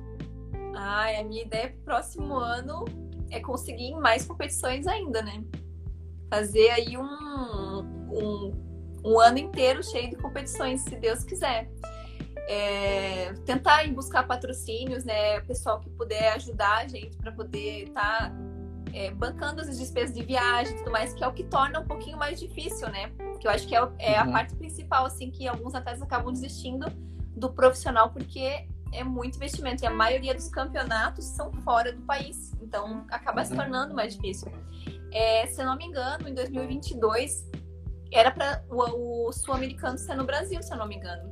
Ah, 0.75 1.07
a 1.21 1.25
minha 1.25 1.43
ideia 1.43 1.69
para 1.69 1.79
o 1.79 1.85
próximo 1.85 2.35
ano 2.35 2.85
é 3.31 3.39
conseguir 3.41 3.95
mais 3.95 4.27
competições 4.27 4.87
ainda, 4.87 5.23
né? 5.23 5.45
Fazer 6.29 6.71
aí 6.71 6.97
um, 6.97 7.85
um, 8.11 8.53
um 9.05 9.21
ano 9.21 9.39
inteiro 9.39 9.83
cheio 9.85 10.11
de 10.11 10.17
competições, 10.17 10.81
se 10.81 10.97
Deus 10.97 11.23
quiser. 11.23 11.71
É, 12.49 13.33
tentar 13.47 13.89
buscar 13.93 14.27
patrocínios, 14.27 15.05
né? 15.05 15.39
O 15.39 15.47
pessoal 15.47 15.79
que 15.79 15.89
puder 15.91 16.33
ajudar 16.33 16.79
a 16.79 16.89
gente 16.89 17.17
para 17.17 17.31
poder 17.31 17.85
estar 17.85 18.31
tá, 18.31 18.37
é, 18.93 19.11
bancando 19.11 19.61
as 19.61 19.79
despesas 19.79 20.15
de 20.15 20.23
viagem 20.23 20.75
e 20.75 20.79
tudo 20.79 20.91
mais, 20.91 21.15
que 21.15 21.25
é 21.25 21.27
o 21.29 21.33
que 21.33 21.45
torna 21.45 21.81
um 21.81 21.87
pouquinho 21.87 22.17
mais 22.17 22.39
difícil, 22.39 22.89
né? 22.89 23.11
Que 23.41 23.47
eu 23.47 23.51
acho 23.51 23.67
que 23.67 23.75
é, 23.75 23.89
é 23.99 24.19
a 24.19 24.25
uhum. 24.25 24.33
parte 24.33 24.55
principal, 24.55 25.07
assim, 25.07 25.31
que 25.31 25.49
alguns 25.49 25.75
atletas 25.75 26.03
acabam 26.03 26.33
desistindo 26.33 26.87
do 27.35 27.51
profissional, 27.53 28.11
porque 28.11 28.67
é 28.93 29.03
muito 29.03 29.37
investimento. 29.37 29.83
E 29.83 29.87
a 29.87 29.91
maioria 29.91 30.35
dos 30.35 30.49
campeonatos 30.49 31.25
são 31.25 31.51
fora 31.63 31.93
do 31.93 32.03
país. 32.03 32.53
Então, 32.61 33.05
acaba 33.11 33.41
uhum. 33.41 33.47
se 33.47 33.55
tornando 33.55 33.95
mais 33.95 34.15
difícil. 34.15 34.53
É, 35.13 35.47
se 35.47 35.61
eu 35.61 35.67
não 35.67 35.77
me 35.77 35.87
engano, 35.87 36.29
em 36.29 36.35
2022, 36.35 37.49
era 38.13 38.31
para 38.31 38.63
o, 38.71 39.29
o 39.29 39.33
sul-americano 39.33 39.99
ser 39.99 40.15
no 40.15 40.25
Brasil, 40.25 40.63
se 40.63 40.73
eu 40.73 40.77
não 40.77 40.87
me 40.87 40.97
engano. 40.97 41.31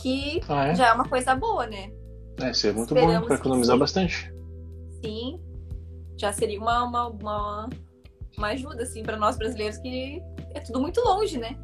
Que 0.00 0.40
ah, 0.48 0.68
é? 0.68 0.74
já 0.74 0.88
é 0.88 0.92
uma 0.92 1.08
coisa 1.08 1.34
boa, 1.34 1.66
né? 1.66 1.92
É, 2.40 2.52
seria 2.52 2.76
muito 2.76 2.94
Esperamos 2.94 3.20
bom 3.20 3.26
para 3.26 3.36
economizar 3.36 3.76
bastante. 3.76 4.32
Sim, 5.04 5.40
já 6.20 6.32
seria 6.32 6.60
uma, 6.60 6.84
uma, 6.84 7.08
uma, 7.08 7.70
uma 8.36 8.48
ajuda, 8.48 8.82
assim, 8.82 9.02
para 9.02 9.16
nós 9.16 9.38
brasileiros 9.38 9.78
que 9.78 10.22
é 10.54 10.60
tudo 10.60 10.80
muito 10.80 11.00
longe, 11.00 11.38
né? 11.38 11.56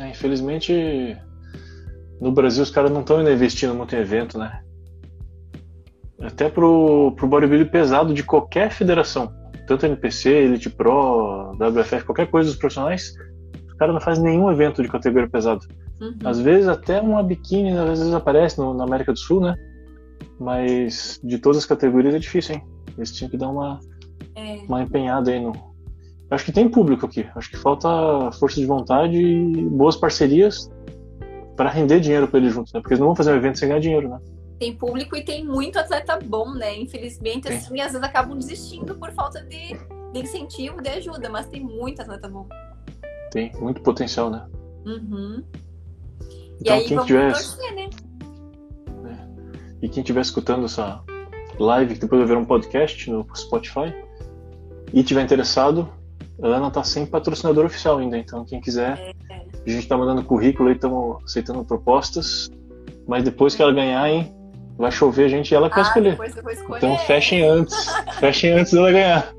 É, 0.00 0.08
infelizmente, 0.08 1.16
no 2.20 2.32
Brasil 2.32 2.62
os 2.62 2.70
caras 2.70 2.90
não 2.90 3.00
estão 3.00 3.20
investindo 3.30 3.74
muito 3.74 3.94
em 3.94 3.98
evento, 3.98 4.38
né? 4.38 4.62
Até 6.20 6.48
pro, 6.48 7.12
pro 7.14 7.28
bodybuilding 7.28 7.70
pesado 7.70 8.14
de 8.14 8.22
qualquer 8.22 8.70
federação, 8.70 9.30
tanto 9.66 9.84
NPC, 9.84 10.30
Elite 10.30 10.70
Pro, 10.70 11.52
WFF, 11.52 12.06
qualquer 12.06 12.30
coisa 12.30 12.48
dos 12.48 12.58
profissionais, 12.58 13.12
os 13.66 13.74
caras 13.74 13.94
não 13.94 14.00
fazem 14.00 14.24
nenhum 14.24 14.50
evento 14.50 14.82
de 14.82 14.88
categoria 14.88 15.28
pesado. 15.28 15.60
Uhum. 16.00 16.16
Às 16.24 16.40
vezes 16.40 16.68
até 16.68 17.00
uma 17.00 17.22
biquíni 17.22 17.76
às 17.76 17.98
vezes 17.98 18.14
aparece 18.14 18.58
no, 18.58 18.72
na 18.72 18.84
América 18.84 19.12
do 19.12 19.18
Sul, 19.18 19.42
né? 19.42 19.54
Mas 20.40 21.20
de 21.22 21.38
todas 21.38 21.58
as 21.58 21.66
categorias 21.66 22.14
é 22.14 22.18
difícil, 22.18 22.54
hein? 22.54 22.75
Eles 22.96 23.12
tinham 23.12 23.30
que 23.30 23.36
dar 23.36 23.48
uma, 23.48 23.80
é. 24.34 24.56
uma 24.66 24.82
empenhada 24.82 25.30
aí 25.30 25.40
no, 25.40 25.52
acho 26.30 26.44
que 26.44 26.52
tem 26.52 26.68
público 26.68 27.06
aqui. 27.06 27.26
Acho 27.34 27.50
que 27.50 27.56
falta 27.56 27.88
força 28.32 28.60
de 28.60 28.66
vontade 28.66 29.16
e 29.16 29.62
boas 29.68 29.96
parcerias 29.96 30.70
para 31.56 31.70
render 31.70 32.00
dinheiro 32.00 32.28
para 32.28 32.38
eles 32.38 32.52
juntos, 32.52 32.72
né? 32.72 32.80
Porque 32.80 32.94
eles 32.94 33.00
não 33.00 33.08
vão 33.08 33.16
fazer 33.16 33.32
um 33.32 33.36
evento 33.36 33.58
sem 33.58 33.68
ganhar 33.68 33.80
dinheiro, 33.80 34.08
né? 34.08 34.20
Tem 34.58 34.74
público 34.74 35.16
e 35.16 35.22
tem 35.22 35.44
muito 35.44 35.78
atleta 35.78 36.18
bom, 36.24 36.52
né? 36.52 36.78
Infelizmente, 36.78 37.48
tem. 37.48 37.56
assim, 37.56 37.80
às 37.80 37.92
vezes 37.92 38.06
acabam 38.06 38.38
desistindo 38.38 38.94
por 38.94 39.10
falta 39.12 39.42
de, 39.42 39.74
de 40.12 40.20
incentivo, 40.20 40.82
de 40.82 40.88
ajuda, 40.88 41.28
mas 41.28 41.46
tem 41.46 41.62
muito 41.62 42.00
atleta 42.02 42.28
bom. 42.28 42.46
Tem, 43.30 43.52
muito 43.60 43.82
potencial, 43.82 44.30
né? 44.30 44.46
Uhum. 44.86 45.42
Então, 46.60 46.76
e 46.76 46.80
aí, 46.80 46.84
quem 46.86 46.98
tiver... 47.04 47.32
torcer, 47.32 47.74
né? 47.74 47.90
É. 49.04 49.84
E 49.84 49.88
quem 49.88 50.02
estiver 50.02 50.20
escutando 50.20 50.64
essa 50.64 51.02
live, 51.58 51.94
que 51.94 52.00
depois 52.00 52.20
vai 52.20 52.28
ver 52.28 52.36
um 52.36 52.44
podcast 52.44 53.10
no 53.10 53.26
Spotify, 53.34 53.94
e 54.92 55.02
tiver 55.02 55.22
interessado, 55.22 55.88
a 56.42 56.46
Ana 56.46 56.70
tá 56.70 56.84
sem 56.84 57.06
patrocinador 57.06 57.64
oficial 57.64 57.98
ainda, 57.98 58.18
então 58.18 58.44
quem 58.44 58.60
quiser, 58.60 59.14
a 59.30 59.70
gente 59.70 59.88
tá 59.88 59.96
mandando 59.96 60.22
currículo 60.22 60.70
e 60.70 60.74
estamos 60.74 61.22
aceitando 61.24 61.64
propostas, 61.64 62.50
mas 63.06 63.24
depois 63.24 63.54
que 63.54 63.62
ela 63.62 63.72
ganhar, 63.72 64.08
hein, 64.08 64.34
vai 64.76 64.92
chover 64.92 65.24
a 65.24 65.28
gente 65.28 65.50
e 65.50 65.54
ela 65.54 65.68
que 65.68 65.74
ah, 65.74 65.82
vai 65.82 65.88
escolher. 65.88 66.10
Depois, 66.10 66.34
depois 66.34 66.58
escolher. 66.58 66.78
Então 66.78 66.98
fechem 67.06 67.42
antes, 67.42 67.74
fechem 68.20 68.52
antes 68.52 68.72
dela 68.72 68.92
ganhar. 68.92 69.34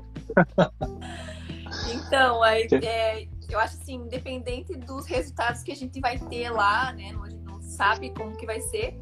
então, 1.94 2.42
aí, 2.42 2.68
é, 2.82 3.26
eu 3.48 3.58
acho 3.58 3.76
assim, 3.76 3.94
independente 3.94 4.76
dos 4.76 5.06
resultados 5.06 5.62
que 5.62 5.72
a 5.72 5.76
gente 5.76 6.00
vai 6.00 6.18
ter 6.18 6.50
lá, 6.50 6.92
né, 6.92 7.12
a 7.22 7.28
gente 7.30 7.44
não 7.44 7.60
sabe 7.62 8.10
como 8.10 8.36
que 8.36 8.44
vai 8.44 8.60
ser, 8.60 8.98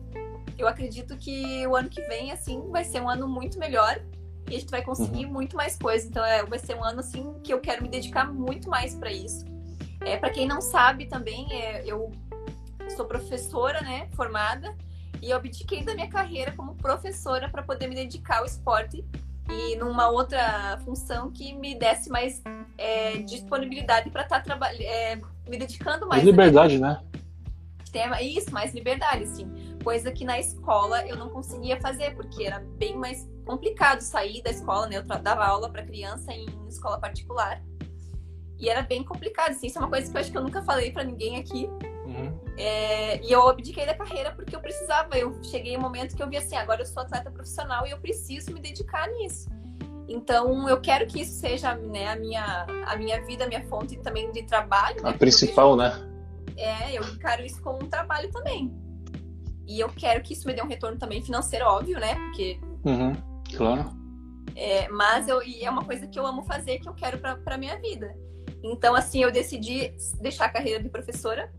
eu 0.59 0.67
acredito 0.69 1.17
que 1.17 1.67
o 1.67 1.77
ano 1.77 1.89
que 1.89 2.01
vem, 2.03 2.33
assim, 2.33 2.63
vai 2.71 2.85
ser 2.85 3.01
um 3.01 3.09
ano 3.09 3.29
muito 3.29 3.59
melhor 3.59 4.01
e 4.49 4.57
a 4.57 4.59
gente 4.59 4.71
vai 4.71 4.83
conseguir 4.83 5.27
uhum. 5.27 5.33
muito 5.33 5.57
mais 5.57 5.77
coisas. 5.77 6.09
Então 6.09 6.25
é, 6.25 6.45
vai 6.45 6.59
ser 6.59 6.75
um 6.75 6.85
ano 6.85 7.01
assim 7.01 7.35
que 7.43 7.53
eu 7.53 7.61
quero 7.61 7.83
me 7.83 7.89
dedicar 7.89 8.33
muito 8.33 8.69
mais 8.69 8.95
para 8.95 9.13
isso. 9.13 9.45
É, 10.01 10.17
para 10.17 10.31
quem 10.31 10.47
não 10.47 10.61
sabe 10.61 11.07
também, 11.07 11.47
é, 11.53 11.83
eu 11.85 12.13
sou 12.95 13.07
professora, 13.07 13.81
né, 13.81 14.09
formada, 14.15 14.75
e 15.23 15.31
eu 15.31 15.37
abdiquei 15.37 15.83
da 15.83 15.95
minha 15.95 16.09
carreira 16.09 16.53
como 16.53 16.75
professora 16.75 17.49
para 17.49 17.63
poder 17.63 17.89
me 17.89 17.95
dedicar 17.95 18.39
ao 18.39 18.45
esporte 18.45 19.05
e 19.51 19.77
numa 19.77 20.09
outra 20.09 20.79
função 20.85 21.31
que 21.31 21.53
me 21.55 21.75
desse 21.75 22.11
mais 22.11 22.43
é, 22.77 23.19
disponibilidade 23.19 24.11
para 24.11 24.23
estar 24.23 24.37
tá 24.37 24.43
trabalhando, 24.43 24.83
é, 24.83 25.17
me 25.49 25.57
dedicando 25.57 26.07
mais. 26.07 26.23
Mais 26.23 26.25
liberdade, 26.25 26.79
né? 26.79 27.01
Tema, 27.93 28.21
isso, 28.21 28.53
mais 28.53 28.75
liberdade, 28.75 29.27
sim. 29.27 29.51
Coisa 29.87 30.11
que 30.11 30.25
na 30.25 30.37
escola 30.37 31.07
eu 31.07 31.17
não 31.17 31.29
conseguia 31.29 31.81
fazer, 31.81 32.17
porque 32.17 32.43
era 32.43 32.59
bem 32.59 32.97
mais 32.97 33.25
complicado 33.45 34.01
sair 34.01 34.43
da 34.43 34.51
escola, 34.51 34.89
né? 34.89 34.97
Eu 34.97 35.05
dava 35.05 35.47
aula 35.47 35.71
para 35.71 35.85
criança 35.85 36.33
em 36.33 36.45
escola 36.69 36.99
particular. 36.99 37.63
E 38.59 38.69
era 38.69 38.83
bem 38.83 39.05
complicado, 39.05 39.51
assim. 39.51 39.69
Isso 39.69 39.79
é 39.79 39.81
uma 39.81 39.89
coisa 39.89 40.11
que 40.11 40.17
eu 40.17 40.21
acho 40.21 40.33
que 40.33 40.37
eu 40.37 40.43
nunca 40.43 40.61
falei 40.65 40.91
para 40.91 41.05
ninguém 41.05 41.39
aqui. 41.39 41.71
Uhum. 42.05 42.37
É, 42.59 43.25
e 43.25 43.31
eu 43.31 43.49
abdiquei 43.49 43.87
da 43.87 43.95
carreira 43.95 44.33
porque 44.33 44.57
eu 44.57 44.61
precisava. 44.61 45.17
Eu 45.17 45.41
cheguei 45.41 45.77
um 45.77 45.81
momento 45.81 46.17
que 46.17 46.23
eu 46.23 46.29
vi 46.29 46.37
assim, 46.37 46.57
agora 46.57 46.83
eu 46.83 46.87
sou 46.87 47.05
atleta 47.05 47.31
profissional 47.31 47.87
e 47.87 47.93
eu 47.93 47.99
preciso 47.99 48.53
me 48.53 48.61
dedicar 48.61 49.09
nisso. 49.13 49.49
Então, 50.09 50.69
eu 50.69 50.81
quero 50.81 51.07
que 51.07 51.21
isso 51.21 51.39
seja 51.39 51.77
né, 51.77 52.09
a, 52.09 52.17
minha, 52.17 52.67
a 52.87 52.97
minha 52.97 53.25
vida, 53.25 53.45
a 53.45 53.47
minha 53.47 53.65
fonte 53.69 53.97
também 53.99 54.33
de 54.33 54.43
trabalho. 54.43 55.07
A 55.07 55.13
né? 55.13 55.17
principal, 55.17 55.77
vejo, 55.77 55.97
né? 55.97 56.13
É, 56.57 56.99
eu 56.99 57.05
encaro 57.05 57.45
isso 57.45 57.63
como 57.63 57.85
um 57.85 57.89
trabalho 57.89 58.29
também. 58.33 58.85
E 59.67 59.81
eu 59.81 59.89
quero 59.89 60.23
que 60.23 60.33
isso 60.33 60.47
me 60.47 60.55
dê 60.55 60.63
um 60.63 60.69
retorno 60.69 60.99
também 60.99 61.23
financeiro, 61.23 61.67
óbvio, 61.67 61.99
né? 61.99 62.15
Porque 62.15 62.61
uhum. 62.85 63.13
Claro. 63.55 63.91
É, 64.55 64.89
mas 64.89 65.29
eu, 65.29 65.43
e 65.43 65.65
é 65.65 65.71
uma 65.71 65.85
coisa 65.85 66.07
que 66.07 66.19
eu 66.19 66.27
amo 66.27 66.43
fazer, 66.45 66.79
que 66.79 66.89
eu 66.89 66.95
quero 66.95 67.19
para 67.19 67.59
minha 67.59 67.79
vida. 67.81 68.17
Então, 68.63 68.95
assim, 68.95 69.23
eu 69.23 69.31
decidi 69.31 69.93
deixar 70.21 70.47
a 70.47 70.49
carreira 70.49 70.83
de 70.83 70.89
professora, 70.89 71.53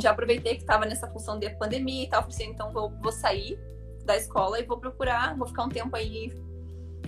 já 0.00 0.10
aproveitei 0.10 0.54
que 0.54 0.62
estava 0.62 0.84
nessa 0.84 1.08
função 1.08 1.38
de 1.38 1.50
pandemia 1.50 2.04
e 2.04 2.08
tal, 2.08 2.22
falei 2.22 2.36
assim, 2.36 2.50
então 2.50 2.72
vou, 2.72 2.90
vou 3.02 3.12
sair 3.12 3.58
da 4.04 4.16
escola 4.16 4.58
e 4.60 4.64
vou 4.64 4.78
procurar, 4.78 5.36
vou 5.36 5.46
ficar 5.46 5.64
um 5.64 5.68
tempo 5.68 5.94
aí 5.96 6.32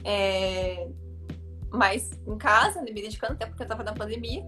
é, 0.05 0.89
mais 1.71 2.11
em 2.27 2.37
casa, 2.37 2.83
me 2.83 2.93
dedicando, 2.93 3.35
até 3.35 3.47
porque 3.47 3.63
eu 3.63 3.67
estava 3.67 3.85
na 3.85 3.93
pandemia. 3.93 4.45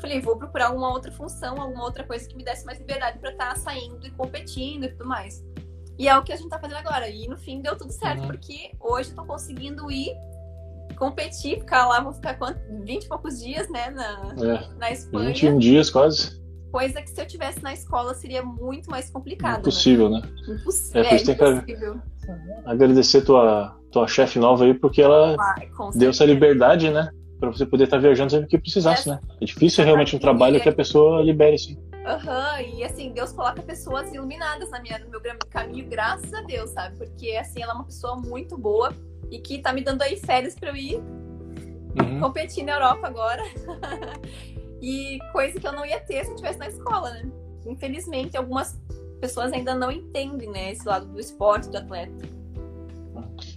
Falei, 0.00 0.20
vou 0.20 0.36
procurar 0.36 0.66
alguma 0.66 0.90
outra 0.90 1.12
função, 1.12 1.60
alguma 1.60 1.84
outra 1.84 2.04
coisa 2.04 2.28
que 2.28 2.36
me 2.36 2.44
desse 2.44 2.64
mais 2.64 2.78
liberdade 2.78 3.18
para 3.18 3.30
estar 3.30 3.48
tá 3.50 3.56
saindo 3.56 4.04
e 4.06 4.10
competindo 4.10 4.84
e 4.84 4.88
tudo 4.88 5.06
mais. 5.06 5.44
E 5.98 6.08
é 6.08 6.16
o 6.16 6.22
que 6.22 6.32
a 6.32 6.36
gente 6.36 6.48
tá 6.48 6.58
fazendo 6.58 6.78
agora. 6.78 7.08
E 7.08 7.28
no 7.28 7.36
fim 7.36 7.60
deu 7.60 7.76
tudo 7.76 7.92
certo, 7.92 8.22
uhum. 8.22 8.28
porque 8.28 8.72
hoje 8.80 9.10
eu 9.10 9.16
tô 9.16 9.24
conseguindo 9.24 9.90
ir 9.90 10.12
competir, 10.96 11.60
ficar 11.60 11.86
lá, 11.86 12.00
vou 12.00 12.12
ficar 12.12 12.34
quanto? 12.34 12.60
20 12.84 13.04
e 13.04 13.08
poucos 13.08 13.40
dias, 13.40 13.68
né, 13.70 13.90
na, 13.90 14.34
é, 14.38 14.78
na 14.78 14.90
Espanha. 14.90 15.28
21 15.28 15.58
dias 15.58 15.90
quase. 15.90 16.40
Coisa 16.70 17.02
que 17.02 17.10
se 17.10 17.20
eu 17.20 17.26
tivesse 17.26 17.62
na 17.62 17.72
escola 17.72 18.14
seria 18.14 18.42
muito 18.42 18.90
mais 18.90 19.10
complicado. 19.10 19.60
Impossível, 19.60 20.08
né? 20.08 20.20
né? 20.20 20.54
Impossível. 20.54 21.02
É, 21.02 21.14
é 21.14 21.16
impossível. 21.16 21.94
Que 21.94 22.68
agradecer 22.70 23.22
tua, 23.22 23.76
tua 23.90 24.06
chefe 24.06 24.38
nova 24.38 24.64
aí, 24.64 24.74
porque 24.74 25.02
ela 25.02 25.36
ah, 25.38 25.54
deu 25.94 26.10
essa 26.10 26.24
liberdade, 26.24 26.88
né? 26.88 27.10
Pra 27.42 27.50
você 27.50 27.66
poder 27.66 27.84
estar 27.84 27.96
tá 27.96 28.00
viajando 28.00 28.30
sempre 28.30 28.46
que 28.46 28.56
precisasse, 28.56 29.08
é, 29.08 29.14
né? 29.14 29.20
É 29.40 29.44
difícil 29.44 29.84
realmente 29.84 30.14
um 30.14 30.18
trabalho 30.20 30.60
que 30.60 30.68
a 30.68 30.72
pessoa 30.72 31.20
libere, 31.20 31.56
assim. 31.56 31.76
Aham, 32.06 32.54
uhum, 32.54 32.78
e 32.78 32.84
assim, 32.84 33.10
Deus 33.10 33.32
coloca 33.32 33.60
pessoas 33.62 34.14
iluminadas 34.14 34.70
na 34.70 34.80
minha, 34.80 35.00
no 35.00 35.10
meu 35.10 35.20
caminho, 35.50 35.84
graças 35.88 36.32
a 36.32 36.40
Deus, 36.42 36.70
sabe? 36.70 36.96
Porque 36.96 37.32
assim, 37.32 37.60
ela 37.60 37.72
é 37.72 37.74
uma 37.74 37.84
pessoa 37.84 38.14
muito 38.14 38.56
boa 38.56 38.92
e 39.28 39.40
que 39.40 39.58
tá 39.58 39.72
me 39.72 39.80
dando 39.80 40.02
aí 40.02 40.16
férias 40.18 40.54
pra 40.54 40.68
eu 40.68 40.76
ir 40.76 40.96
uhum. 42.00 42.20
competir 42.20 42.62
na 42.62 42.74
Europa 42.74 43.08
agora. 43.08 43.42
e 44.80 45.18
coisa 45.32 45.58
que 45.58 45.66
eu 45.66 45.72
não 45.72 45.84
ia 45.84 45.98
ter 45.98 46.22
se 46.24 46.30
eu 46.30 46.34
estivesse 46.36 46.60
na 46.60 46.68
escola, 46.68 47.10
né? 47.10 47.24
Infelizmente, 47.66 48.36
algumas 48.36 48.80
pessoas 49.20 49.52
ainda 49.52 49.74
não 49.74 49.90
entendem, 49.90 50.48
né, 50.48 50.70
esse 50.70 50.86
lado 50.86 51.06
do 51.06 51.18
esporte, 51.18 51.68
do 51.68 51.76
atleta. 51.76 52.12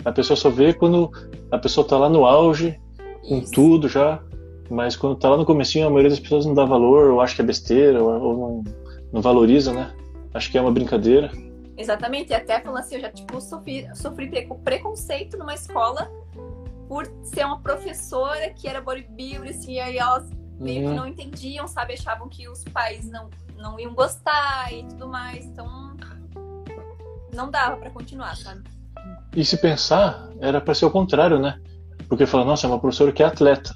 A 0.03 0.11
pessoa 0.11 0.35
só 0.35 0.49
vê 0.49 0.73
quando 0.73 1.11
a 1.51 1.59
pessoa 1.59 1.87
tá 1.87 1.99
lá 1.99 2.09
no 2.09 2.25
auge, 2.25 2.79
com 3.27 3.39
Isso. 3.39 3.51
tudo 3.51 3.87
já, 3.87 4.21
mas 4.69 4.95
quando 4.95 5.15
tá 5.15 5.29
lá 5.29 5.37
no 5.37 5.45
comecinho, 5.45 5.87
a 5.87 5.89
maioria 5.89 6.09
das 6.09 6.19
pessoas 6.19 6.45
não 6.45 6.53
dá 6.53 6.65
valor, 6.65 7.11
ou 7.11 7.21
acha 7.21 7.35
que 7.35 7.41
é 7.41 7.45
besteira, 7.45 8.01
ou, 8.01 8.21
ou 8.21 8.37
não, 8.37 8.63
não 9.13 9.21
valoriza, 9.21 9.73
né? 9.73 9.93
Acho 10.33 10.51
que 10.51 10.57
é 10.57 10.61
uma 10.61 10.71
brincadeira. 10.71 11.31
Exatamente, 11.77 12.31
e 12.31 12.33
até 12.33 12.59
falando 12.61 12.79
assim, 12.79 12.95
eu 12.95 13.01
já 13.01 13.09
tipo, 13.09 13.39
sofri, 13.41 13.87
sofri 13.95 14.47
preconceito 14.63 15.37
numa 15.37 15.53
escola 15.53 16.09
por 16.87 17.05
ser 17.23 17.45
uma 17.45 17.59
professora 17.59 18.49
que 18.51 18.67
era 18.67 18.79
bodybuilder, 18.79 19.49
assim, 19.49 19.73
e 19.73 19.79
aí 19.79 19.97
elas 19.97 20.29
meio 20.59 20.83
que 20.83 20.87
uhum. 20.87 20.95
não 20.95 21.07
entendiam, 21.07 21.67
sabe? 21.67 21.93
Achavam 21.93 22.29
que 22.29 22.47
os 22.47 22.63
pais 22.65 23.09
não, 23.09 23.29
não 23.57 23.79
iam 23.79 23.93
gostar 23.93 24.71
e 24.71 24.83
tudo 24.85 25.07
mais, 25.07 25.45
então 25.45 25.95
não 27.33 27.51
dava 27.51 27.77
para 27.77 27.89
continuar, 27.89 28.35
sabe? 28.37 28.61
E 29.35 29.43
se 29.43 29.57
pensar, 29.57 30.29
era 30.39 30.61
para 30.61 30.73
ser 30.73 30.85
o 30.85 30.91
contrário, 30.91 31.37
né? 31.37 31.59
Porque 32.07 32.25
fala, 32.25 32.45
nossa, 32.45 32.67
é 32.67 32.69
uma 32.69 32.79
professora 32.79 33.11
que 33.11 33.23
é 33.23 33.25
atleta. 33.25 33.75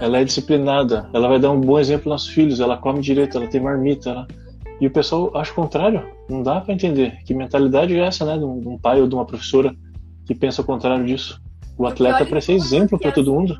Ela 0.00 0.18
é 0.18 0.24
disciplinada, 0.24 1.10
ela 1.12 1.28
vai 1.28 1.40
dar 1.40 1.50
um 1.50 1.60
bom 1.60 1.78
exemplo 1.78 2.12
aos 2.12 2.22
nossos 2.22 2.34
filhos, 2.34 2.60
ela 2.60 2.76
come 2.76 3.00
direito, 3.00 3.36
ela 3.36 3.48
tem 3.48 3.60
marmita. 3.60 4.10
Ela... 4.10 4.28
E 4.80 4.86
o 4.86 4.90
pessoal 4.90 5.36
acha 5.36 5.50
o 5.50 5.54
contrário. 5.56 6.08
Não 6.28 6.42
dá 6.42 6.60
para 6.60 6.72
entender. 6.72 7.18
Que 7.24 7.34
mentalidade 7.34 7.96
é 7.96 8.06
essa, 8.06 8.24
né? 8.24 8.38
De 8.38 8.44
um 8.44 8.78
pai 8.78 9.00
ou 9.00 9.08
de 9.08 9.14
uma 9.14 9.26
professora 9.26 9.74
que 10.24 10.34
pensa 10.34 10.62
o 10.62 10.64
contrário 10.64 11.04
disso. 11.04 11.40
O 11.76 11.86
atleta 11.86 12.22
é 12.22 12.26
para 12.26 12.40
ser 12.40 12.52
exemplo 12.52 12.98
para 12.98 13.10
todo 13.10 13.32
mundo. 13.32 13.58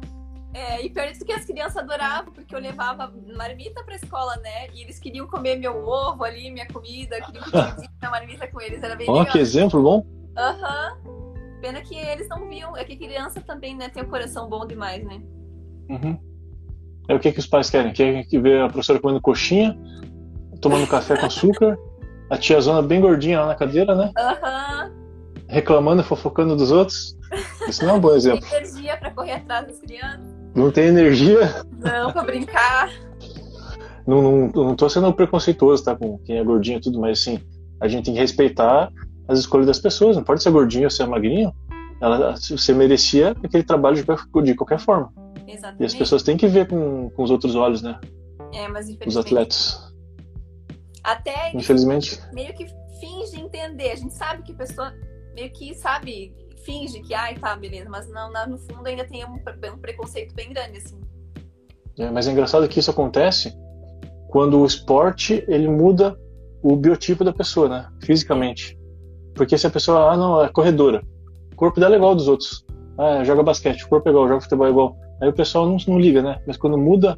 É, 0.54 0.84
e 0.84 0.90
pior 0.90 1.09
isso 1.09 1.24
que 1.24 1.32
as 1.32 1.44
crianças 1.44 1.76
adoravam, 1.76 2.32
porque 2.32 2.54
eu 2.54 2.59
levava 2.59 3.12
marmita 3.36 3.82
pra 3.84 3.96
escola, 3.96 4.36
né? 4.36 4.68
E 4.74 4.82
eles 4.82 4.98
queriam 4.98 5.26
comer 5.26 5.56
meu 5.56 5.86
ovo 5.86 6.24
ali, 6.24 6.50
minha 6.50 6.66
comida, 6.66 7.20
queriam 7.20 7.44
que 7.44 7.56
eu 7.56 7.88
na 8.00 8.11
marmita 8.11 8.46
com 8.48 8.61
eles. 8.61 8.82
Era 8.82 8.96
bem 8.96 9.09
oh, 9.09 9.24
que 9.24 9.38
exemplo 9.38 9.82
bom. 9.82 10.06
Aham. 10.36 10.98
Uhum. 11.04 11.17
Pena 11.61 11.80
que 11.80 11.96
eles 11.96 12.28
não 12.28 12.48
viam. 12.48 12.76
É 12.76 12.84
que 12.84 12.96
criança 12.96 13.40
também, 13.40 13.76
né, 13.76 13.88
tem 13.88 14.02
o 14.02 14.06
um 14.06 14.11
coração 14.11 14.48
bom 14.48 14.66
demais, 14.66 15.04
né? 15.04 15.20
Uhum. 15.88 16.18
É 17.09 17.14
o 17.14 17.18
que, 17.18 17.32
que 17.32 17.38
os 17.38 17.46
pais 17.46 17.70
querem? 17.70 17.92
Querem 17.92 18.24
que 18.24 18.38
ver 18.38 18.61
a 18.61 18.68
professora 18.68 19.00
comendo 19.00 19.20
coxinha, 19.20 19.76
tomando 20.61 20.86
café 20.86 21.16
com 21.16 21.26
açúcar, 21.26 21.78
a 22.30 22.36
tiazona 22.36 22.82
bem 22.82 23.00
gordinha 23.00 23.40
lá 23.40 23.46
na 23.46 23.54
cadeira, 23.54 23.94
né? 23.94 24.12
Uhum. 24.18 24.92
Reclamando, 25.48 26.04
fofocando 26.04 26.54
dos 26.54 26.70
outros. 26.70 27.16
Isso 27.66 27.84
não 27.84 27.94
é 27.94 27.96
um 27.96 28.00
bom 28.00 28.14
exemplo. 28.14 28.46
Tem 28.48 28.59
energia 28.59 28.96
pra 28.98 29.11
correr 29.11 29.32
atrás 29.32 29.66
das 29.66 29.80
crianças. 29.80 30.20
Não 30.54 30.70
tem 30.70 30.88
energia? 30.88 31.64
Não, 31.78 32.12
pra 32.12 32.22
brincar. 32.24 32.90
Não, 34.06 34.22
não, 34.22 34.48
não 34.48 34.76
tô 34.76 34.88
sendo 34.88 35.12
preconceituoso, 35.12 35.84
tá? 35.84 35.94
Com 35.94 36.18
quem 36.18 36.38
é 36.38 36.44
gordinho 36.44 36.78
e 36.78 36.80
tudo, 36.80 37.00
mas 37.00 37.20
assim, 37.20 37.40
a 37.80 37.88
gente 37.88 38.06
tem 38.06 38.14
que 38.14 38.20
respeitar 38.20 38.90
as 39.28 39.38
escolhas 39.38 39.66
das 39.66 39.78
pessoas. 39.78 40.16
Não 40.16 40.24
pode 40.24 40.42
ser 40.42 40.50
gordinho 40.50 40.84
ou 40.84 40.90
ser 40.90 41.06
magrinho. 41.06 41.54
Ela, 42.00 42.34
você 42.36 42.72
merecia 42.72 43.32
aquele 43.42 43.62
trabalho 43.62 43.96
de, 43.96 44.54
qualquer 44.54 44.78
forma. 44.78 45.12
Exatamente. 45.46 45.82
E 45.82 45.84
as 45.84 45.94
pessoas 45.94 46.22
têm 46.22 46.36
que 46.36 46.46
ver 46.46 46.68
com, 46.68 47.10
com 47.10 47.22
os 47.22 47.30
outros 47.30 47.54
olhos, 47.54 47.82
né? 47.82 48.00
É, 48.52 48.66
mas 48.68 48.88
infelizmente. 48.88 49.08
Os 49.08 49.16
atletas. 49.16 49.94
Até 51.04 51.52
infelizmente. 51.54 52.20
Meio 52.32 52.54
que 52.54 52.66
finge 53.00 53.40
entender. 53.40 53.90
A 53.90 53.96
gente 53.96 54.14
sabe 54.14 54.42
que 54.42 54.52
a 54.52 54.56
pessoa 54.56 54.92
meio 55.34 55.50
que 55.50 55.74
sabe, 55.74 56.34
finge 56.64 57.00
que, 57.00 57.14
ai, 57.14 57.36
tá, 57.36 57.54
beleza, 57.56 57.88
mas 57.88 58.08
não, 58.08 58.30
no 58.48 58.58
fundo 58.58 58.86
ainda 58.86 59.04
tem 59.04 59.24
um, 59.24 59.34
um 59.34 59.78
preconceito 59.78 60.34
bem 60.34 60.52
grande, 60.52 60.78
assim. 60.78 61.00
É, 61.98 62.10
mas 62.10 62.28
é 62.28 62.32
engraçado 62.32 62.68
que 62.68 62.78
isso 62.78 62.90
acontece 62.90 63.52
quando 64.28 64.60
o 64.60 64.66
esporte 64.66 65.44
ele 65.48 65.68
muda 65.68 66.18
o 66.62 66.76
biotipo 66.76 67.24
da 67.24 67.32
pessoa, 67.32 67.68
né? 67.68 67.88
Fisicamente. 68.02 68.77
Porque 69.39 69.57
se 69.57 69.66
a 69.66 69.70
pessoa, 69.70 70.12
ah, 70.12 70.16
não, 70.16 70.45
é 70.45 70.49
corredora. 70.49 71.03
O 71.53 71.57
corpo 71.57 71.80
dela 71.80 71.95
é 71.95 71.97
igual 71.97 72.11
ao 72.11 72.16
dos 72.16 72.28
outros. 72.28 72.66
Ah, 72.99 73.22
joga 73.24 73.43
basquete, 73.43 73.84
o 73.84 73.89
corpo 73.89 74.09
é 74.09 74.11
igual, 74.11 74.28
joga 74.28 74.41
futebol 74.41 74.66
é 74.66 74.70
igual. 74.70 74.97
Aí 75.22 75.28
o 75.28 75.32
pessoal 75.32 75.64
não, 75.64 75.76
não 75.86 75.99
liga, 75.99 76.20
né? 76.20 76.43
Mas 76.47 76.57
quando 76.57 76.76
muda 76.76 77.16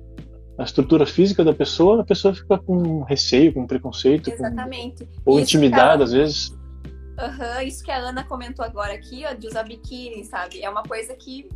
a 0.59 0.63
estrutura 0.63 1.07
física 1.07 1.43
da 1.43 1.55
pessoa, 1.55 2.03
a 2.03 2.05
pessoa 2.05 2.35
fica 2.35 2.59
com 2.59 3.03
receio, 3.03 3.55
com 3.55 3.67
preconceito. 3.67 4.31
Exatamente. 4.31 5.07
Com... 5.25 5.33
Ou 5.33 5.41
isso 5.41 5.57
intimidada, 5.57 6.05
às 6.05 6.13
vezes. 6.13 6.51
Uhum, 6.51 7.63
isso 7.67 7.83
que 7.83 7.91
a 7.91 7.97
Ana 7.97 8.25
comentou 8.25 8.65
agora 8.65 8.93
aqui, 8.93 9.25
ó, 9.27 9.33
de 9.33 9.47
usar 9.47 9.63
biquíni, 9.63 10.25
sabe? 10.25 10.63
É 10.63 10.69
uma 10.69 10.83
coisa 10.83 11.15
que, 11.15 11.49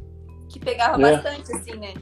que 0.48 0.58
pegava 0.58 0.96
é. 0.96 1.12
bastante, 1.12 1.52
assim, 1.52 1.74
né? 1.74 1.92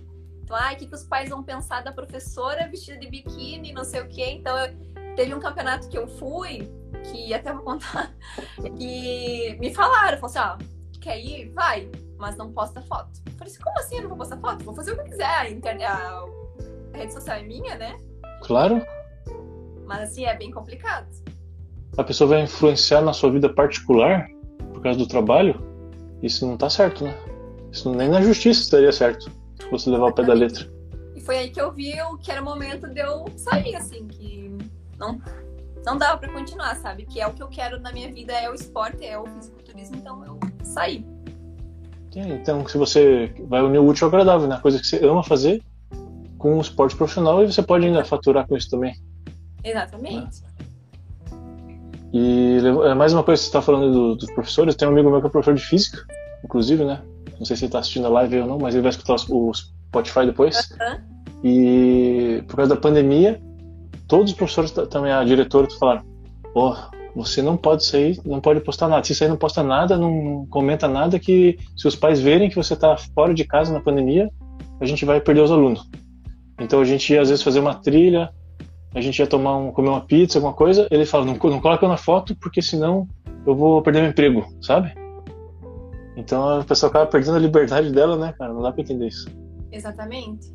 Então, 0.44 0.56
ah, 0.56 0.72
o 0.72 0.76
que, 0.76 0.86
que 0.86 0.94
os 0.94 1.04
pais 1.04 1.30
vão 1.30 1.42
pensar 1.42 1.82
da 1.82 1.92
professora 1.92 2.68
vestida 2.68 2.98
de 2.98 3.08
biquíni, 3.08 3.72
não 3.72 3.84
sei 3.84 4.02
o 4.02 4.08
quê. 4.08 4.30
Então, 4.30 4.56
eu, 4.58 4.72
teve 5.16 5.34
um 5.34 5.40
campeonato 5.40 5.88
que 5.88 5.98
eu 5.98 6.06
fui, 6.06 6.70
que 7.04 7.32
até 7.34 7.52
vou 7.52 7.62
contar, 7.62 8.14
que 8.76 9.56
me 9.60 9.74
falaram, 9.74 10.18
falaram 10.18 10.26
assim, 10.26 10.38
ó, 10.38 10.42
ah, 10.42 10.58
quer 11.00 11.18
ir? 11.18 11.52
Vai 11.52 11.90
mas 12.22 12.36
não 12.36 12.52
posta 12.52 12.80
foto. 12.82 13.10
Eu 13.26 13.32
falei 13.32 13.52
assim, 13.52 13.62
como 13.62 13.78
assim 13.80 13.96
eu 13.96 14.02
não 14.02 14.08
vou 14.10 14.18
postar 14.18 14.36
foto? 14.36 14.64
Vou 14.64 14.74
fazer 14.74 14.92
o 14.92 14.94
que 14.94 15.00
eu 15.00 15.06
quiser. 15.06 15.26
A, 15.26 15.50
internet, 15.50 15.84
a, 15.84 16.24
a 16.94 16.96
rede 16.96 17.12
social 17.12 17.36
é 17.36 17.42
minha, 17.42 17.74
né? 17.74 17.98
Claro. 18.44 18.80
Mas 19.84 20.10
assim, 20.10 20.24
é 20.24 20.36
bem 20.36 20.52
complicado. 20.52 21.08
A 21.98 22.04
pessoa 22.04 22.28
vai 22.28 22.42
influenciar 22.42 23.02
na 23.02 23.12
sua 23.12 23.28
vida 23.32 23.52
particular 23.52 24.28
por 24.72 24.80
causa 24.80 25.00
do 25.00 25.06
trabalho? 25.08 25.60
Isso 26.22 26.46
não 26.46 26.56
tá 26.56 26.70
certo, 26.70 27.02
né? 27.02 27.12
Isso 27.72 27.92
nem 27.92 28.08
na 28.08 28.22
justiça 28.22 28.62
estaria 28.62 28.92
certo, 28.92 29.28
se 29.60 29.68
fosse 29.68 29.90
levar 29.90 30.06
o 30.06 30.12
pé 30.12 30.22
da 30.22 30.32
letra. 30.32 30.64
E 31.16 31.20
foi 31.20 31.38
aí 31.38 31.50
que 31.50 31.60
eu 31.60 31.72
vi 31.72 31.94
que 32.22 32.30
era 32.30 32.40
o 32.40 32.44
momento 32.44 32.88
de 32.88 33.00
eu 33.00 33.26
sair, 33.36 33.74
assim, 33.74 34.06
que 34.06 34.48
não, 35.02 35.20
não 35.84 35.98
dava 35.98 36.18
para 36.18 36.32
continuar, 36.32 36.76
sabe? 36.76 37.04
Que 37.04 37.20
é 37.20 37.26
o 37.26 37.32
que 37.32 37.42
eu 37.42 37.48
quero 37.48 37.80
na 37.80 37.92
minha 37.92 38.12
vida, 38.12 38.32
é 38.32 38.48
o 38.48 38.54
esporte, 38.54 39.04
é 39.04 39.18
o 39.18 39.26
fisiculturismo, 39.26 39.96
então 39.96 40.24
eu 40.24 40.38
saí. 40.62 41.04
Então, 42.14 42.66
se 42.68 42.76
você 42.76 43.34
vai 43.48 43.62
unir 43.62 43.78
o 43.78 43.86
útil 43.86 44.06
ao 44.06 44.10
agradável, 44.10 44.46
né? 44.46 44.58
Coisa 44.60 44.78
que 44.78 44.86
você 44.86 45.04
ama 45.04 45.24
fazer 45.24 45.62
com 46.38 46.58
o 46.58 46.60
esporte 46.60 46.94
profissional 46.94 47.42
e 47.42 47.50
você 47.50 47.62
pode 47.62 47.86
ainda 47.86 48.04
faturar 48.04 48.46
com 48.46 48.56
isso 48.56 48.70
também. 48.70 48.94
Exatamente. 49.64 50.42
E 52.12 52.58
é, 52.84 52.94
mais 52.94 53.14
uma 53.14 53.22
coisa 53.22 53.40
que 53.40 53.44
você 53.44 53.48
está 53.48 53.62
falando 53.62 53.90
do, 53.90 54.16
dos 54.16 54.30
professores, 54.32 54.74
tem 54.74 54.86
um 54.86 54.90
amigo 54.90 55.10
meu 55.10 55.20
que 55.22 55.26
é 55.26 55.30
professor 55.30 55.54
de 55.54 55.64
física, 55.64 56.04
inclusive, 56.44 56.84
né? 56.84 57.00
Não 57.38 57.46
sei 57.46 57.56
se 57.56 57.64
ele 57.64 57.68
está 57.68 57.78
assistindo 57.78 58.06
a 58.06 58.10
live 58.10 58.40
ou 58.40 58.46
não, 58.46 58.58
mas 58.58 58.74
ele 58.74 58.82
vai 58.82 58.90
escutar 58.90 59.16
o 59.30 59.52
Spotify 59.54 60.26
depois. 60.26 60.70
Uhum. 60.72 61.00
E 61.42 62.44
por 62.46 62.56
causa 62.56 62.74
da 62.74 62.80
pandemia, 62.80 63.40
todos 64.12 64.32
os 64.32 64.36
professores 64.36 64.70
também, 64.90 65.10
a 65.10 65.24
diretora, 65.24 65.66
falaram: 65.80 66.02
Pô, 66.52 66.76
você 67.16 67.40
não 67.40 67.56
pode 67.56 67.86
sair, 67.86 68.20
não 68.26 68.42
pode 68.42 68.60
postar 68.60 68.86
nada. 68.86 69.02
Se 69.02 69.14
sair, 69.14 69.28
não 69.28 69.38
posta 69.38 69.62
nada, 69.62 69.96
não 69.96 70.46
comenta 70.50 70.86
nada, 70.86 71.18
que 71.18 71.56
se 71.74 71.88
os 71.88 71.96
pais 71.96 72.20
verem 72.20 72.50
que 72.50 72.56
você 72.56 72.74
está 72.74 72.94
fora 73.14 73.32
de 73.32 73.42
casa 73.42 73.72
na 73.72 73.80
pandemia, 73.80 74.30
a 74.78 74.84
gente 74.84 75.06
vai 75.06 75.18
perder 75.18 75.40
os 75.40 75.50
alunos. 75.50 75.88
Então 76.60 76.78
a 76.78 76.84
gente 76.84 77.10
ia 77.10 77.22
às 77.22 77.30
vezes 77.30 77.42
fazer 77.42 77.60
uma 77.60 77.72
trilha, 77.72 78.30
a 78.94 79.00
gente 79.00 79.18
ia 79.18 79.26
tomar 79.26 79.56
um, 79.56 79.72
comer 79.72 79.88
uma 79.88 80.02
pizza, 80.02 80.36
alguma 80.36 80.52
coisa. 80.52 80.86
Ele 80.90 81.06
fala, 81.06 81.24
não, 81.24 81.32
não 81.32 81.60
coloca 81.60 81.88
na 81.88 81.96
foto, 81.96 82.36
porque 82.36 82.60
senão 82.60 83.08
eu 83.46 83.56
vou 83.56 83.80
perder 83.80 84.02
meu 84.02 84.10
emprego, 84.10 84.46
sabe? 84.60 84.92
Então 86.18 86.60
a 86.60 86.64
pessoa 86.64 86.90
acaba 86.90 87.06
perdendo 87.06 87.36
a 87.38 87.40
liberdade 87.40 87.90
dela, 87.90 88.18
né, 88.18 88.34
cara? 88.38 88.52
Não 88.52 88.60
dá 88.60 88.72
pra 88.72 88.82
entender 88.82 89.08
isso. 89.08 89.26
Exatamente. 89.70 90.52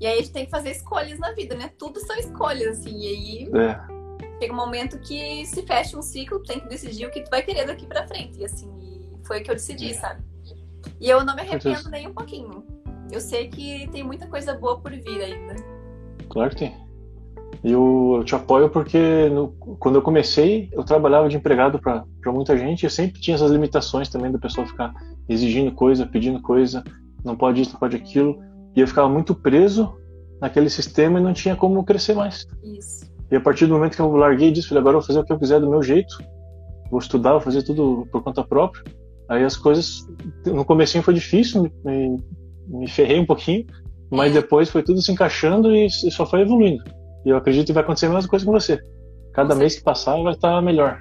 E 0.00 0.06
aí 0.06 0.14
a 0.14 0.16
gente 0.20 0.32
tem 0.32 0.44
que 0.44 0.50
fazer 0.50 0.70
escolhas 0.70 1.18
na 1.18 1.32
vida, 1.32 1.54
né? 1.56 1.70
Tudo 1.78 1.98
são 2.00 2.16
escolhas, 2.16 2.78
assim. 2.78 2.96
E 2.98 3.06
aí 3.06 3.50
É. 3.54 3.80
chega 4.40 4.52
um 4.52 4.56
momento 4.56 4.98
que 5.00 5.44
se 5.46 5.62
fecha 5.62 5.98
um 5.98 6.02
ciclo, 6.02 6.38
tu 6.40 6.46
tem 6.46 6.60
que 6.60 6.68
decidir 6.68 7.06
o 7.06 7.10
que 7.10 7.22
tu 7.22 7.30
vai 7.30 7.42
querer 7.42 7.66
daqui 7.66 7.86
pra 7.86 8.06
frente. 8.06 8.38
E 8.40 8.44
assim, 8.44 8.70
e 8.80 9.26
foi 9.26 9.40
o 9.40 9.44
que 9.44 9.50
eu 9.50 9.54
decidi, 9.56 9.94
sabe? 9.94 10.22
E 11.00 11.08
eu 11.10 11.24
não 11.24 11.34
me 11.34 11.42
arrependo 11.42 11.90
nem 11.90 12.06
um 12.08 12.14
pouquinho. 12.14 12.64
Eu 13.10 13.20
sei 13.20 13.48
que 13.48 13.88
tem 13.90 14.02
muita 14.04 14.26
coisa 14.26 14.54
boa 14.54 14.78
por 14.80 14.92
vir 14.92 15.22
ainda. 15.22 15.56
Claro 16.28 16.50
que 16.50 16.56
tem. 16.56 16.74
E 17.64 17.72
eu, 17.72 18.14
eu 18.18 18.24
te 18.24 18.34
apoio 18.34 18.68
porque 18.68 19.28
no- 19.30 19.48
quando 19.80 19.96
eu 19.96 20.02
comecei, 20.02 20.68
eu 20.72 20.84
trabalhava 20.84 21.28
de 21.28 21.36
empregado 21.36 21.78
para 21.80 22.04
muita 22.26 22.56
gente. 22.56 22.84
Eu 22.84 22.90
sempre 22.90 23.20
tinha 23.20 23.34
essas 23.34 23.50
limitações 23.50 24.08
também 24.08 24.30
do 24.30 24.38
pessoal 24.38 24.66
ficar 24.66 24.94
exigindo 25.28 25.72
coisa, 25.72 26.06
pedindo 26.06 26.40
coisa, 26.40 26.84
não 27.24 27.34
pode 27.36 27.62
isso, 27.62 27.72
não 27.72 27.80
pode 27.80 27.96
aquilo. 27.96 28.38
E 28.76 28.80
eu 28.80 28.86
ficava 28.86 29.08
muito 29.08 29.34
preso 29.34 29.94
naquele 30.40 30.70
sistema 30.70 31.18
e 31.18 31.22
não 31.22 31.32
tinha 31.32 31.56
como 31.56 31.84
crescer 31.84 32.14
mais. 32.14 32.46
Isso. 32.62 33.08
E 33.30 33.36
a 33.36 33.40
partir 33.40 33.66
do 33.66 33.74
momento 33.74 33.96
que 33.96 34.00
eu 34.00 34.10
larguei 34.16 34.50
disso, 34.50 34.68
falei, 34.68 34.80
agora 34.80 34.96
eu 34.96 35.00
vou 35.00 35.06
fazer 35.06 35.18
o 35.18 35.24
que 35.24 35.32
eu 35.32 35.38
quiser 35.38 35.60
do 35.60 35.68
meu 35.68 35.82
jeito. 35.82 36.16
Vou 36.90 36.98
estudar, 37.00 37.32
vou 37.32 37.40
fazer 37.40 37.62
tudo 37.62 38.06
por 38.10 38.22
conta 38.22 38.42
própria. 38.42 38.82
Aí 39.28 39.44
as 39.44 39.56
coisas, 39.56 40.06
no 40.46 40.64
comecinho 40.64 41.04
foi 41.04 41.12
difícil, 41.12 41.70
me, 41.84 42.16
me, 42.66 42.88
ferrei 42.88 43.20
um 43.20 43.26
pouquinho, 43.26 43.66
mas 44.10 44.30
É. 44.34 44.40
depois 44.40 44.70
foi 44.70 44.82
tudo 44.82 45.02
se 45.02 45.12
encaixando 45.12 45.74
e 45.74 45.90
só 45.90 46.24
foi 46.24 46.40
evoluindo. 46.40 46.82
E 47.26 47.28
eu 47.28 47.36
acredito 47.36 47.66
que 47.66 47.72
vai 47.74 47.82
acontecer 47.82 48.06
a 48.06 48.10
mesma 48.10 48.30
coisa 48.30 48.44
com 48.46 48.52
você. 48.52 48.80
Cada 49.34 49.54
mês 49.54 49.76
que 49.76 49.84
passar 49.84 50.22
vai 50.22 50.32
estar 50.32 50.62
melhor. 50.62 50.98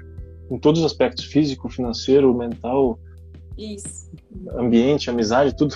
Em 0.51 0.59
todos 0.59 0.82
os 0.82 0.86
aspectos, 0.86 1.24
físico, 1.26 1.70
financeiro, 1.70 2.34
mental, 2.34 2.99
Isso. 3.57 4.11
ambiente, 4.57 5.09
amizade, 5.09 5.55
tudo. 5.55 5.76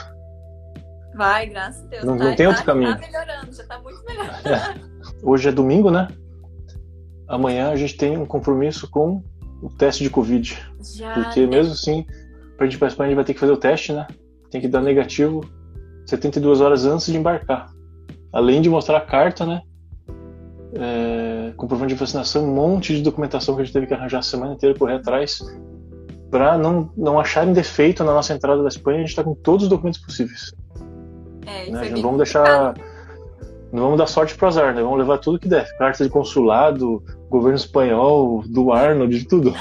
Vai, 1.16 1.48
graças 1.48 1.84
a 1.84 1.88
Deus. 1.88 2.04
Não- 2.04 2.18
tá, 2.18 2.24
não 2.26 2.36
tem 2.36 2.48
outro 2.48 2.62
tá- 2.62 2.66
caminho. 2.66 2.94
Tá 2.94 3.00
melhorando, 3.00 3.54
já 3.54 3.64
tá 3.66 3.80
muito 3.80 4.04
melhor. 4.06 4.30
Hoje 5.24 5.50
é 5.50 5.52
domingo, 5.52 5.92
né? 5.92 6.08
Amanhã 7.28 7.70
a 7.72 7.76
gente 7.76 7.96
tem 7.98 8.18
um 8.18 8.26
compromisso 8.26 8.90
com 8.90 9.24
o 9.62 9.70
teste 9.70 10.04
de 10.04 10.10
Covid. 10.10 10.58
Já. 10.96 11.14
Porque 11.14 11.46
mesmo 11.46 11.74
assim, 11.74 12.06
pra 12.58 12.66
gente 12.68 12.84
Espanha, 12.84 13.08
a 13.08 13.10
gente 13.10 13.16
vai 13.16 13.26
ter 13.26 13.34
que 13.34 13.40
fazer 13.40 13.52
o 13.54 13.58
teste, 13.58 13.94
né? 13.94 14.08
Tem 14.50 14.60
que 14.60 14.68
dar 14.68 14.82
negativo 14.82 15.42
72 16.06 16.62
horas 16.62 16.86
antes 16.86 17.06
de 17.06 17.18
embarcar. 17.18 17.72
Além 18.34 18.62
de 18.62 18.70
mostrar 18.70 18.98
a 18.98 19.02
carta, 19.02 19.46
né? 19.46 19.62
É, 20.74 21.54
comprovante 21.58 21.94
de 21.94 22.00
vacinação, 22.00 22.46
um 22.46 22.54
monte 22.54 22.96
de 22.96 23.02
documentação 23.02 23.56
que 23.56 23.62
a 23.62 23.64
gente 23.66 23.74
teve 23.74 23.88
que 23.88 23.94
arranjar 23.94 24.20
a 24.20 24.24
semana 24.24 24.54
inteira, 24.54 24.78
correr 24.78 24.96
atrás, 24.96 25.40
pra 26.30 26.58
não, 26.58 26.90
não 26.96 27.20
acharem 27.20 27.54
defeito 27.54 28.04
na 28.06 28.14
nossa 28.14 28.34
entrada 28.34 28.62
da 28.62 28.70
Espanha. 28.70 29.00
A 29.00 29.02
gente 29.02 29.16
tá 29.16 29.24
com 29.24 29.36
todos 29.36 29.64
os 29.64 29.70
documentos 29.70 30.00
possíveis. 30.00 30.54
É, 31.52 31.70
Né? 31.70 31.82
Não 31.86 31.94
bem 31.94 32.02
vamos 32.02 32.18
deixar. 32.18 32.74
Não 33.72 33.84
vamos 33.84 33.98
dar 33.98 34.08
sorte 34.08 34.36
pro 34.36 34.48
azar, 34.48 34.74
né? 34.76 34.82
Vamos 34.82 35.00
levar 35.00 35.18
tudo 35.20 35.40
que 35.40 35.48
der. 35.48 35.66
Carta 35.78 36.04
de 36.04 36.10
consulado, 36.10 37.02
governo 37.30 37.56
espanhol, 37.56 38.44
do 38.48 38.72
Arnold, 38.74 39.18
de 39.20 39.26
tudo. 39.28 39.54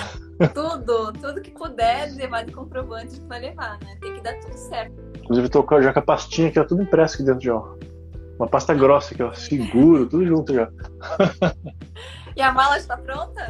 Tudo, 0.54 1.12
tudo 1.12 1.40
que 1.42 1.50
puder 1.50 2.10
levar 2.16 2.44
de 2.44 2.52
comprovante, 2.52 3.20
vai 3.28 3.40
levar, 3.40 3.78
né? 3.84 3.96
Tem 4.00 4.14
que 4.14 4.20
dar 4.22 4.34
tudo 4.40 4.56
certo. 4.56 4.94
Inclusive, 5.22 5.48
tô 5.50 5.62
com- 5.62 5.80
já 5.82 5.92
com 5.92 5.98
a 5.98 6.02
pastinha 6.02 6.48
aqui, 6.48 6.58
ó, 6.58 6.64
tudo 6.64 6.82
impresso 6.82 7.14
aqui 7.16 7.24
dentro 7.24 7.42
já, 7.42 7.54
ó. 7.54 7.74
Uma 8.38 8.48
pasta 8.48 8.72
grossa 8.74 9.12
aqui, 9.14 9.22
ó. 9.22 9.32
Seguro, 9.34 10.06
tudo 10.08 10.24
junto 10.26 10.54
já. 10.54 10.68
E 12.36 12.40
a 12.42 12.52
mala 12.52 12.78
está 12.78 12.96
pronta? 12.96 13.48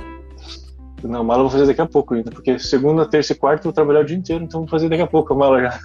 Não, 1.02 1.20
a 1.20 1.22
mala 1.22 1.40
eu 1.40 1.44
vou 1.44 1.50
fazer 1.52 1.66
daqui 1.66 1.80
a 1.80 1.86
pouco 1.86 2.14
ainda, 2.14 2.30
porque 2.30 2.58
segunda, 2.58 3.06
terça 3.06 3.32
e 3.34 3.36
quarta 3.36 3.60
eu 3.60 3.64
vou 3.64 3.72
trabalhar 3.72 4.00
o 4.00 4.04
dia 4.04 4.16
inteiro, 4.16 4.42
então 4.42 4.60
vou 4.60 4.68
fazer 4.68 4.88
daqui 4.88 5.02
a 5.02 5.06
pouco 5.06 5.32
a 5.32 5.36
mala 5.36 5.60
já. 5.60 5.78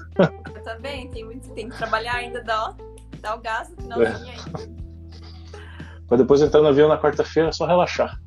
Eu 0.56 0.64
também, 0.64 1.10
tem, 1.12 1.24
muito, 1.24 1.35
tem 1.56 1.70
que 1.70 1.78
trabalhar 1.78 2.16
ainda, 2.16 2.44
ó, 2.48 2.74
dar 3.22 3.36
o 3.36 3.42
gás 3.42 3.70
no 3.70 3.78
finalzinho 3.78 4.32
ainda. 4.32 4.76
Pra 6.08 6.18
depois 6.18 6.42
entrar 6.42 6.62
no 6.62 6.68
avião 6.68 6.88
na 6.88 7.00
quarta-feira, 7.00 7.50
é 7.50 7.52
só 7.52 7.66
relaxar. 7.66 8.20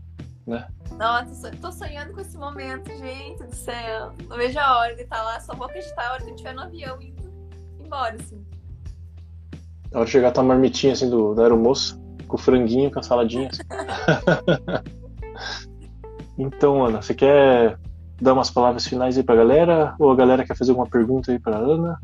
Nossa, 0.99 1.53
tô 1.61 1.71
sonhando 1.71 2.13
com 2.13 2.21
esse 2.21 2.37
momento, 2.37 2.91
gente 2.97 3.45
do 3.45 3.55
céu. 3.55 4.13
Não 4.29 4.37
vejo 4.37 4.59
a 4.59 4.79
hora 4.79 4.97
de 4.97 5.03
estar 5.03 5.23
lá, 5.23 5.39
só 5.39 5.55
vou 5.55 5.67
acreditar 5.67 6.09
a 6.09 6.13
hora 6.15 6.25
que 6.25 6.31
eu 6.31 6.35
estiver 6.35 6.55
no 6.55 6.63
avião 6.63 7.01
indo 7.01 7.31
embora, 7.79 8.17
assim. 8.19 8.45
Na 9.93 10.01
hora 10.01 10.07
de 10.07 10.11
chegar 10.11 10.33
tá 10.33 10.41
uma 10.41 10.55
marmitinha 10.55 10.95
assim 10.95 11.09
do, 11.09 11.35
da 11.35 11.43
aeromoça, 11.43 11.97
com 12.27 12.37
o 12.37 12.39
franguinho, 12.39 12.91
com 12.91 12.99
a 12.99 13.03
saladinha. 13.03 13.49
então, 16.37 16.85
Ana, 16.85 17.01
você 17.01 17.15
quer 17.15 17.79
dar 18.21 18.33
umas 18.33 18.51
palavras 18.51 18.87
finais 18.87 19.17
aí 19.17 19.23
pra 19.23 19.37
galera? 19.37 19.95
Ou 19.99 20.11
a 20.11 20.17
galera 20.17 20.45
quer 20.45 20.57
fazer 20.57 20.73
alguma 20.73 20.89
pergunta 20.89 21.31
aí 21.31 21.39
pra 21.39 21.57
Ana? 21.57 22.01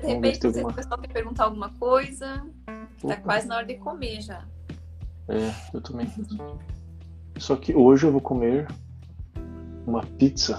De 0.00 0.06
Vamos 0.06 0.14
repente, 0.26 0.52
se 0.52 0.62
o 0.64 0.72
pessoal 0.72 0.98
quer 1.00 1.12
perguntar 1.12 1.44
alguma 1.44 1.70
coisa, 1.70 2.44
tá 2.66 2.86
Opa. 3.02 3.16
quase 3.16 3.46
na 3.48 3.56
hora 3.56 3.66
de 3.66 3.74
comer 3.76 4.20
já. 4.20 4.44
É, 5.28 5.52
eu 5.74 5.80
também. 5.80 6.10
Só 7.38 7.56
que 7.56 7.74
hoje 7.74 8.06
eu 8.06 8.12
vou 8.12 8.20
comer 8.20 8.66
uma 9.86 10.02
pizza. 10.18 10.58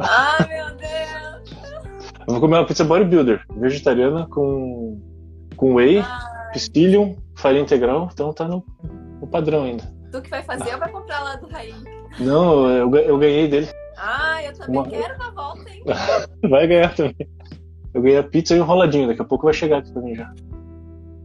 Ai, 0.00 0.48
meu 0.48 0.66
Deus! 0.76 1.60
Eu 2.26 2.34
vou 2.34 2.40
comer 2.42 2.58
uma 2.58 2.66
pizza 2.66 2.84
bodybuilder, 2.84 3.44
vegetariana 3.56 4.26
com, 4.28 5.00
com 5.56 5.74
whey, 5.74 5.98
Ah, 5.98 6.50
psyllium, 6.52 7.16
farinha 7.34 7.62
integral, 7.62 8.08
então 8.12 8.32
tá 8.32 8.46
no, 8.46 8.64
no 9.20 9.26
padrão 9.26 9.64
ainda. 9.64 9.82
tu 10.12 10.20
que 10.22 10.28
vai 10.30 10.42
fazer 10.42 10.74
ou 10.74 10.78
vai 10.78 10.92
comprar 10.92 11.20
lá 11.24 11.36
do 11.36 11.48
Raí? 11.48 11.74
Não, 12.20 12.68
eu, 12.70 12.94
eu 12.94 13.18
ganhei 13.18 13.48
dele. 13.48 13.68
Ah, 13.96 14.40
eu 14.44 14.52
também 14.52 14.76
Uma- 14.80 14.88
quero 14.88 15.18
na 15.18 15.30
volta, 15.30 15.68
hein? 15.70 15.82
Vai 16.48 16.66
ganhar 16.68 16.94
também. 16.94 17.16
Eu 17.92 18.02
ganhei 18.02 18.18
a 18.18 18.22
pizza 18.22 18.54
e 18.54 18.60
um 18.60 18.64
roladinho, 18.64 19.08
daqui 19.08 19.22
a 19.22 19.24
pouco 19.24 19.44
vai 19.44 19.54
chegar 19.54 19.78
aqui 19.78 19.92
pra 19.92 20.02
mim 20.02 20.14
já. 20.14 20.32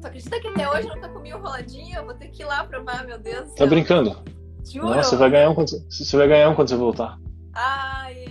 Tu 0.02 0.08
acredita 0.08 0.40
que 0.40 0.48
até 0.48 0.70
hoje 0.70 0.88
eu 0.88 0.96
nunca 0.96 1.10
comi 1.10 1.34
o 1.34 1.38
roladinho? 1.38 1.98
Eu 1.98 2.06
vou 2.06 2.14
ter 2.14 2.28
que 2.28 2.44
ir 2.44 2.46
lá 2.46 2.64
provar, 2.64 3.06
meu 3.06 3.20
Deus 3.20 3.54
Tá 3.54 3.66
brincando? 3.66 4.16
Juro? 4.64 4.90
Não, 4.90 4.96
você 4.96 5.16
vai 5.16 5.30
ganhar 5.30 5.50
um 5.50 5.56
quando 5.56 5.70
você, 5.70 5.86
você 5.90 6.18
vai 6.18 6.28
ganhar 6.28 6.50
um 6.50 6.56
quando 6.56 6.70
você 6.70 6.76
voltar. 6.76 7.20
Ai, 7.54 8.26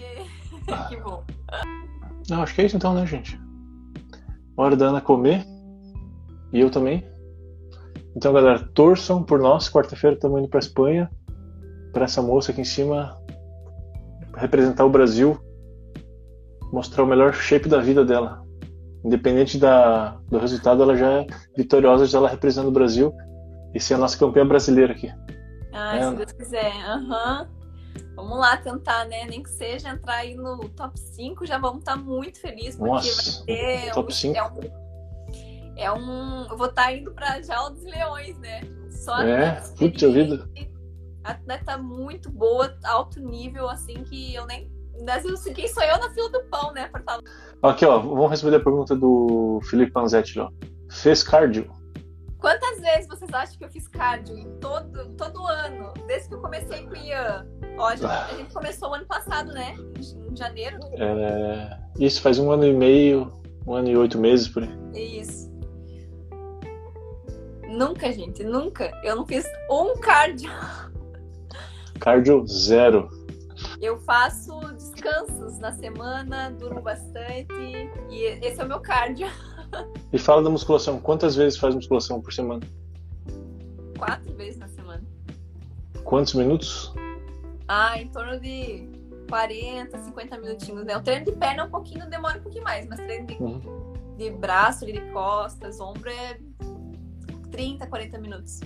que 0.89 0.97
bom. 0.97 1.23
Não, 2.29 2.43
acho 2.43 2.55
que 2.55 2.63
é 2.63 2.67
isso 2.67 2.77
então, 2.77 2.95
né, 2.95 3.07
gente? 3.07 3.41
Hora 4.57 4.77
da 4.77 4.87
Ana 4.87 5.01
comer. 5.01 5.45
E 6.53 6.61
eu 6.61 6.71
também. 6.71 7.07
Então, 8.17 8.33
galera, 8.33 8.59
torçam 8.75 9.23
por 9.23 9.41
nós. 9.41 9.69
Quarta-feira 9.69 10.15
estamos 10.15 10.39
indo 10.39 10.49
pra 10.49 10.61
Espanha. 10.61 11.11
Pra 11.93 12.05
essa 12.05 12.23
moça 12.23 12.53
aqui 12.53 12.61
em 12.61 12.65
cima 12.65 13.17
representar 14.37 14.85
o 14.85 14.91
Brasil. 14.91 15.39
Mostrar 16.75 17.05
o 17.05 17.07
melhor 17.07 17.33
shape 17.33 17.69
da 17.69 17.79
vida 17.79 18.05
dela. 18.05 18.45
Independente 19.05 19.59
da, 19.59 20.17
do 20.29 20.39
resultado, 20.39 20.83
ela 20.83 20.97
já 20.97 21.21
é 21.21 21.27
vitoriosa, 21.57 22.05
já 22.05 22.19
ela 22.19 22.29
representando 22.29 22.67
o 22.69 22.73
Brasil. 22.73 23.15
E 23.73 23.79
ser 23.79 23.95
a 23.95 23.99
nossa 23.99 24.19
campeã 24.19 24.45
brasileira 24.45 24.93
aqui. 24.93 25.13
Ai, 25.73 26.01
É. 26.01 26.11
se 26.11 26.17
Deus 26.17 26.33
quiser. 26.33 26.73
Aham. 26.85 27.49
Vamos 28.17 28.39
lá 28.39 28.57
tentar, 28.57 29.05
né? 29.07 29.25
Nem 29.27 29.41
que 29.41 29.51
seja 29.51 29.91
entrar 29.91 30.17
aí 30.17 30.35
no 30.35 30.69
top 30.71 30.99
5, 30.99 31.47
já 31.47 31.59
vamos 31.59 31.79
estar 31.79 31.97
muito 31.97 32.41
felizes, 32.41 32.75
porque 32.77 32.91
Nossa, 32.91 33.45
vai 33.45 33.47
ter 33.47 33.93
top 33.93 34.09
um, 34.09 34.15
5. 34.17 34.37
É 34.37 34.43
um, 34.43 34.61
é 35.77 35.93
um. 35.93 36.47
Eu 36.51 36.57
vou 36.57 36.67
estar 36.67 36.93
indo 36.93 37.13
pra 37.13 37.41
Jaula 37.41 37.71
dos 37.71 37.85
Leões, 37.85 38.37
né? 38.39 38.63
Só 38.91 39.21
É, 39.23 39.61
puta 39.79 40.11
vida. 40.11 40.49
Atleta 41.23 41.79
muito 41.79 42.31
boa, 42.31 42.77
alto 42.85 43.21
nível, 43.21 43.69
assim, 43.69 43.95
que 44.05 44.35
eu 44.35 44.45
nem. 44.47 44.74
Quem 45.55 45.69
sou 45.69 45.83
eu 45.83 45.99
na 45.99 46.11
fila 46.11 46.31
do 46.31 46.43
pão, 46.45 46.73
né? 46.73 46.91
Estar 46.97 47.19
Aqui, 47.63 47.85
ó, 47.85 47.99
vamos 47.99 48.31
responder 48.31 48.57
a 48.57 48.61
pergunta 48.61 48.95
do 48.95 49.61
Felipe 49.65 49.93
Panzetti, 49.93 50.39
ó. 50.39 50.51
Fez 50.91 51.23
cardio? 51.23 51.71
Quantas 52.39 52.79
vezes 52.79 53.09
vocês 53.09 53.33
acham 53.33 53.57
que 53.57 53.65
eu 53.65 53.71
fiz 53.71 53.89
cardio 53.89 54.37
em 54.37 54.51
todo, 54.59 55.09
todo 55.17 55.47
ano? 55.47 55.95
Desde 56.07 56.29
que 56.29 56.35
eu 56.35 56.43
comecei 56.43 56.87
com 56.87 56.93
o 56.93 56.97
Ian. 56.97 57.47
Ó, 57.79 57.87
a 57.87 57.97
gente, 57.97 58.05
a 58.05 58.35
gente 58.37 58.53
começou 58.53 58.91
o 58.91 58.95
ano 58.95 59.07
passado, 59.07 59.51
né? 59.51 59.75
Em, 59.79 60.31
em 60.31 60.37
janeiro. 60.37 60.79
É, 60.93 61.79
isso 61.99 62.21
faz 62.21 62.39
um 62.39 62.53
ano 62.53 62.67
e 62.67 62.75
meio, 62.75 63.33
um 63.67 63.73
ano 63.73 63.89
e 63.89 63.97
oito 63.97 64.19
meses 64.19 64.47
por 64.47 64.63
aí. 64.63 65.21
Isso. 65.21 65.51
Nunca, 67.67 68.13
gente, 68.13 68.45
nunca. 68.45 68.93
Eu 69.03 69.17
não 69.17 69.27
fiz 69.27 69.47
um 69.71 69.97
cardio. 69.97 70.51
Cardio 71.99 72.47
zero. 72.47 73.09
Eu 73.81 73.99
faço 74.01 74.53
descansos 75.05 75.59
na 75.59 75.73
semana, 75.73 76.51
durmo 76.51 76.81
bastante. 76.81 77.53
E 78.11 78.23
esse 78.43 78.61
é 78.61 78.65
o 78.65 78.69
meu 78.69 78.81
cardio. 78.81 79.27
E 80.13 80.19
fala 80.19 80.41
da 80.41 80.49
musculação. 80.51 81.01
Quantas 81.01 81.35
vezes 81.35 81.59
faz 81.59 81.75
musculação 81.75 82.21
por 82.21 82.33
semana? 82.33 82.63
Quatro 83.99 84.33
vezes 84.37 84.57
na 84.57 84.69
semana. 84.69 85.03
Quantos 86.05 86.35
minutos? 86.35 86.95
Ah, 87.67 88.01
em 88.01 88.07
torno 88.07 88.39
de 88.39 88.89
40, 89.29 89.99
50 89.99 90.39
minutinhos, 90.39 90.85
né? 90.85 90.97
O 90.97 91.03
treino 91.03 91.25
de 91.25 91.33
perna 91.33 91.63
é 91.63 91.65
um 91.65 91.71
pouquinho, 91.71 92.09
demora 92.09 92.39
um 92.39 92.43
pouquinho 92.43 92.63
mais, 92.63 92.87
mas 92.87 93.01
treino 93.01 93.27
de, 93.27 93.35
Uhum. 93.43 93.61
de 94.17 94.31
braço, 94.31 94.87
de 94.87 95.01
costas, 95.11 95.81
ombro 95.81 96.09
é 96.09 96.39
30, 97.51 97.85
40 97.89 98.19
minutos. 98.19 98.61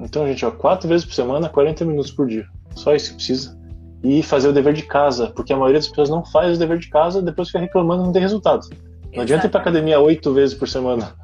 Então, 0.00 0.26
gente, 0.26 0.44
ó, 0.44 0.50
quatro 0.50 0.88
vezes 0.88 1.06
por 1.06 1.14
semana, 1.14 1.48
40 1.48 1.84
minutos 1.84 2.10
por 2.10 2.26
dia. 2.26 2.48
Só 2.74 2.92
isso 2.92 3.10
que 3.10 3.16
precisa. 3.16 3.56
E 4.02 4.22
fazer 4.22 4.48
o 4.48 4.52
dever 4.52 4.72
de 4.72 4.82
casa, 4.84 5.30
porque 5.30 5.52
a 5.52 5.56
maioria 5.56 5.78
das 5.78 5.88
pessoas 5.88 6.08
não 6.08 6.24
faz 6.24 6.56
o 6.56 6.58
dever 6.58 6.78
de 6.78 6.88
casa, 6.88 7.20
depois 7.20 7.48
fica 7.48 7.58
reclamando 7.58 8.02
e 8.02 8.06
não 8.06 8.12
tem 8.12 8.22
resultado. 8.22 8.66
Não 9.14 9.22
adianta 9.22 9.46
ir 9.46 9.50
pra 9.50 9.60
academia 9.60 9.98
oito 10.00 10.32
vezes 10.32 10.56
por 10.56 10.68
semana 10.68 11.14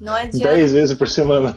Não 0.00 0.14
adianta. 0.16 0.54
Dez 0.54 0.72
vezes 0.72 0.96
por 0.96 1.06
semana. 1.08 1.54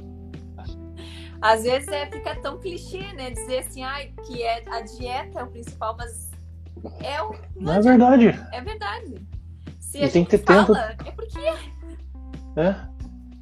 Às 1.42 1.64
vezes 1.64 1.88
é, 1.88 2.06
fica 2.08 2.36
tão 2.36 2.58
clichê, 2.58 3.14
né? 3.14 3.32
Dizer 3.32 3.60
assim, 3.60 3.82
ai, 3.84 4.12
que 4.28 4.44
é, 4.44 4.64
a 4.70 4.82
dieta 4.82 5.40
é 5.40 5.44
o 5.44 5.48
principal, 5.48 5.96
mas 5.98 6.30
é 7.02 7.22
o. 7.22 7.34
Não 7.56 7.74
é 7.74 7.82
verdade. 7.82 8.40
É 8.52 8.62
verdade. 8.62 9.16
Se 9.80 10.00
E 10.00 10.04
a 10.04 10.10
tem 10.10 10.22
gente 10.24 10.30
que 10.30 10.38
ter 10.38 10.44
tempo. 10.46 10.74
fala, 10.74 10.96
é 11.06 11.12
porque 11.12 11.40
É. 12.58 12.76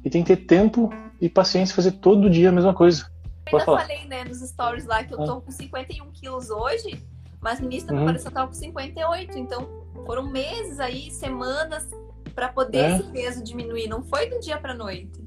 E 0.04 0.10
tem 0.10 0.22
que 0.22 0.36
ter 0.36 0.46
tempo 0.46 0.90
e 1.20 1.28
paciência 1.28 1.74
fazer 1.74 1.92
todo 1.92 2.30
dia 2.30 2.50
a 2.50 2.52
mesma 2.52 2.72
coisa. 2.72 3.10
Eu 3.48 3.58
Pode 3.58 3.62
ainda 3.62 3.64
falar. 3.64 3.80
falei, 3.80 4.08
né, 4.08 4.24
nos 4.24 4.38
stories 4.40 4.86
lá 4.86 5.02
que 5.04 5.14
eu 5.14 5.18
tô 5.18 5.40
com 5.40 5.50
51 5.50 6.10
quilos 6.12 6.50
hoje, 6.50 7.02
mas 7.40 7.60
no 7.60 7.66
início 7.66 7.86
da 7.88 7.94
Uhum. 7.94 7.98
preparação 8.00 8.30
eu 8.30 8.34
tava 8.34 8.46
com 8.48 8.54
58. 8.54 9.38
Então 9.38 9.68
foram 10.06 10.30
meses 10.30 10.78
aí, 10.80 11.10
semanas, 11.10 11.88
pra 12.34 12.48
poder 12.48 12.78
É. 12.78 12.96
esse 12.96 13.02
peso 13.04 13.42
diminuir. 13.44 13.88
Não 13.88 14.02
foi 14.02 14.28
do 14.30 14.38
dia 14.40 14.58
pra 14.58 14.74
noite. 14.74 15.20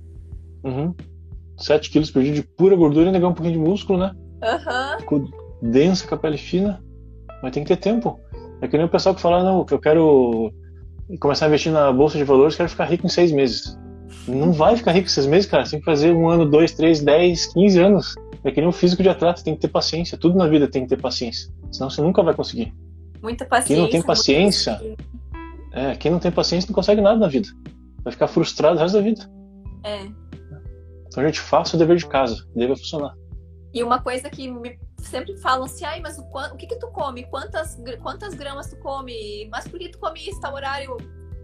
Uhum. 0.63 0.93
7 1.57 1.89
quilos 1.91 2.09
por 2.09 2.24
dia 2.24 2.34
de 2.34 2.43
pura 2.43 2.76
gordura 2.76 3.09
e 3.09 3.11
negar 3.11 3.28
um 3.28 3.34
pouquinho 3.34 3.53
de 3.53 3.59
músculo, 3.69 3.99
né? 3.99 4.15
Aham. 4.43 4.97
Ficou 4.99 5.30
densa 5.61 6.07
com 6.07 6.15
a 6.15 6.17
pele 6.17 6.38
fina. 6.38 6.84
Mas 7.43 7.51
tem 7.51 7.63
que 7.63 7.76
ter 7.76 7.78
tempo. 7.82 8.19
É 8.61 8.67
que 8.67 8.78
nem 8.78 8.86
o 8.86 8.89
pessoal 8.89 9.15
que 9.15 9.22
fala, 9.22 9.43
não, 9.43 9.65
que 9.65 9.74
eu 9.74 9.80
quero 9.80 10.51
começar 11.19 11.45
a 11.45 11.47
investir 11.47 11.72
na 11.72 11.91
bolsa 11.91 12.17
de 12.17 12.24
valores, 12.24 12.55
quero 12.55 12.69
ficar 12.69 12.86
rico 12.86 13.05
em 13.05 13.09
seis 13.09 13.32
meses. 13.32 13.78
Não 14.28 14.51
vai 14.51 14.76
ficar 14.76 14.91
rico 14.91 15.07
em 15.07 15.09
seis 15.09 15.26
meses, 15.26 15.49
cara. 15.49 15.66
Você 15.66 15.72
tem 15.72 15.80
que 15.80 15.86
fazer 15.86 16.14
um 16.14 16.30
ano, 16.30 16.45
dois, 16.45 16.72
três, 16.72 17.01
dez, 17.01 17.47
quinze 17.47 17.80
anos. 17.80 18.16
É 18.43 18.51
que 18.51 18.59
nem 18.59 18.70
um 18.70 18.74
físico 18.74 19.03
de 19.03 19.09
atleta, 19.09 19.43
tem 19.43 19.55
que 19.55 19.62
ter 19.62 19.68
paciência. 19.68 20.18
Tudo 20.18 20.38
na 20.38 20.47
vida 20.47 20.68
tem 20.68 20.84
que 20.84 20.89
ter 20.89 21.01
paciência. 21.01 21.51
Senão 21.72 21.89
você 21.89 22.01
nunca 22.01 22.24
vai 22.24 22.34
conseguir. 22.34 22.74
Muita 23.22 23.45
paciência. 23.45 23.76
Quem 23.76 23.84
não 23.84 23.89
tem 23.89 24.01
paciência. 24.01 24.82
É, 25.74 25.95
quem 25.95 26.12
não 26.12 26.20
tem 26.20 26.32
paciência 26.32 26.68
não 26.68 26.76
consegue 26.76 27.01
nada 27.01 27.20
na 27.20 27.28
vida. 27.28 27.47
Vai 28.03 28.12
ficar 28.12 28.28
frustrado 28.28 28.78
o 28.78 28.80
resto 28.80 28.95
da 28.95 29.01
vida. 29.01 29.30
É. 29.84 30.05
Então 31.07 31.24
a 31.24 31.28
gente 31.28 31.39
faça 31.39 31.76
o 31.76 31.80
dever 31.80 31.97
de 31.97 32.07
casa, 32.07 32.47
vai 32.55 32.68
funcionar. 32.70 33.14
E 33.74 33.84
uma 33.84 34.01
coisa 34.01 34.30
que 34.30 34.49
me 34.49 34.78
sempre 34.97 35.36
falam 35.38 35.66
assim, 35.66 35.84
ai, 35.86 35.99
mas 36.01 36.18
o, 36.18 36.24
o 36.24 36.55
que 36.57 36.68
que 36.68 36.78
tu 36.78 36.88
come? 36.88 37.24
Quantas, 37.24 37.78
quantas 38.01 38.34
gramas 38.34 38.70
tu 38.70 38.78
come? 38.78 39.47
Mas 39.51 39.68
por 39.68 39.80
que 39.80 39.89
tu 39.89 39.99
come 39.99 40.20
isso, 40.20 40.39
tal 40.39 40.53
horário? 40.53 40.97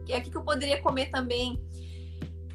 E 0.08 0.14
aqui 0.14 0.30
que 0.30 0.38
eu 0.38 0.44
poderia 0.44 0.82
comer 0.82 1.10
também. 1.10 1.62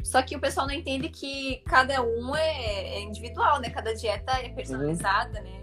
Só 0.03 0.21
que 0.23 0.37
o 0.37 0.41
pessoal 0.41 0.67
não 0.67 0.75
entende 0.75 1.09
que 1.09 1.63
cada 1.67 2.03
um 2.03 2.35
é, 2.35 2.97
é 2.97 3.01
individual, 3.03 3.61
né? 3.61 3.71
Cada 3.71 3.95
dieta 3.95 4.33
é 4.43 4.49
personalizada, 4.49 5.41
né? 5.41 5.63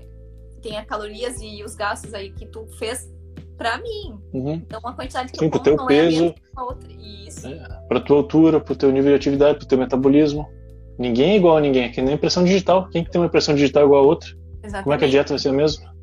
Tem 0.61 0.77
as 0.77 0.85
calorias 0.85 1.39
e 1.41 1.63
os 1.63 1.75
gastos 1.75 2.13
aí 2.13 2.31
que 2.31 2.45
tu 2.45 2.65
fez 2.77 3.09
pra 3.57 3.77
mim. 3.77 4.19
Uhum. 4.33 4.53
Então 4.53 4.79
a 4.83 4.93
quantidade 4.93 5.31
que 5.31 5.39
Sim, 5.39 5.45
eu 5.45 5.51
como 5.51 5.63
teu 5.63 5.75
não 5.75 5.83
é 5.83 5.85
a 5.85 5.87
peso. 5.87 6.21
mesma 6.21 6.33
que 6.33 6.41
a 6.55 6.63
outra. 6.63 6.89
Isso. 6.91 7.47
É. 7.47 7.81
Pra 7.87 7.99
tua 7.99 8.17
altura, 8.17 8.59
pro 8.59 8.75
teu 8.75 8.91
nível 8.91 9.11
de 9.11 9.15
atividade, 9.15 9.57
pro 9.59 9.67
teu 9.67 9.77
metabolismo. 9.77 10.49
Ninguém 10.97 11.31
é 11.31 11.35
igual 11.37 11.57
a 11.57 11.61
ninguém, 11.61 11.83
é 11.83 11.89
que 11.89 12.01
nem 12.01 12.15
impressão 12.15 12.43
digital. 12.43 12.89
Quem 12.89 13.03
que 13.03 13.11
tem 13.11 13.21
uma 13.21 13.27
impressão 13.27 13.55
digital 13.55 13.85
igual 13.85 14.03
a 14.03 14.07
outra? 14.07 14.29
Exatamente. 14.63 14.83
Como 14.83 14.93
é 14.93 14.97
que 14.97 15.05
a 15.05 15.07
dieta 15.07 15.29
vai 15.29 15.39
ser 15.39 15.49
a 15.49 15.53
mesma? 15.53 15.95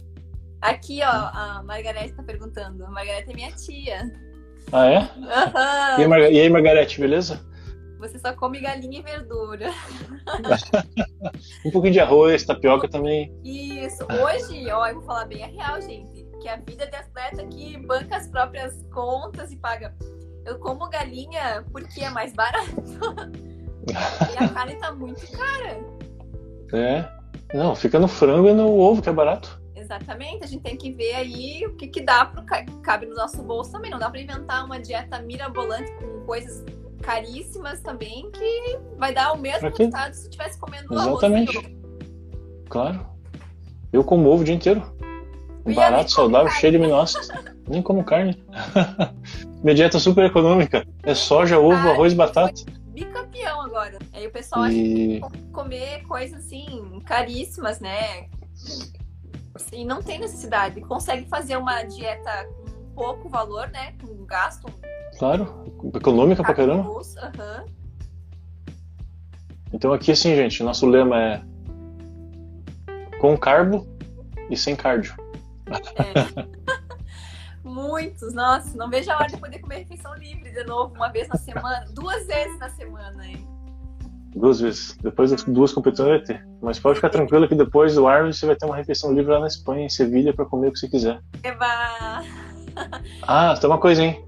Aqui, 0.62 1.01
ó, 1.03 1.07
a 1.11 1.62
Margarete 1.64 2.14
tá 2.14 2.22
perguntando. 2.22 2.84
A 2.84 2.91
Margarete 2.91 3.30
é 3.30 3.34
minha 3.34 3.53
tia. 3.53 4.11
Ah, 4.72 4.87
é? 4.87 6.07
Marga- 6.09 6.30
e 6.30 6.41
aí, 6.41 6.49
Margarete, 6.49 6.99
beleza? 7.01 7.41
Você 7.99 8.18
só 8.18 8.32
come 8.34 8.61
galinha 8.61 8.99
e 8.99 9.03
verdura. 9.03 9.70
Um 11.64 11.70
pouquinho 11.70 11.92
de 11.92 12.01
arroz, 12.01 12.44
tapioca 12.44 12.88
também. 12.88 13.32
Isso. 13.44 14.05
Hoje, 14.05 14.70
ó, 14.70 14.86
eu 14.86 14.94
vou 14.94 15.03
falar 15.05 15.24
bem 15.26 15.42
a 15.42 15.47
real, 15.47 15.80
gente. 15.80 16.24
Que 16.40 16.49
a 16.49 16.57
vida 16.57 16.86
de 16.86 16.97
atleta 16.97 17.44
que 17.47 17.76
banca 17.86 18.16
as 18.16 18.28
próprias 18.28 18.84
contas 18.92 19.51
e 19.53 19.57
paga. 19.57 19.94
Eu 20.44 20.59
como 20.59 20.88
galinha 20.88 21.64
porque 21.72 22.03
é 22.03 22.11
mais 22.11 22.32
barato. 22.32 22.70
e 23.88 24.44
a 24.44 24.49
carne 24.49 24.76
tá 24.76 24.92
muito 24.92 25.26
cara. 25.32 25.80
É. 26.72 27.09
Não, 27.55 27.74
fica 27.74 27.99
no 27.99 28.09
frango 28.09 28.49
e 28.49 28.53
no 28.53 28.78
ovo, 28.78 29.03
que 29.03 29.09
é 29.09 29.12
barato. 29.12 29.61
Exatamente. 29.74 30.44
A 30.44 30.47
gente 30.47 30.62
tem 30.62 30.76
que 30.76 30.92
ver 30.92 31.14
aí 31.14 31.66
o 31.66 31.74
que, 31.76 31.88
que 31.88 32.01
dá 32.01 32.26
pro 32.26 32.44
ca- 32.44 32.64
cabe 32.82 33.07
no 33.07 33.14
nosso 33.14 33.42
bolso 33.42 33.72
também. 33.72 33.90
Não 33.90 33.99
dá 33.99 34.11
pra 34.11 34.20
inventar 34.20 34.64
uma 34.64 34.78
dieta 34.80 35.20
mirabolante 35.20 35.90
com 35.92 36.24
coisas 36.26 36.64
caríssimas 37.07 37.80
também 37.80 38.28
que 38.32 38.78
vai 38.98 39.14
dar 39.14 39.32
o 39.32 39.38
mesmo 39.38 39.68
resultado 39.68 40.12
se 40.12 40.24
estivesse 40.24 40.59
comendo 40.59 40.92
arroz. 40.98 41.18
Exatamente. 41.18 41.54
e 41.54 41.59
ovo. 41.59 41.68
Claro. 42.68 43.07
Eu 43.92 44.02
como 44.02 44.28
ovo 44.28 44.42
o 44.42 44.44
dia 44.44 44.54
inteiro. 44.54 44.82
Barato, 45.64 46.11
saudável, 46.11 46.46
carne. 46.48 46.61
cheio 46.61 46.72
de 46.72 46.78
aminoácidos. 46.78 47.28
Nem 47.68 47.80
como 47.80 48.04
carne. 48.04 48.44
Minha 49.62 49.74
dieta 49.74 50.00
super 50.00 50.24
econômica. 50.24 50.84
É 51.04 51.14
soja, 51.14 51.59
ovo, 51.59 51.74
Ah, 51.74 51.92
arroz, 51.92 52.12
batata. 52.12 52.61
Bicampeão 52.88 53.62
agora. 53.62 53.98
Aí 54.12 54.26
o 54.26 54.30
pessoal 54.32 54.62
acha 54.62 54.74
E 54.74 55.20
que 55.20 55.42
comer 55.52 56.02
coisas 56.07 56.44
assim 56.44 57.00
caríssimas, 57.04 57.78
né? 57.78 58.28
E 59.72 59.84
não 59.84 60.02
tem 60.02 60.18
necessidade. 60.18 60.80
Consegue 60.80 61.28
fazer 61.28 61.57
uma 61.57 61.82
dieta 61.84 62.48
com 62.57 62.94
pouco 62.94 63.28
valor, 63.28 63.68
né? 63.68 63.94
Com 64.00 64.24
gasto 64.24 64.66
claro, 65.18 65.64
econômica 65.94 66.42
pra 66.42 66.54
caramba. 66.54 66.90
Aham. 67.18 67.64
Então 69.72 69.92
aqui 69.92 70.12
assim, 70.12 70.34
gente, 70.34 70.62
nosso 70.62 70.86
lema 70.86 71.20
é 71.20 71.42
com 73.20 73.36
carbo 73.36 73.86
e 74.48 74.56
sem 74.56 74.76
cardio. 74.76 75.14
Muitos, 77.64 78.32
nossa, 78.32 78.76
não 78.76 78.88
vejo 78.88 79.10
a 79.10 79.16
hora 79.16 79.26
de 79.26 79.36
poder 79.36 79.58
comer 79.58 79.78
refeição 79.78 80.14
livre 80.14 80.50
de 80.50 80.64
novo, 80.64 80.94
uma 80.94 81.08
vez 81.08 81.28
na 81.28 81.36
semana, 81.36 81.84
duas 81.92 82.26
vezes 82.26 82.58
na 82.58 82.70
semana, 82.70 83.26
hein? 83.26 83.46
Duas 84.36 84.60
vezes. 84.60 84.96
Depois 85.02 85.30
das 85.30 85.42
duas 85.44 85.72
competições 85.72 86.08
vai 86.08 86.20
ter. 86.20 86.46
Mas 86.60 86.78
pode 86.78 86.96
ficar 86.96 87.08
tranquilo 87.08 87.48
que 87.48 87.54
depois 87.54 87.94
do 87.94 88.06
Arnold 88.06 88.36
você 88.36 88.46
vai 88.46 88.54
ter 88.54 88.66
uma 88.66 88.76
refeição 88.76 89.12
livre 89.12 89.32
lá 89.32 89.40
na 89.40 89.46
Espanha, 89.46 89.86
em 89.86 89.88
Sevilha, 89.88 90.34
pra 90.34 90.44
comer 90.44 90.68
o 90.68 90.72
que 90.72 90.78
você 90.78 90.88
quiser. 90.88 91.20
Eba! 91.42 92.22
Ah, 93.22 93.56
tem 93.58 93.68
uma 93.68 93.78
coisa, 93.78 94.04
hein? 94.04 94.25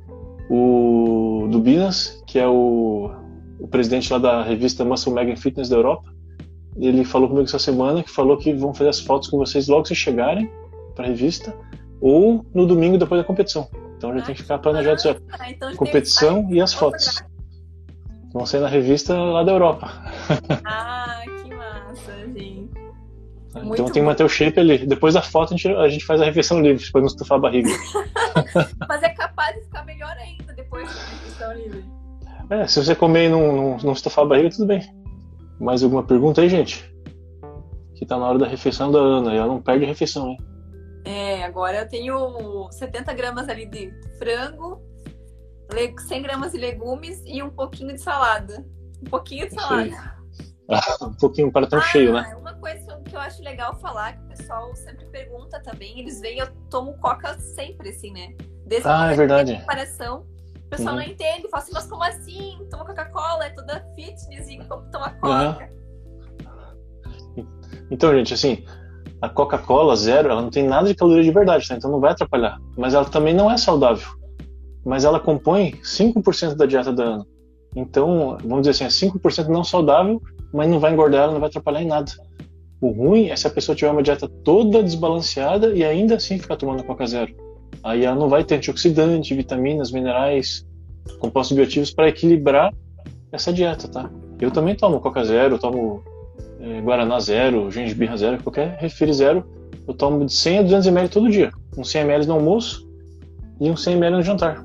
O 0.48 1.46
Dubinas, 1.50 2.22
que 2.26 2.38
é 2.38 2.46
o, 2.46 3.10
o 3.58 3.68
presidente 3.68 4.12
lá 4.12 4.18
da 4.18 4.42
revista 4.42 4.84
Muscle 4.84 5.12
Mega 5.12 5.36
Fitness 5.36 5.68
da 5.68 5.76
Europa, 5.76 6.10
ele 6.76 7.04
falou 7.04 7.28
comigo 7.28 7.46
essa 7.46 7.58
semana 7.58 8.02
que 8.02 8.10
falou 8.10 8.36
que 8.36 8.52
vão 8.52 8.72
fazer 8.72 8.90
as 8.90 9.00
fotos 9.00 9.28
com 9.28 9.36
vocês 9.36 9.68
logo 9.68 9.82
que 9.82 9.88
vocês 9.88 9.98
chegarem 9.98 10.50
pra 10.94 11.06
revista 11.06 11.54
ou 12.00 12.46
no 12.54 12.66
domingo 12.66 12.96
depois 12.96 13.20
da 13.20 13.26
competição. 13.26 13.68
Então 13.96 14.16
já 14.16 14.24
tem 14.24 14.34
que 14.34 14.42
ficar 14.42 14.58
planejado 14.58 15.02
já. 15.02 15.16
Ah, 15.38 15.50
então 15.50 15.68
a 15.68 15.76
Competição 15.76 16.46
e 16.50 16.60
as 16.60 16.72
fotos. 16.72 17.22
Vão 18.32 18.46
sair 18.46 18.60
na 18.60 18.68
revista 18.68 19.16
lá 19.16 19.42
da 19.42 19.52
Europa. 19.52 19.90
Ah. 20.64 21.17
Muito 23.58 23.74
então 23.74 23.84
tem 23.86 23.94
que 23.94 24.00
bom. 24.00 24.06
manter 24.06 24.24
o 24.24 24.28
shape 24.28 24.58
ali. 24.60 24.86
Depois 24.86 25.14
da 25.14 25.22
foto 25.22 25.54
a 25.54 25.56
gente, 25.56 25.68
a 25.68 25.88
gente 25.88 26.04
faz 26.04 26.20
a 26.20 26.24
refeição 26.24 26.60
livre, 26.60 26.84
pra 26.90 27.00
não 27.00 27.08
estufar 27.08 27.38
a 27.38 27.40
barriga. 27.40 27.68
Mas 28.88 29.02
é 29.02 29.10
capaz 29.10 29.54
de 29.56 29.62
ficar 29.62 29.84
melhor 29.84 30.16
ainda 30.16 30.52
depois 30.52 30.86
da 30.86 31.00
refeição 31.00 31.52
livre. 31.52 31.84
É, 32.50 32.66
se 32.66 32.82
você 32.82 32.94
comer 32.94 33.26
e 33.26 33.28
não, 33.28 33.52
não, 33.52 33.76
não 33.78 33.92
estufar 33.92 34.24
a 34.24 34.28
barriga, 34.28 34.50
tudo 34.50 34.66
bem. 34.66 34.82
Mais 35.60 35.82
alguma 35.82 36.02
pergunta 36.02 36.40
aí, 36.40 36.48
gente? 36.48 36.90
Que 37.94 38.06
tá 38.06 38.16
na 38.16 38.26
hora 38.26 38.38
da 38.38 38.46
refeição 38.46 38.90
da 38.90 38.98
Ana, 38.98 39.34
e 39.34 39.36
ela 39.36 39.48
não 39.48 39.60
perde 39.60 39.84
a 39.84 39.88
refeição, 39.88 40.28
hein? 40.28 40.38
É, 41.04 41.42
agora 41.44 41.80
eu 41.80 41.88
tenho 41.88 42.68
70 42.70 43.12
gramas 43.14 43.48
ali 43.48 43.66
de 43.66 43.92
frango, 44.18 44.80
le- 45.72 45.94
100 45.98 46.22
gramas 46.22 46.52
de 46.52 46.58
legumes 46.58 47.22
e 47.26 47.42
um 47.42 47.50
pouquinho 47.50 47.94
de 47.94 48.00
salada. 48.00 48.64
Um 49.02 49.10
pouquinho 49.10 49.48
de 49.48 49.54
salada. 49.54 50.18
Um 51.00 51.14
pouquinho 51.14 51.50
para 51.50 51.66
tão 51.66 51.78
ah, 51.78 51.82
cheio, 51.82 52.12
né? 52.12 52.36
Uma 52.38 52.52
coisa 52.52 52.87
que 53.08 53.16
eu 53.16 53.20
acho 53.20 53.42
legal 53.42 53.74
falar, 53.80 54.12
que 54.12 54.24
o 54.24 54.28
pessoal 54.28 54.74
sempre 54.76 55.06
pergunta 55.06 55.60
também, 55.62 55.98
eles 56.00 56.20
veem, 56.20 56.38
eu 56.38 56.48
tomo 56.70 56.96
coca 56.98 57.38
sempre, 57.38 57.88
assim, 57.90 58.12
né? 58.12 58.34
Desde 58.66 58.88
Ah, 58.88 59.10
é 59.12 59.16
verdade. 59.16 59.56
comparação, 59.60 60.26
o 60.66 60.68
pessoal 60.68 60.90
Uhum. 60.96 61.00
não 61.02 61.08
entende, 61.08 61.48
fala 61.50 61.62
assim, 61.62 61.72
mas 61.72 61.86
como 61.86 62.02
assim? 62.04 62.58
Toma 62.70 62.84
Coca-Cola, 62.84 63.44
é 63.46 63.50
toda 63.50 63.84
fitness 63.94 64.48
e 64.48 64.58
como 64.58 64.82
toma 64.90 65.10
coca. 65.20 65.70
Então, 67.90 68.12
gente, 68.14 68.34
assim, 68.34 68.64
a 69.22 69.28
Coca-Cola 69.28 69.96
zero, 69.96 70.30
ela 70.30 70.42
não 70.42 70.50
tem 70.50 70.66
nada 70.66 70.88
de 70.88 70.94
caloria 70.94 71.22
de 71.24 71.30
verdade, 71.30 71.66
tá? 71.66 71.74
Então 71.74 71.90
não 71.90 72.00
vai 72.00 72.12
atrapalhar. 72.12 72.58
Mas 72.76 72.94
ela 72.94 73.04
também 73.06 73.34
não 73.34 73.50
é 73.50 73.56
saudável. 73.56 74.06
Mas 74.84 75.04
ela 75.04 75.18
compõe 75.18 75.72
5% 75.82 76.54
da 76.54 76.66
dieta 76.66 76.92
da 76.92 77.04
Ana. 77.04 77.26
Então, 77.74 78.36
vamos 78.42 78.66
dizer 78.66 78.70
assim, 78.70 78.84
é 78.84 79.10
5% 79.10 79.48
não 79.48 79.64
saudável, 79.64 80.20
mas 80.52 80.68
não 80.68 80.78
vai 80.80 80.92
engordar 80.92 81.22
ela, 81.24 81.32
não 81.32 81.40
vai 81.40 81.48
atrapalhar 81.48 81.82
em 81.82 81.86
nada. 81.86 82.10
O 82.80 82.90
ruim 82.90 83.28
é 83.28 83.36
se 83.36 83.46
a 83.46 83.50
pessoa 83.50 83.74
tiver 83.74 83.90
uma 83.90 84.02
dieta 84.02 84.28
toda 84.28 84.82
desbalanceada 84.82 85.74
e 85.74 85.84
ainda 85.84 86.14
assim 86.14 86.38
ficar 86.38 86.56
tomando 86.56 86.84
Coca 86.84 87.06
Zero. 87.06 87.34
Aí 87.82 88.04
ela 88.04 88.16
não 88.16 88.28
vai 88.28 88.44
ter 88.44 88.56
antioxidante, 88.56 89.34
vitaminas, 89.34 89.90
minerais, 89.90 90.66
compostos 91.18 91.56
bioativos 91.56 91.90
para 91.90 92.08
equilibrar 92.08 92.72
essa 93.32 93.52
dieta, 93.52 93.88
tá? 93.88 94.10
Eu 94.40 94.50
também 94.50 94.74
tomo 94.74 95.00
Coca 95.00 95.24
Zero, 95.24 95.58
tomo 95.58 96.02
eh, 96.60 96.80
Guaraná 96.80 97.18
Zero, 97.18 97.70
Gengibirra 97.70 98.16
Zero, 98.16 98.42
qualquer 98.42 98.76
refri 98.78 99.12
zero. 99.12 99.44
Eu 99.86 99.94
tomo 99.94 100.24
de 100.24 100.32
100 100.32 100.58
a 100.58 100.62
200 100.62 100.86
ml 100.86 101.08
todo 101.08 101.30
dia. 101.30 101.50
Uns 101.76 101.90
100 101.90 102.02
ml 102.02 102.26
no 102.26 102.34
almoço 102.34 102.88
e 103.60 103.70
uns 103.70 103.82
100 103.82 103.94
ml 103.94 104.16
no 104.16 104.22
jantar. 104.22 104.64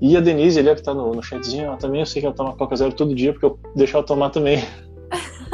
E 0.00 0.16
a 0.16 0.20
Denise, 0.20 0.58
ali, 0.58 0.74
que 0.74 0.82
tá 0.82 0.94
no, 0.94 1.12
no 1.14 1.22
chatzinho, 1.22 1.66
ela 1.66 1.76
também 1.76 2.00
eu 2.00 2.06
sei 2.06 2.20
que 2.20 2.26
ela 2.26 2.34
toma 2.34 2.56
Coca 2.56 2.74
Zero 2.76 2.92
todo 2.92 3.14
dia, 3.14 3.32
porque 3.32 3.46
eu 3.46 3.58
deixo 3.76 3.96
ela 3.96 4.04
tomar 4.04 4.30
também. 4.30 4.62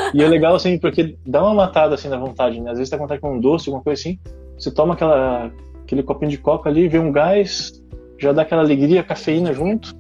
e 0.14 0.22
é 0.22 0.28
legal, 0.28 0.54
assim, 0.54 0.78
porque 0.78 1.16
dá 1.26 1.42
uma 1.42 1.54
matada, 1.54 1.94
assim, 1.94 2.08
na 2.08 2.16
vontade, 2.16 2.60
né? 2.60 2.70
Às 2.70 2.78
vezes 2.78 2.90
tá 2.90 2.96
com 2.96 3.04
vontade 3.04 3.20
com 3.20 3.36
um 3.36 3.40
doce, 3.40 3.68
alguma 3.68 3.82
coisa 3.82 4.00
assim, 4.00 4.18
você 4.56 4.70
toma 4.70 4.94
aquela, 4.94 5.52
aquele 5.82 6.02
copinho 6.02 6.30
de 6.30 6.38
coca 6.38 6.68
ali, 6.68 6.88
vê 6.88 6.98
um 6.98 7.12
gás, 7.12 7.72
já 8.18 8.32
dá 8.32 8.42
aquela 8.42 8.62
alegria, 8.62 9.02
cafeína 9.02 9.52
junto. 9.52 9.94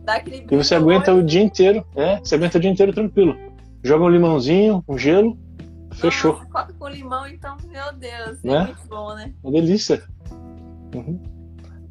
e 0.50 0.56
você 0.56 0.74
aguenta 0.74 1.14
o 1.14 1.22
dia 1.22 1.42
inteiro, 1.42 1.84
é, 1.94 2.18
você 2.18 2.34
aguenta 2.34 2.58
o 2.58 2.60
dia 2.60 2.70
inteiro 2.70 2.92
tranquilo. 2.92 3.36
Joga 3.82 4.04
um 4.04 4.08
limãozinho, 4.08 4.84
um 4.88 4.98
gelo, 4.98 5.38
fechou. 5.94 6.32
Nossa, 6.32 6.46
coca 6.46 6.72
com 6.72 6.88
limão, 6.88 7.26
então, 7.26 7.56
meu 7.68 7.92
Deus, 7.92 8.44
é 8.44 8.48
né? 8.48 8.64
muito 8.64 8.88
bom, 8.88 9.14
né? 9.14 9.32
Uma 9.42 9.52
delícia. 9.52 10.02
Uhum. 10.94 11.20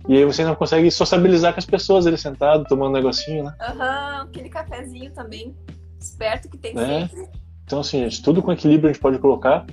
E 0.10 0.18
aí 0.18 0.26
você 0.26 0.44
não 0.44 0.56
consegue 0.56 0.90
sociabilizar 0.92 1.54
com 1.54 1.60
as 1.60 1.66
pessoas 1.66 2.06
ele 2.06 2.18
sentado, 2.18 2.66
tomando 2.66 2.92
um 2.92 2.94
negocinho, 2.94 3.44
né? 3.44 3.56
Aham, 3.62 3.76
uhum, 3.76 4.22
aquele 4.24 4.50
cafezinho 4.50 5.12
também, 5.12 5.56
esperto 6.00 6.50
que 6.50 6.58
tem 6.58 6.78
é. 6.78 7.08
sempre. 7.08 7.30
Então, 7.68 7.82
assim, 7.82 8.00
gente, 8.00 8.22
tudo 8.22 8.42
com 8.42 8.50
equilíbrio 8.50 8.90
a 8.90 8.94
gente 8.94 9.02
pode 9.02 9.20
colocar 9.20 9.66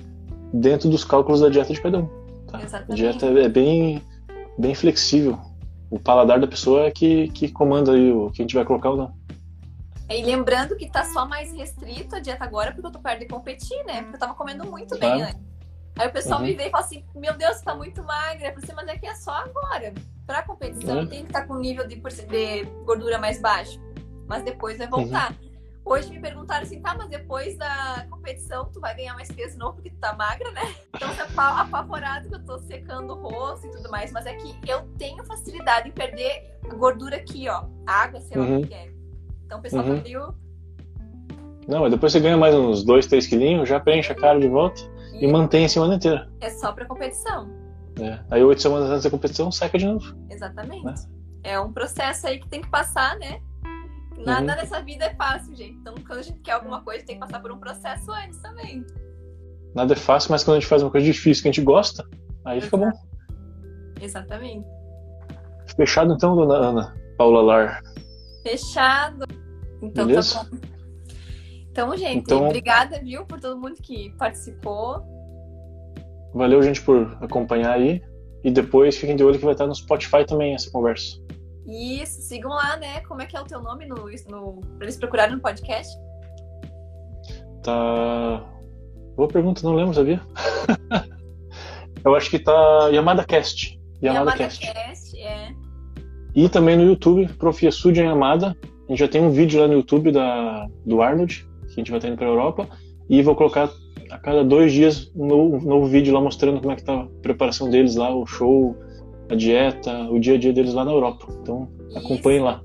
dentro 0.53 0.89
dos 0.89 1.05
cálculos 1.05 1.39
da 1.39 1.47
dieta 1.47 1.71
de 1.73 1.81
cada 1.81 1.99
um. 1.99 2.09
Tá? 2.45 2.61
Exatamente. 2.61 2.91
A 2.91 3.11
dieta 3.11 3.25
é 3.25 3.47
bem, 3.47 4.03
bem 4.59 4.75
flexível. 4.75 5.39
O 5.89 5.97
paladar 5.97 6.37
da 6.37 6.45
pessoa 6.45 6.87
é 6.87 6.91
que, 6.91 7.29
que 7.29 7.49
comanda 7.49 7.93
aí 7.93 8.11
o 8.11 8.29
que 8.31 8.41
a 8.41 8.43
gente 8.43 8.53
vai 8.53 8.65
colocar 8.65 8.89
ou 8.89 8.97
não. 8.97 9.13
E 10.09 10.21
lembrando 10.23 10.75
que 10.75 10.89
tá 10.89 11.05
só 11.05 11.25
mais 11.25 11.53
restrito 11.53 12.17
a 12.17 12.19
dieta 12.19 12.43
agora 12.43 12.73
porque 12.73 12.85
eu 12.85 12.91
tô 12.91 12.99
perto 12.99 13.19
de 13.21 13.27
competir, 13.27 13.81
né? 13.85 14.01
Porque 14.01 14.17
eu 14.17 14.19
tava 14.19 14.33
comendo 14.33 14.69
muito 14.69 14.97
claro. 14.97 15.15
bem 15.15 15.23
antes. 15.23 15.45
Aí 15.97 16.09
o 16.09 16.11
pessoal 16.11 16.41
uhum. 16.41 16.47
me 16.47 16.53
vê 16.53 16.67
e 16.67 16.69
fala 16.69 16.83
assim: 16.83 17.05
Meu 17.15 17.33
Deus, 17.37 17.55
você 17.55 17.63
tá 17.63 17.73
muito 17.73 18.03
magra. 18.03 18.49
Eu 18.49 18.53
falei 18.53 18.63
assim, 18.65 18.73
mas 18.75 18.87
é 18.89 18.97
que 18.97 19.07
é 19.07 19.15
só 19.15 19.31
agora. 19.31 19.93
Pra 20.27 20.43
competição 20.43 20.99
uhum. 20.99 21.07
tem 21.07 21.21
que 21.21 21.27
estar 21.27 21.41
tá 21.41 21.47
com 21.47 21.55
nível 21.55 21.87
de, 21.87 21.95
de, 21.95 22.63
gordura 22.83 23.17
mais 23.17 23.39
baixo. 23.39 23.79
Mas 24.27 24.43
depois 24.43 24.77
vai 24.77 24.87
voltar. 24.87 25.31
Uhum. 25.31 25.44
Hoje 25.85 26.09
me 26.09 26.19
perguntaram 26.19 26.63
assim, 26.63 26.81
tá, 26.81 26.95
mas 26.97 27.07
depois 27.07 27.55
da 27.57 28.07
competição 28.09 28.65
tu 28.73 28.79
vai 28.79 28.95
ganhar 28.95 29.13
mais 29.13 29.31
peso 29.31 29.55
novo 29.59 29.73
porque 29.73 29.91
tu 29.91 29.97
tá 29.97 30.13
magra, 30.13 30.49
né? 30.51 30.73
Então 30.95 31.07
você 31.09 31.23
tá 31.35 31.61
apavorado 31.61 32.27
que 32.27 32.33
eu 32.33 32.43
tô 32.43 32.57
secando 32.57 33.11
o 33.13 33.21
rosto 33.21 33.67
e 33.67 33.69
tudo 33.69 33.91
mais. 33.91 34.11
Mas 34.11 34.25
é 34.25 34.33
que 34.33 34.57
eu 34.67 34.81
tenho 34.97 35.23
facilidade 35.25 35.89
em 35.89 35.91
perder 35.91 36.57
a 36.67 36.73
gordura 36.73 37.17
aqui, 37.17 37.47
ó. 37.47 37.65
Água, 37.85 38.19
sei 38.19 38.35
lá 38.35 38.45
o 38.45 38.65
que 38.65 38.73
é. 38.73 38.91
Então 39.45 39.59
o 39.59 39.61
pessoal 39.61 39.85
uhum. 39.85 40.01
viu. 40.01 40.21
Não, 41.67 41.81
mas 41.81 41.91
depois 41.91 42.11
você 42.11 42.19
ganha 42.19 42.35
mais 42.35 42.55
uns 42.55 42.83
2, 42.83 43.05
3 43.05 43.27
quilinhos, 43.27 43.69
já 43.69 43.79
preenche 43.79 44.11
a 44.11 44.15
cara 44.15 44.39
de 44.39 44.47
volta 44.47 44.81
e, 45.13 45.25
e 45.25 45.31
mantém 45.31 45.65
a 45.65 45.69
semana 45.69 45.95
inteira. 45.95 46.27
É 46.41 46.49
só 46.49 46.71
pra 46.71 46.85
competição. 46.85 47.47
É. 47.99 48.19
Aí 48.31 48.43
oito 48.43 48.59
semanas 48.59 48.89
antes 48.89 49.03
da 49.03 49.11
competição, 49.11 49.51
seca 49.51 49.77
de 49.77 49.85
novo. 49.85 50.15
Exatamente. 50.31 50.83
Né? 50.83 50.95
É 51.43 51.59
um 51.59 51.71
processo 51.71 52.25
aí 52.25 52.39
que 52.39 52.47
tem 52.47 52.61
que 52.61 52.69
passar, 52.69 53.17
né? 53.19 53.39
Nada 54.17 54.53
uhum. 54.53 54.57
nessa 54.57 54.81
vida 54.81 55.05
é 55.05 55.13
fácil, 55.13 55.55
gente. 55.55 55.73
Então, 55.73 55.93
quando 56.07 56.19
a 56.19 56.21
gente 56.21 56.39
quer 56.39 56.53
alguma 56.53 56.81
coisa, 56.81 57.05
tem 57.05 57.15
que 57.15 57.21
passar 57.21 57.41
por 57.41 57.51
um 57.51 57.57
processo 57.57 58.11
antes 58.11 58.39
também. 58.39 58.85
Nada 59.73 59.93
é 59.93 59.97
fácil, 59.97 60.31
mas 60.31 60.43
quando 60.43 60.57
a 60.57 60.59
gente 60.59 60.69
faz 60.69 60.81
uma 60.81 60.91
coisa 60.91 61.05
difícil 61.05 61.43
que 61.43 61.49
a 61.49 61.51
gente 61.51 61.63
gosta, 61.63 62.07
aí 62.45 62.57
Exato. 62.57 62.77
fica 62.77 62.77
bom. 62.77 62.91
Exatamente. 64.01 64.67
Fechado 65.75 66.13
então, 66.13 66.35
dona 66.35 66.55
Ana 66.55 66.95
Paula 67.17 67.41
Lar. 67.41 67.81
Fechado. 68.43 69.25
Então 69.81 69.91
tá 69.91 70.05
Beleza? 70.05 70.39
tá 70.39 70.43
bom. 70.43 70.75
Então, 71.71 71.97
gente, 71.97 72.19
então... 72.19 72.45
obrigada, 72.45 73.01
viu, 73.03 73.25
por 73.25 73.39
todo 73.39 73.59
mundo 73.59 73.75
que 73.81 74.09
participou. 74.17 75.03
Valeu, 76.33 76.61
gente, 76.61 76.81
por 76.81 77.17
acompanhar 77.21 77.73
aí. 77.73 78.01
E 78.45 78.51
depois 78.51 78.95
fiquem 78.95 79.15
de 79.15 79.23
olho 79.23 79.37
que 79.37 79.43
vai 79.43 79.53
estar 79.53 79.67
no 79.67 79.75
Spotify 79.75 80.25
também 80.25 80.53
essa 80.53 80.71
conversa. 80.71 81.17
Isso, 81.67 82.21
sigam 82.21 82.51
lá, 82.51 82.77
né? 82.77 83.01
Como 83.01 83.21
é 83.21 83.25
que 83.25 83.35
é 83.35 83.41
o 83.41 83.45
teu 83.45 83.61
nome 83.61 83.85
no, 83.85 83.95
no 84.29 84.61
pra 84.77 84.85
eles 84.85 84.97
procurarem 84.97 85.35
no 85.35 85.41
podcast? 85.41 85.97
Tá. 87.63 88.45
Boa 89.15 89.27
pergunta, 89.27 89.61
não 89.63 89.75
lembro, 89.75 89.93
sabia? 89.93 90.21
Eu 92.05 92.15
acho 92.15 92.29
que 92.29 92.37
tá 92.37 92.89
Yamada 92.93 93.23
Cast. 93.23 93.79
Yamada, 94.03 94.19
Yamada 94.19 94.37
Cast. 94.37 94.61
Cast, 94.61 95.17
é. 95.17 95.49
E 96.35 96.47
também 96.47 96.77
no 96.77 96.83
YouTube, 96.83 97.27
Prof. 97.33 97.65
Yasuji 97.65 98.01
Yamada. 98.01 98.55
A 98.87 98.91
gente 98.91 98.99
já 98.99 99.07
tem 99.07 99.21
um 99.21 99.31
vídeo 99.31 99.59
lá 99.59 99.67
no 99.67 99.73
YouTube 99.73 100.11
da, 100.11 100.67
do 100.85 101.01
Arnold, 101.01 101.47
que 101.63 101.71
a 101.71 101.75
gente 101.75 101.89
vai 101.89 101.97
estar 101.97 102.09
indo 102.09 102.17
pra 102.17 102.27
Europa. 102.27 102.67
E 103.09 103.23
vou 103.23 103.35
colocar 103.35 103.71
a 104.11 104.17
cada 104.19 104.43
dois 104.43 104.71
dias 104.71 105.11
um 105.15 105.25
novo, 105.25 105.57
um 105.57 105.69
novo 105.69 105.87
vídeo 105.87 106.13
lá 106.13 106.21
mostrando 106.21 106.59
como 106.59 106.71
é 106.71 106.75
que 106.75 106.83
tá 106.83 106.93
a 106.93 107.07
preparação 107.23 107.69
deles 107.69 107.95
lá, 107.95 108.13
o 108.13 108.25
show, 108.27 108.77
a 109.29 109.35
dieta, 109.35 109.91
o 110.09 110.19
dia 110.19 110.35
a 110.35 110.37
dia 110.37 110.53
deles 110.53 110.73
lá 110.73 110.85
na 110.85 110.91
Europa. 110.91 111.27
Então 111.41 111.67
acompanhem 111.95 112.41
lá. 112.41 112.61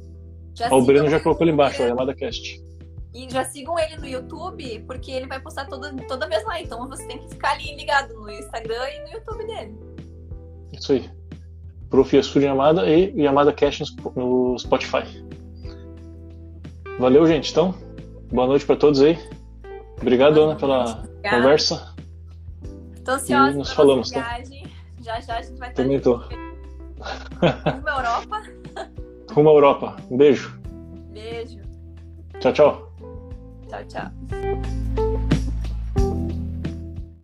Já 0.55 0.73
o 0.75 0.83
Breno 0.83 1.09
já 1.09 1.21
colocou 1.21 1.45
ali 1.45 1.53
embaixo, 1.53 1.83
a 1.83 1.87
Yamada 1.87 2.15
Cast. 2.15 2.61
E 3.15 3.29
já 3.29 3.45
sigam 3.45 3.79
ele 3.79 3.97
no 3.97 4.07
YouTube, 4.07 4.85
porque 4.87 5.11
ele 5.11 5.27
vai 5.27 5.41
postar 5.41 5.67
toda, 5.67 5.93
toda 6.07 6.29
vez 6.29 6.45
lá. 6.45 6.61
Então 6.61 6.89
você 6.89 7.07
tem 7.07 7.19
que 7.19 7.29
ficar 7.31 7.53
ali 7.53 7.75
ligado 7.77 8.15
no 8.15 8.31
Instagram 8.31 8.89
e 8.89 9.03
no 9.03 9.09
YouTube 9.13 9.47
dele. 9.47 9.79
Isso 10.73 10.93
aí. 10.93 11.11
Prof. 11.89 12.15
Yasuji 12.15 12.47
Yamada 12.47 12.89
e 12.89 13.13
Yamada 13.21 13.53
Cast 13.53 13.85
no 14.15 14.57
Spotify. 14.59 15.03
Valeu, 17.01 17.27
gente. 17.27 17.51
Então, 17.51 17.75
boa 18.31 18.47
noite 18.47 18.65
para 18.65 18.77
todos 18.77 19.01
aí. 19.03 19.19
Obrigado, 20.01 20.41
Ana, 20.41 20.55
pela 20.55 21.01
Obrigada. 21.01 21.37
conversa. 21.37 21.95
Tô 23.05 23.13
ansiosa 23.13 23.53
e 23.53 23.57
nos 23.57 23.73
falamos, 23.73 24.11
tá? 24.11 24.39
Já 25.01 25.21
já 25.21 25.39
a 25.39 25.43
gente 25.43 25.59
vai 25.59 25.71
estar. 25.71 25.83
Também 25.83 25.99
tô. 25.99 26.21
Rumo 27.01 27.89
à 27.89 28.03
Europa. 28.03 28.43
Rumo 29.35 29.51
à 29.51 29.53
Europa. 29.55 29.97
Um 30.11 30.17
beijo. 30.17 30.51
Beijo. 31.13 31.61
Tchau, 32.41 32.53
tchau. 32.53 32.93
Tchau, 33.69 33.85
tchau. 33.89 35.10